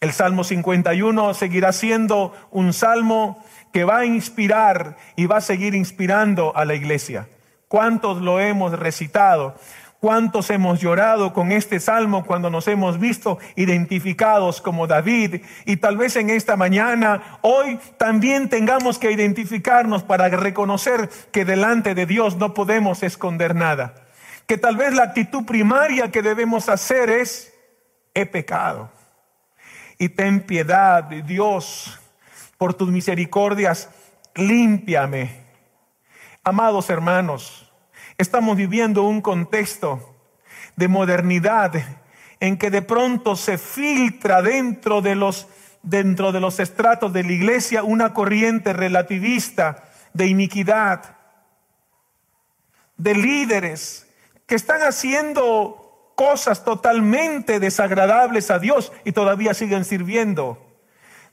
El 0.00 0.12
Salmo 0.12 0.44
51 0.44 1.34
seguirá 1.34 1.74
siendo 1.74 2.32
un 2.50 2.72
salmo 2.72 3.44
que 3.70 3.84
va 3.84 3.98
a 3.98 4.06
inspirar 4.06 4.96
y 5.14 5.26
va 5.26 5.36
a 5.36 5.42
seguir 5.42 5.74
inspirando 5.74 6.56
a 6.56 6.64
la 6.64 6.72
iglesia. 6.72 7.28
¿Cuántos 7.68 8.22
lo 8.22 8.40
hemos 8.40 8.78
recitado? 8.78 9.56
¿Cuántos 10.00 10.48
hemos 10.48 10.80
llorado 10.80 11.34
con 11.34 11.52
este 11.52 11.80
salmo 11.80 12.24
cuando 12.24 12.48
nos 12.48 12.66
hemos 12.66 12.98
visto 12.98 13.38
identificados 13.56 14.62
como 14.62 14.86
David? 14.86 15.42
Y 15.66 15.76
tal 15.76 15.98
vez 15.98 16.16
en 16.16 16.30
esta 16.30 16.56
mañana, 16.56 17.38
hoy 17.42 17.78
también 17.98 18.48
tengamos 18.48 18.98
que 18.98 19.12
identificarnos 19.12 20.02
para 20.02 20.28
reconocer 20.30 21.10
que 21.30 21.44
delante 21.44 21.94
de 21.94 22.06
Dios 22.06 22.38
no 22.38 22.54
podemos 22.54 23.02
esconder 23.02 23.54
nada. 23.54 23.96
Que 24.46 24.56
tal 24.56 24.78
vez 24.78 24.94
la 24.94 25.02
actitud 25.02 25.44
primaria 25.44 26.10
que 26.10 26.22
debemos 26.22 26.70
hacer 26.70 27.10
es, 27.10 27.52
he 28.14 28.24
pecado 28.24 28.90
y 30.00 30.08
ten 30.08 30.40
piedad, 30.40 31.04
Dios, 31.04 32.00
por 32.56 32.72
tus 32.72 32.88
misericordias, 32.88 33.90
límpiame. 34.34 35.44
Amados 36.42 36.88
hermanos, 36.88 37.70
estamos 38.16 38.56
viviendo 38.56 39.02
un 39.02 39.20
contexto 39.20 40.16
de 40.74 40.88
modernidad 40.88 41.72
en 42.40 42.56
que 42.56 42.70
de 42.70 42.80
pronto 42.80 43.36
se 43.36 43.58
filtra 43.58 44.40
dentro 44.40 45.02
de 45.02 45.14
los 45.16 45.46
dentro 45.82 46.32
de 46.32 46.40
los 46.40 46.60
estratos 46.60 47.12
de 47.12 47.22
la 47.22 47.32
iglesia 47.32 47.82
una 47.82 48.14
corriente 48.14 48.72
relativista 48.72 49.84
de 50.14 50.26
iniquidad. 50.26 51.16
de 52.96 53.14
líderes 53.14 54.06
que 54.46 54.54
están 54.54 54.80
haciendo 54.82 55.89
cosas 56.20 56.64
totalmente 56.64 57.60
desagradables 57.60 58.50
a 58.50 58.58
Dios 58.58 58.92
y 59.06 59.12
todavía 59.12 59.54
siguen 59.54 59.86
sirviendo. 59.86 60.58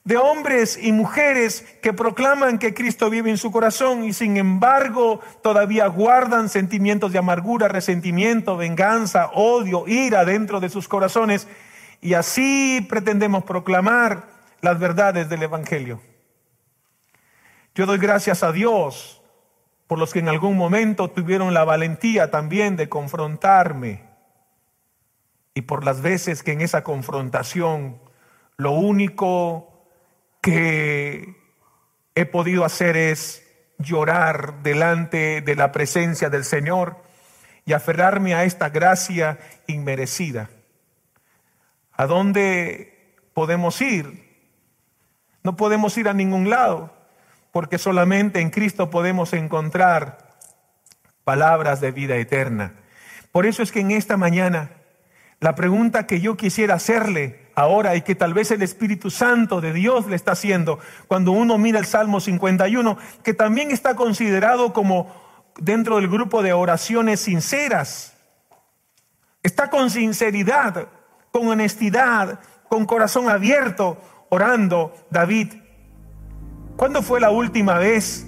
De 0.06 0.16
hombres 0.16 0.80
y 0.82 0.94
mujeres 0.94 1.66
que 1.82 1.92
proclaman 1.92 2.58
que 2.58 2.74
Cristo 2.74 3.10
vive 3.10 3.30
en 3.30 3.38
su 3.38 3.52
corazón 3.52 4.06
y 4.06 4.14
sin 4.14 4.38
embargo 4.38 5.20
todavía 5.44 5.88
guardan 5.88 6.48
sentimientos 6.48 7.12
de 7.12 7.20
amargura, 7.20 7.68
resentimiento, 7.68 8.56
venganza, 8.56 9.30
odio, 9.34 9.90
ira 9.90 10.24
dentro 10.24 10.62
de 10.62 10.70
sus 10.70 10.88
corazones. 10.88 11.50
Y 12.00 12.14
así 12.14 12.80
pretendemos 12.90 13.44
proclamar 13.44 14.30
las 14.62 14.80
verdades 14.80 15.28
del 15.28 15.44
Evangelio. 15.44 16.00
Yo 17.76 17.86
doy 17.86 17.98
gracias 17.98 18.42
a 18.42 18.54
Dios 18.54 19.22
por 19.86 20.00
los 20.00 20.14
que 20.14 20.20
en 20.20 20.30
algún 20.30 20.56
momento 20.56 21.10
tuvieron 21.10 21.54
la 21.54 21.66
valentía 21.66 22.32
también 22.32 22.78
de 22.78 22.88
confrontarme 22.88 24.07
y 25.58 25.64
por 25.64 25.84
las 25.84 26.04
veces 26.04 26.44
que 26.44 26.52
en 26.52 26.62
esa 26.62 26.84
confrontación 26.84 28.00
lo 28.58 28.74
único 28.74 29.88
que 30.40 31.36
he 32.14 32.26
podido 32.28 32.64
hacer 32.64 32.96
es 32.96 33.44
llorar 33.80 34.62
delante 34.62 35.42
de 35.42 35.56
la 35.56 35.72
presencia 35.72 36.30
del 36.30 36.44
Señor 36.44 37.02
y 37.66 37.74
aferrarme 37.74 38.36
a 38.36 38.44
esta 38.44 38.70
gracia 38.70 39.40
inmerecida. 39.66 40.52
¿A 41.92 42.06
dónde 42.06 43.16
podemos 43.34 43.82
ir? 43.82 44.46
No 45.42 45.56
podemos 45.56 45.98
ir 45.98 46.08
a 46.08 46.14
ningún 46.14 46.52
lado 46.52 46.94
porque 47.52 47.80
solamente 47.80 48.42
en 48.42 48.52
Cristo 48.52 48.92
podemos 48.92 49.34
encontrar 49.34 50.38
palabras 51.24 51.82
de 51.82 51.90
vida 51.90 52.16
eterna. 52.16 52.76
Por 53.32 53.48
eso 53.48 53.64
es 53.64 53.72
que 53.72 53.80
en 53.80 53.90
esta 53.90 54.18
mañana 54.18 54.77
la 55.40 55.56
pregunta 55.56 56.08
que 56.08 56.20
yo 56.20 56.36
quisiera 56.36 56.76
hacerle 56.76 57.48
ahora 57.56 57.96
y 57.96 58.02
que 58.02 58.16
tal 58.16 58.34
vez 58.34 58.52
el 58.52 58.62
Espíritu 58.62 59.10
Santo 59.10 59.62
de 59.62 59.74
Dios 59.74 60.08
le 60.08 60.16
está 60.16 60.32
haciendo 60.32 60.80
cuando 61.08 61.32
uno 61.32 61.58
mira 61.58 61.80
el 61.80 61.86
Salmo 61.86 62.20
51, 62.20 62.98
que 63.24 63.34
también 63.34 63.72
está 63.72 63.96
considerado 63.96 64.74
como 64.74 65.14
dentro 65.58 65.98
del 65.98 66.08
grupo 66.08 66.44
de 66.44 66.54
oraciones 66.54 67.22
sinceras. 67.22 68.14
Está 69.44 69.70
con 69.70 69.90
sinceridad, 69.90 70.88
con 71.32 71.48
honestidad, 71.48 72.40
con 72.70 72.86
corazón 72.86 73.30
abierto, 73.30 74.02
orando 74.30 74.94
David 75.10 75.54
¿Cuándo 76.78 77.02
fue 77.02 77.20
la 77.20 77.32
última 77.32 77.80
vez 77.80 78.28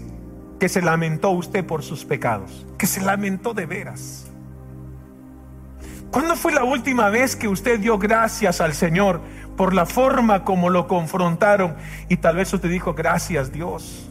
que 0.59 0.69
se 0.69 0.81
lamentó 0.81 1.29
usted 1.29 1.63
por 1.63 1.83
sus 1.83 2.03
pecados? 2.03 2.65
Que 2.79 2.87
se 2.87 2.99
lamentó 2.99 3.53
de 3.53 3.67
veras. 3.67 4.28
¿Cuándo 6.11 6.35
fue 6.35 6.51
la 6.51 6.63
última 6.63 7.09
vez 7.09 7.35
que 7.35 7.47
usted 7.47 7.79
dio 7.79 7.99
gracias 7.99 8.61
al 8.61 8.73
Señor 8.73 9.21
por 9.55 9.75
la 9.75 9.85
forma 9.85 10.43
como 10.43 10.69
lo 10.69 10.87
confrontaron 10.87 11.75
y 12.07 12.17
tal 12.17 12.37
vez 12.37 12.51
usted 12.51 12.69
dijo 12.69 12.95
gracias 12.95 13.51
Dios? 13.51 14.09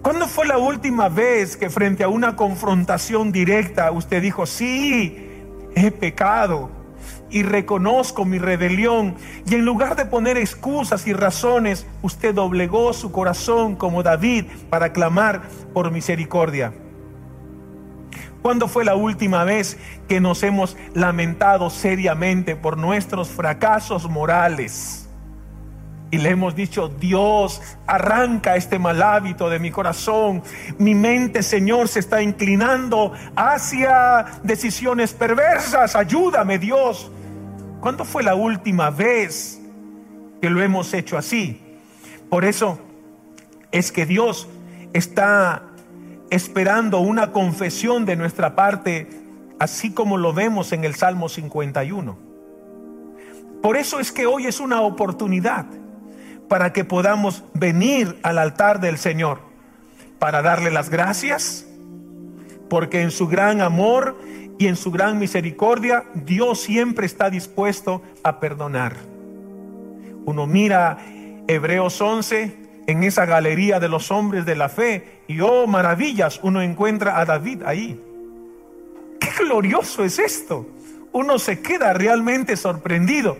¿Cuándo 0.00 0.26
fue 0.26 0.46
la 0.46 0.58
última 0.58 1.08
vez 1.08 1.56
que 1.56 1.68
frente 1.68 2.02
a 2.02 2.08
una 2.08 2.34
confrontación 2.34 3.30
directa 3.30 3.90
usted 3.90 4.22
dijo, 4.22 4.46
sí, 4.46 5.42
he 5.74 5.90
pecado? 5.90 6.70
y 7.30 7.42
reconozco 7.42 8.24
mi 8.24 8.38
rebelión. 8.38 9.16
Y 9.44 9.56
en 9.56 9.64
lugar 9.64 9.96
de 9.96 10.06
poner 10.06 10.36
excusas 10.36 11.04
y 11.08 11.12
razones, 11.12 11.84
usted 12.00 12.32
doblegó 12.32 12.92
su 12.92 13.10
corazón 13.10 13.74
como 13.74 14.04
David 14.04 14.44
para 14.70 14.92
clamar 14.92 15.42
por 15.72 15.90
misericordia. 15.90 16.72
¿Cuándo 18.44 18.68
fue 18.68 18.84
la 18.84 18.94
última 18.94 19.42
vez 19.44 19.78
que 20.06 20.20
nos 20.20 20.42
hemos 20.42 20.76
lamentado 20.92 21.70
seriamente 21.70 22.56
por 22.56 22.76
nuestros 22.76 23.30
fracasos 23.30 24.06
morales? 24.10 25.08
Y 26.10 26.18
le 26.18 26.28
hemos 26.28 26.54
dicho, 26.54 26.88
Dios, 26.88 27.62
arranca 27.86 28.56
este 28.56 28.78
mal 28.78 29.00
hábito 29.00 29.48
de 29.48 29.58
mi 29.58 29.70
corazón. 29.70 30.42
Mi 30.76 30.94
mente, 30.94 31.42
Señor, 31.42 31.88
se 31.88 32.00
está 32.00 32.20
inclinando 32.20 33.14
hacia 33.34 34.26
decisiones 34.42 35.14
perversas. 35.14 35.96
Ayúdame, 35.96 36.58
Dios. 36.58 37.10
¿Cuándo 37.80 38.04
fue 38.04 38.22
la 38.22 38.34
última 38.34 38.90
vez 38.90 39.58
que 40.42 40.50
lo 40.50 40.60
hemos 40.60 40.92
hecho 40.92 41.16
así? 41.16 41.62
Por 42.28 42.44
eso 42.44 42.78
es 43.72 43.90
que 43.90 44.04
Dios 44.04 44.50
está 44.92 45.62
esperando 46.34 46.98
una 46.98 47.30
confesión 47.30 48.04
de 48.04 48.16
nuestra 48.16 48.56
parte, 48.56 49.08
así 49.58 49.92
como 49.92 50.16
lo 50.16 50.32
vemos 50.32 50.72
en 50.72 50.84
el 50.84 50.94
Salmo 50.94 51.28
51. 51.28 52.18
Por 53.62 53.76
eso 53.76 54.00
es 54.00 54.10
que 54.10 54.26
hoy 54.26 54.46
es 54.46 54.60
una 54.60 54.80
oportunidad 54.82 55.66
para 56.48 56.72
que 56.72 56.84
podamos 56.84 57.44
venir 57.54 58.18
al 58.22 58.38
altar 58.38 58.80
del 58.80 58.98
Señor, 58.98 59.38
para 60.18 60.42
darle 60.42 60.70
las 60.70 60.90
gracias, 60.90 61.66
porque 62.68 63.02
en 63.02 63.10
su 63.10 63.28
gran 63.28 63.60
amor 63.60 64.18
y 64.58 64.66
en 64.66 64.76
su 64.76 64.90
gran 64.90 65.18
misericordia, 65.18 66.04
Dios 66.14 66.60
siempre 66.60 67.06
está 67.06 67.30
dispuesto 67.30 68.02
a 68.22 68.40
perdonar. 68.40 68.96
Uno 70.26 70.46
mira 70.46 70.98
Hebreos 71.46 72.00
11 72.00 72.63
en 72.86 73.02
esa 73.04 73.26
galería 73.26 73.80
de 73.80 73.88
los 73.88 74.10
hombres 74.10 74.44
de 74.44 74.56
la 74.56 74.68
fe 74.68 75.22
y 75.26 75.40
oh 75.40 75.66
maravillas, 75.66 76.40
uno 76.42 76.60
encuentra 76.62 77.18
a 77.18 77.24
David 77.24 77.62
ahí. 77.64 78.00
Qué 79.20 79.44
glorioso 79.44 80.04
es 80.04 80.18
esto. 80.18 80.66
Uno 81.12 81.38
se 81.38 81.60
queda 81.60 81.92
realmente 81.92 82.56
sorprendido. 82.56 83.38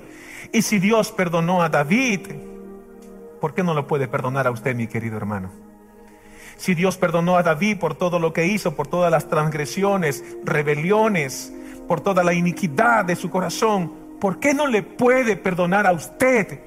Y 0.52 0.62
si 0.62 0.78
Dios 0.78 1.10
perdonó 1.12 1.62
a 1.62 1.68
David, 1.68 2.20
¿por 3.40 3.54
qué 3.54 3.62
no 3.62 3.74
lo 3.74 3.86
puede 3.86 4.08
perdonar 4.08 4.46
a 4.46 4.50
usted, 4.50 4.74
mi 4.74 4.86
querido 4.86 5.16
hermano? 5.16 5.50
Si 6.56 6.74
Dios 6.74 6.96
perdonó 6.96 7.36
a 7.36 7.42
David 7.42 7.78
por 7.78 7.96
todo 7.96 8.18
lo 8.18 8.32
que 8.32 8.46
hizo, 8.46 8.76
por 8.76 8.86
todas 8.86 9.10
las 9.10 9.28
transgresiones, 9.28 10.24
rebeliones, 10.44 11.52
por 11.88 12.00
toda 12.00 12.22
la 12.22 12.32
iniquidad 12.32 13.04
de 13.04 13.16
su 13.16 13.28
corazón, 13.28 13.92
¿por 14.20 14.38
qué 14.38 14.54
no 14.54 14.66
le 14.66 14.82
puede 14.82 15.36
perdonar 15.36 15.86
a 15.86 15.92
usted? 15.92 16.60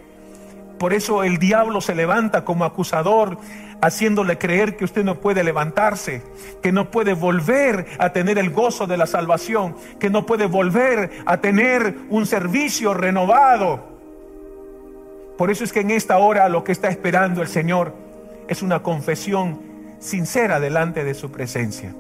Por 0.80 0.94
eso 0.94 1.24
el 1.24 1.38
diablo 1.38 1.82
se 1.82 1.96
levanta 1.96 2.46
como 2.46 2.66
acusador, 2.66 3.38
haciéndole 3.82 4.38
creer 4.38 4.76
que 4.78 4.86
usted 4.86 5.04
no 5.04 5.16
puede 5.16 5.44
levantarse, 5.44 6.22
que 6.62 6.72
no 6.72 6.92
puede 6.92 7.14
volver 7.14 7.86
a 8.00 8.12
tener 8.12 8.38
el 8.38 8.52
gozo 8.52 8.88
de 8.88 8.98
la 8.98 9.08
salvación, 9.08 9.76
que 10.00 10.10
no 10.10 10.26
puede 10.26 10.46
volver 10.46 11.12
a 11.26 11.38
tener 11.38 11.96
un 12.10 12.26
servicio 12.26 12.94
renovado. 12.94 13.98
Por 15.38 15.52
eso 15.52 15.64
es 15.64 15.72
que 15.72 15.82
en 15.82 15.92
esta 15.92 16.18
hora 16.18 16.50
lo 16.50 16.64
que 16.64 16.72
está 16.72 16.90
esperando 16.90 17.42
el 17.42 17.48
Señor 17.48 17.94
es 18.48 18.62
una 18.62 18.82
confesión 18.82 19.60
sincera 20.00 20.60
delante 20.60 21.04
de 21.04 21.14
su 21.14 21.32
presencia. 21.32 21.94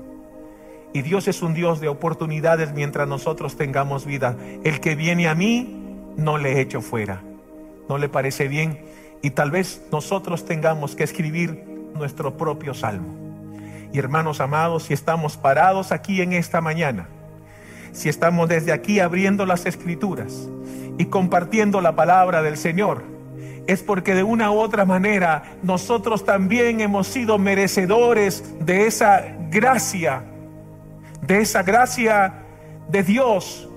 Y 0.93 1.01
Dios 1.01 1.27
es 1.27 1.41
un 1.41 1.53
Dios 1.53 1.79
de 1.79 1.89
oportunidades 1.89 2.73
mientras 2.73 3.07
nosotros 3.07 3.57
tengamos 3.57 4.05
vida. 4.05 4.35
El 4.63 4.79
que 4.79 4.95
viene 4.95 5.27
a 5.27 5.35
mí, 5.35 5.83
no 6.15 6.37
le 6.37 6.59
echo 6.59 6.81
fuera. 6.81 7.21
¿No 7.89 7.97
le 7.97 8.09
parece 8.09 8.47
bien? 8.47 8.79
Y 9.21 9.31
tal 9.31 9.51
vez 9.51 9.81
nosotros 9.91 10.45
tengamos 10.45 10.95
que 10.95 11.03
escribir 11.03 11.63
nuestro 11.95 12.37
propio 12.37 12.73
salmo. 12.73 13.15
Y 13.91 13.99
hermanos 13.99 14.41
amados, 14.41 14.83
si 14.83 14.93
estamos 14.93 15.37
parados 15.37 15.91
aquí 15.91 16.21
en 16.21 16.33
esta 16.33 16.61
mañana, 16.61 17.07
si 17.93 18.09
estamos 18.09 18.49
desde 18.49 18.71
aquí 18.71 18.99
abriendo 18.99 19.45
las 19.45 19.65
escrituras 19.65 20.49
y 20.97 21.05
compartiendo 21.05 21.81
la 21.81 21.95
palabra 21.95 22.41
del 22.41 22.57
Señor, 22.57 23.03
es 23.65 23.83
porque 23.83 24.15
de 24.15 24.23
una 24.23 24.51
u 24.51 24.59
otra 24.59 24.85
manera 24.85 25.43
nosotros 25.63 26.25
también 26.25 26.79
hemos 26.79 27.07
sido 27.07 27.37
merecedores 27.37 28.43
de 28.65 28.87
esa 28.87 29.25
gracia, 29.49 30.23
de 31.21 31.41
esa 31.41 31.63
gracia 31.63 32.45
de 32.89 33.03
Dios, 33.03 33.69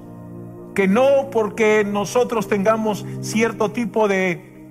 que 0.74 0.88
no 0.88 1.30
porque 1.30 1.84
nosotros 1.84 2.48
tengamos 2.48 3.04
cierto 3.20 3.70
tipo 3.70 4.08
de, 4.08 4.68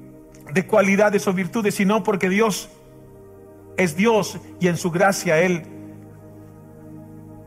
de 0.54 0.66
cualidades 0.66 1.28
o 1.28 1.34
virtudes, 1.34 1.76
sino 1.76 2.04
porque 2.04 2.30
Dios 2.30 2.70
es 3.78 3.96
Dios 3.96 4.40
y 4.60 4.68
en 4.68 4.78
su 4.78 4.92
gracia 4.92 5.40
Él 5.40 5.64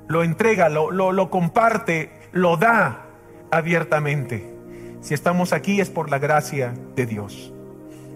lo 0.08 0.22
entrega, 0.22 0.68
lo, 0.68 0.90
lo, 0.90 1.12
lo 1.12 1.30
comparte, 1.30 2.10
lo 2.32 2.56
da 2.56 3.06
abiertamente. 3.50 4.52
Si 5.00 5.14
estamos 5.14 5.52
aquí 5.52 5.80
es 5.80 5.90
por 5.90 6.10
la 6.10 6.18
gracia 6.18 6.74
de 6.94 7.06
Dios. 7.06 7.52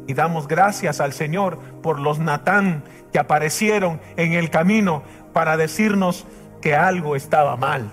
Y 0.07 0.15
damos 0.15 0.47
gracias 0.47 1.01
al 1.01 1.13
Señor 1.13 1.59
por 1.83 1.99
los 1.99 2.19
Natán 2.19 2.85
que 3.13 3.19
aparecieron 3.19 4.01
en 4.17 4.35
el 4.35 4.51
camino 4.51 5.03
para 5.33 5.57
decirnos 5.57 6.27
que 6.61 6.75
algo 6.75 7.17
estaba 7.17 7.57
mal. 7.57 7.91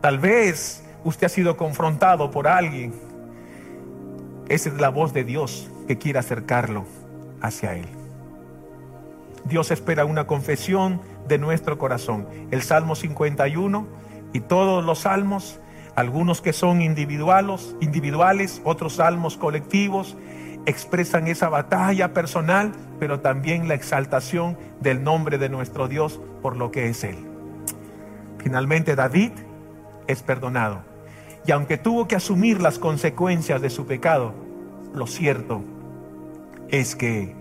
Tal 0.00 0.18
vez 0.18 0.84
usted 1.04 1.26
ha 1.26 1.30
sido 1.30 1.56
confrontado 1.56 2.30
por 2.30 2.48
alguien. 2.48 2.92
Esa 4.48 4.68
es 4.68 4.80
la 4.80 4.88
voz 4.88 5.12
de 5.12 5.24
Dios 5.24 5.70
que 5.86 5.98
quiere 5.98 6.18
acercarlo 6.18 6.84
hacia 7.40 7.76
Él. 7.76 7.86
Dios 9.44 9.70
espera 9.70 10.04
una 10.04 10.26
confesión 10.26 11.00
de 11.28 11.38
nuestro 11.38 11.78
corazón. 11.78 12.26
El 12.50 12.62
Salmo 12.62 12.94
51 12.94 13.86
y 14.32 14.40
todos 14.40 14.84
los 14.84 15.00
salmos, 15.00 15.60
algunos 15.94 16.40
que 16.40 16.52
son 16.52 16.82
individuales, 16.82 17.74
individuales, 17.80 18.60
otros 18.64 18.96
salmos 18.96 19.36
colectivos, 19.36 20.16
expresan 20.66 21.26
esa 21.26 21.48
batalla 21.48 22.12
personal, 22.12 22.72
pero 22.98 23.20
también 23.20 23.66
la 23.66 23.74
exaltación 23.74 24.58
del 24.80 25.02
nombre 25.02 25.38
de 25.38 25.48
nuestro 25.48 25.88
Dios 25.88 26.20
por 26.42 26.56
lo 26.56 26.70
que 26.70 26.88
es 26.88 27.02
Él. 27.04 27.16
Finalmente 28.38 28.94
David 28.94 29.32
es 30.06 30.22
perdonado. 30.22 30.89
Y 31.46 31.52
aunque 31.52 31.78
tuvo 31.78 32.06
que 32.06 32.16
asumir 32.16 32.60
las 32.60 32.78
consecuencias 32.78 33.62
de 33.62 33.70
su 33.70 33.86
pecado, 33.86 34.34
lo 34.94 35.06
cierto 35.06 35.62
es 36.68 36.94
que 36.94 37.34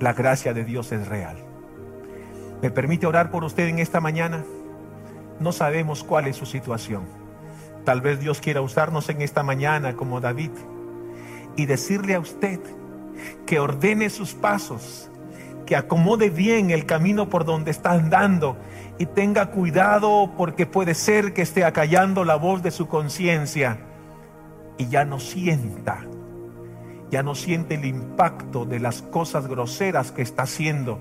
la 0.00 0.12
gracia 0.12 0.54
de 0.54 0.64
Dios 0.64 0.92
es 0.92 1.06
real. 1.06 1.36
¿Me 2.62 2.70
permite 2.70 3.06
orar 3.06 3.30
por 3.30 3.44
usted 3.44 3.68
en 3.68 3.78
esta 3.78 4.00
mañana? 4.00 4.44
No 5.38 5.52
sabemos 5.52 6.04
cuál 6.04 6.26
es 6.26 6.36
su 6.36 6.46
situación. 6.46 7.04
Tal 7.84 8.00
vez 8.00 8.20
Dios 8.20 8.40
quiera 8.40 8.60
usarnos 8.60 9.08
en 9.08 9.22
esta 9.22 9.42
mañana 9.42 9.94
como 9.96 10.20
David 10.20 10.50
y 11.56 11.66
decirle 11.66 12.14
a 12.14 12.20
usted 12.20 12.60
que 13.46 13.58
ordene 13.60 14.10
sus 14.10 14.34
pasos, 14.34 15.10
que 15.66 15.76
acomode 15.76 16.30
bien 16.30 16.70
el 16.70 16.86
camino 16.86 17.28
por 17.28 17.44
donde 17.44 17.70
está 17.70 17.92
andando 17.92 18.56
y 19.00 19.06
tenga 19.06 19.46
cuidado 19.46 20.30
porque 20.36 20.66
puede 20.66 20.92
ser 20.92 21.32
que 21.32 21.40
esté 21.40 21.64
acallando 21.64 22.22
la 22.22 22.36
voz 22.36 22.62
de 22.62 22.70
su 22.70 22.86
conciencia 22.86 23.78
y 24.76 24.88
ya 24.88 25.06
no 25.06 25.18
sienta, 25.18 26.04
ya 27.10 27.22
no 27.22 27.34
siente 27.34 27.76
el 27.76 27.86
impacto 27.86 28.66
de 28.66 28.78
las 28.78 29.00
cosas 29.00 29.46
groseras 29.46 30.12
que 30.12 30.20
está 30.20 30.42
haciendo 30.42 31.00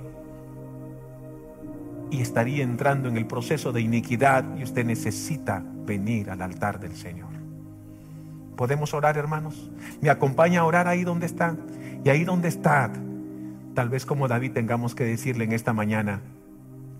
y 2.10 2.22
estaría 2.22 2.64
entrando 2.64 3.10
en 3.10 3.18
el 3.18 3.28
proceso 3.28 3.74
de 3.74 3.82
iniquidad 3.82 4.46
y 4.56 4.64
usted 4.64 4.86
necesita 4.86 5.62
venir 5.86 6.30
al 6.30 6.42
altar 6.42 6.80
del 6.80 6.96
Señor. 6.96 7.32
¿Podemos 8.56 8.94
orar, 8.94 9.18
hermanos? 9.18 9.72
¿Me 10.00 10.10
acompaña 10.10 10.62
a 10.62 10.64
orar 10.64 10.88
ahí 10.88 11.04
donde 11.04 11.26
está? 11.26 11.58
Y 12.06 12.10
ahí 12.10 12.24
donde 12.24 12.48
está, 12.48 12.94
tal 13.74 13.90
vez 13.90 14.06
como 14.06 14.30
David 14.30 14.54
tengamos 14.54 14.96
que 14.96 15.04
decirle 15.04 15.44
en 15.44 15.52
esta 15.52 15.74
mañana, 15.74 16.22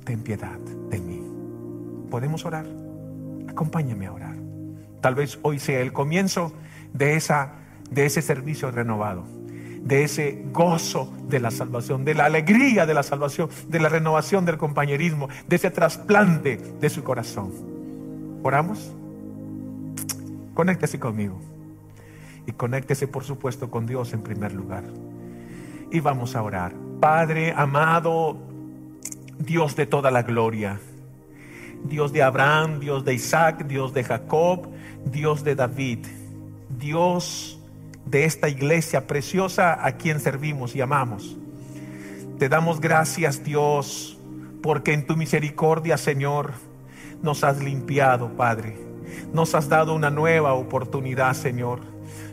ten 0.10 0.24
piedad 0.24 0.58
de 0.90 1.00
mí. 1.00 1.22
¿Podemos 2.10 2.44
orar? 2.44 2.66
Acompáñame 3.48 4.08
a 4.08 4.12
orar. 4.12 4.36
Tal 5.02 5.14
vez 5.14 5.38
hoy 5.44 5.60
sea 5.60 5.82
el 5.82 5.94
comienzo 5.94 6.52
de, 6.94 7.16
esa, 7.16 7.52
de 7.92 8.08
ese 8.08 8.24
servicio 8.24 8.72
renovado, 8.72 9.24
de 9.84 10.04
ese 10.04 10.46
gozo 10.52 11.14
de 11.28 11.40
la 11.40 11.52
salvación, 11.52 12.06
de 12.06 12.16
la 12.16 12.26
alegría 12.26 12.88
de 12.88 12.96
la 12.96 13.04
salvación, 13.04 13.50
de 13.68 13.80
la 13.80 13.88
renovación 13.88 14.46
del 14.46 14.58
compañerismo, 14.58 15.30
de 15.48 15.56
ese 15.58 15.70
trasplante 15.70 16.58
de 16.58 16.90
su 16.90 17.04
corazón. 17.04 17.52
¿Oramos? 18.42 18.92
Conéctese 20.56 21.00
conmigo. 21.00 21.40
Y 22.48 22.54
conéctese, 22.54 23.08
por 23.08 23.24
supuesto, 23.24 23.70
con 23.70 23.86
Dios 23.86 24.12
en 24.14 24.24
primer 24.24 24.54
lugar. 24.54 24.86
Y 25.92 26.00
vamos 26.00 26.36
a 26.36 26.42
orar. 26.42 26.74
Padre 27.00 27.54
amado, 27.56 28.49
Dios 29.40 29.76
de 29.76 29.86
toda 29.86 30.12
la 30.12 30.24
gloria. 30.24 30.80
Dios 31.86 32.12
de 32.12 32.22
Abraham, 32.22 32.80
Dios 32.80 33.06
de 33.06 33.14
Isaac, 33.14 33.66
Dios 33.66 33.94
de 33.94 34.04
Jacob, 34.04 34.68
Dios 35.06 35.44
de 35.44 35.56
David. 35.56 36.06
Dios 36.78 37.60
de 38.06 38.26
esta 38.26 38.50
iglesia 38.50 39.08
preciosa 39.08 39.86
a 39.86 39.94
quien 39.94 40.20
servimos 40.20 40.76
y 40.76 40.82
amamos. 40.82 41.38
Te 42.38 42.50
damos 42.50 42.80
gracias 42.82 43.44
Dios 43.44 44.18
porque 44.62 44.94
en 44.94 45.08
tu 45.08 45.16
misericordia 45.16 45.98
Señor 45.98 46.54
nos 47.22 47.44
has 47.44 47.64
limpiado 47.64 48.30
Padre. 48.36 48.78
Nos 49.34 49.56
has 49.56 49.70
dado 49.70 49.94
una 49.94 50.10
nueva 50.10 50.54
oportunidad 50.54 51.34
Señor 51.34 51.82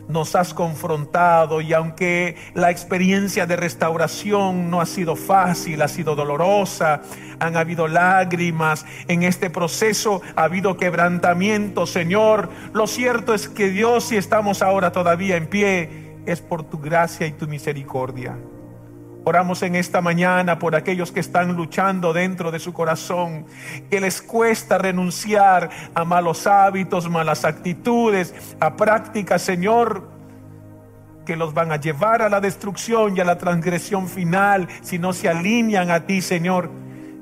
nos 0.07 0.35
has 0.35 0.53
confrontado 0.53 1.61
y 1.61 1.73
aunque 1.73 2.35
la 2.53 2.71
experiencia 2.71 3.45
de 3.45 3.55
restauración 3.55 4.69
no 4.69 4.81
ha 4.81 4.85
sido 4.85 5.15
fácil, 5.15 5.81
ha 5.81 5.87
sido 5.87 6.15
dolorosa, 6.15 7.01
han 7.39 7.57
habido 7.57 7.87
lágrimas, 7.87 8.85
en 9.07 9.23
este 9.23 9.49
proceso 9.49 10.21
ha 10.35 10.43
habido 10.43 10.77
quebrantamiento, 10.77 11.85
Señor, 11.85 12.49
lo 12.73 12.87
cierto 12.87 13.33
es 13.33 13.47
que 13.47 13.69
Dios, 13.69 14.05
si 14.05 14.17
estamos 14.17 14.61
ahora 14.61 14.91
todavía 14.91 15.35
en 15.35 15.47
pie, 15.47 15.89
es 16.25 16.41
por 16.41 16.63
tu 16.63 16.79
gracia 16.79 17.27
y 17.27 17.31
tu 17.31 17.47
misericordia. 17.47 18.37
Oramos 19.27 19.61
en 19.61 19.75
esta 19.75 19.99
mañana 19.99 20.57
por 20.57 20.73
aquellos 20.73 21.11
que 21.11 21.19
están 21.19 21.53
luchando 21.57 22.13
dentro 22.13 22.49
de 22.49 22.59
su 22.59 22.71
corazón, 22.71 23.45
que 23.89 23.99
les 23.99 24.21
cuesta 24.21 24.77
renunciar 24.77 25.69
a 25.93 26.05
malos 26.05 26.47
hábitos, 26.47 27.09
malas 27.09 27.43
actitudes, 27.43 28.33
a 28.61 28.77
prácticas, 28.77 29.41
Señor, 29.41 30.07
que 31.25 31.35
los 31.35 31.53
van 31.53 31.73
a 31.73 31.75
llevar 31.75 32.21
a 32.21 32.29
la 32.29 32.39
destrucción 32.39 33.17
y 33.17 33.19
a 33.19 33.25
la 33.25 33.37
transgresión 33.37 34.07
final 34.07 34.69
si 34.81 34.97
no 34.97 35.11
se 35.11 35.27
alinean 35.27 35.91
a 35.91 36.05
ti, 36.05 36.21
Señor. 36.21 36.71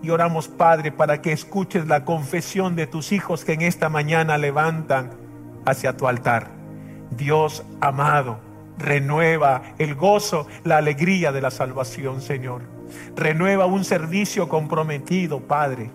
Y 0.03 0.11
oramos, 0.11 0.47
Padre, 0.47 0.91
para 0.91 1.23
que 1.23 1.31
escuches 1.31 1.87
la 1.87 2.05
confesión 2.05 2.75
de 2.75 2.85
tus 2.85 3.13
hijos 3.13 3.43
que 3.43 3.53
en 3.53 3.63
esta 3.63 3.89
mañana 3.89 4.37
levantan 4.37 5.09
hacia 5.65 5.97
tu 5.97 6.07
altar. 6.07 6.51
Dios 7.09 7.65
amado 7.81 8.44
Renueva 8.77 9.61
el 9.77 9.95
gozo, 9.95 10.47
la 10.63 10.77
alegría 10.77 11.31
de 11.31 11.41
la 11.41 11.51
salvación, 11.51 12.21
Señor. 12.21 12.61
Renueva 13.15 13.65
un 13.65 13.83
servicio 13.83 14.49
comprometido, 14.49 15.39
Padre. 15.39 15.91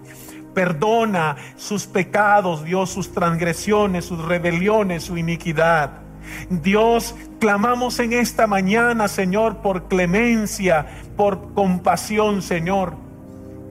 Perdona 0.55 1.37
sus 1.57 1.87
pecados, 1.87 2.65
Dios, 2.65 2.91
sus 2.91 3.13
transgresiones, 3.13 4.05
sus 4.05 4.25
rebeliones, 4.25 5.05
su 5.05 5.17
iniquidad. 5.17 6.01
Dios, 6.49 7.15
clamamos 7.39 7.99
en 8.01 8.13
esta 8.13 8.47
mañana, 8.47 9.09
Señor, 9.09 9.59
por 9.59 9.89
clemencia, 9.89 10.87
por 11.17 11.55
compasión, 11.55 12.43
Señor. 12.43 12.95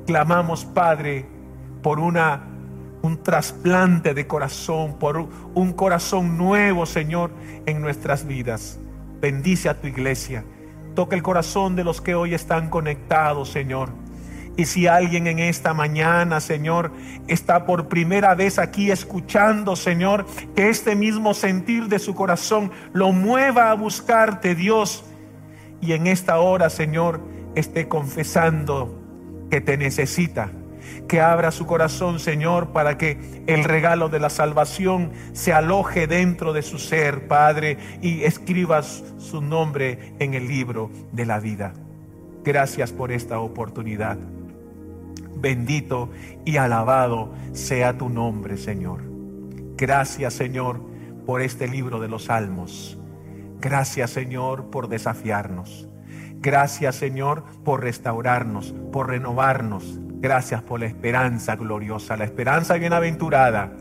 Clamamos, 0.05 0.65
Padre, 0.65 1.25
por 1.81 1.99
una 1.99 2.45
un 3.01 3.23
trasplante 3.23 4.13
de 4.13 4.27
corazón, 4.27 4.97
por 4.99 5.25
un 5.53 5.73
corazón 5.73 6.37
nuevo, 6.37 6.85
Señor, 6.85 7.31
en 7.65 7.81
nuestras 7.81 8.25
vidas. 8.27 8.79
Bendice 9.19 9.69
a 9.69 9.79
tu 9.79 9.87
iglesia. 9.87 10.43
Toca 10.95 11.15
el 11.15 11.23
corazón 11.23 11.75
de 11.75 11.83
los 11.83 12.01
que 12.01 12.15
hoy 12.15 12.33
están 12.33 12.69
conectados, 12.69 13.49
Señor. 13.49 13.89
Y 14.57 14.65
si 14.65 14.87
alguien 14.87 15.27
en 15.27 15.39
esta 15.39 15.73
mañana, 15.73 16.41
Señor, 16.41 16.91
está 17.27 17.65
por 17.65 17.87
primera 17.87 18.35
vez 18.35 18.59
aquí 18.59 18.91
escuchando, 18.91 19.75
Señor, 19.75 20.25
que 20.55 20.69
este 20.69 20.95
mismo 20.95 21.33
sentir 21.33 21.87
de 21.87 21.99
su 21.99 22.13
corazón 22.13 22.71
lo 22.91 23.13
mueva 23.13 23.71
a 23.71 23.75
buscarte, 23.75 24.55
Dios. 24.55 25.05
Y 25.79 25.93
en 25.93 26.07
esta 26.07 26.39
hora, 26.39 26.69
Señor, 26.69 27.21
esté 27.55 27.87
confesando 27.87 29.01
que 29.49 29.61
te 29.61 29.77
necesita 29.77 30.51
que 31.07 31.21
abra 31.21 31.51
su 31.51 31.65
corazón, 31.65 32.19
Señor, 32.19 32.69
para 32.69 32.97
que 32.97 33.43
el 33.47 33.63
regalo 33.63 34.09
de 34.09 34.19
la 34.19 34.29
salvación 34.29 35.11
se 35.33 35.53
aloje 35.53 36.07
dentro 36.07 36.53
de 36.53 36.61
su 36.61 36.79
ser, 36.79 37.27
Padre, 37.27 37.77
y 38.01 38.23
escribas 38.23 39.03
su 39.17 39.41
nombre 39.41 40.13
en 40.19 40.33
el 40.33 40.47
libro 40.47 40.89
de 41.11 41.25
la 41.25 41.39
vida. 41.39 41.73
Gracias 42.43 42.91
por 42.91 43.11
esta 43.11 43.39
oportunidad. 43.39 44.17
Bendito 45.35 46.09
y 46.45 46.57
alabado 46.57 47.33
sea 47.53 47.97
tu 47.97 48.09
nombre, 48.09 48.57
Señor. 48.57 49.01
Gracias, 49.77 50.33
Señor, 50.33 50.81
por 51.25 51.41
este 51.41 51.67
libro 51.67 51.99
de 51.99 52.09
los 52.09 52.25
salmos. 52.25 52.97
Gracias, 53.61 54.11
Señor, 54.11 54.69
por 54.69 54.87
desafiarnos. 54.89 55.87
Gracias, 56.41 56.95
Señor, 56.95 57.43
por 57.63 57.83
restaurarnos, 57.83 58.73
por 58.91 59.09
renovarnos. 59.09 59.99
Gracias 60.21 60.61
por 60.61 60.81
la 60.81 60.85
esperanza 60.85 61.55
gloriosa, 61.55 62.17
la 62.17 62.25
esperanza 62.25 62.75
bienaventurada. 62.75 63.71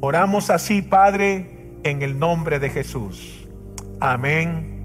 Oramos 0.00 0.50
así, 0.50 0.82
Padre, 0.82 1.72
en 1.84 2.02
el 2.02 2.18
nombre 2.18 2.58
de 2.58 2.68
Jesús. 2.68 3.48
Amén 3.98 4.84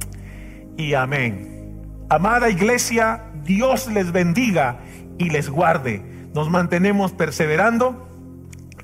y 0.77 0.93
amén. 0.93 1.75
Amada 2.09 2.49
iglesia, 2.49 3.25
Dios 3.43 3.87
les 3.87 4.11
bendiga 4.11 4.79
y 5.17 5.29
les 5.29 5.49
guarde. 5.49 6.01
Nos 6.33 6.49
mantenemos 6.49 7.11
perseverando 7.11 8.07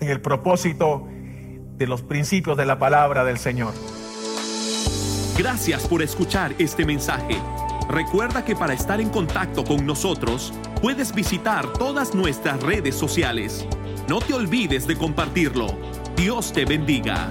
en 0.01 0.09
el 0.09 0.21
propósito 0.21 1.07
de 1.77 1.87
los 1.87 2.01
principios 2.01 2.57
de 2.57 2.65
la 2.65 2.77
palabra 2.77 3.23
del 3.23 3.37
Señor. 3.37 3.73
Gracias 5.37 5.87
por 5.87 6.01
escuchar 6.01 6.53
este 6.59 6.85
mensaje. 6.85 7.37
Recuerda 7.89 8.43
que 8.43 8.55
para 8.55 8.73
estar 8.73 8.99
en 8.99 9.09
contacto 9.09 9.63
con 9.63 9.85
nosotros, 9.85 10.53
puedes 10.81 11.13
visitar 11.13 11.71
todas 11.73 12.15
nuestras 12.15 12.61
redes 12.61 12.95
sociales. 12.95 13.65
No 14.07 14.19
te 14.19 14.33
olvides 14.33 14.87
de 14.87 14.97
compartirlo. 14.97 15.77
Dios 16.15 16.51
te 16.53 16.65
bendiga. 16.65 17.29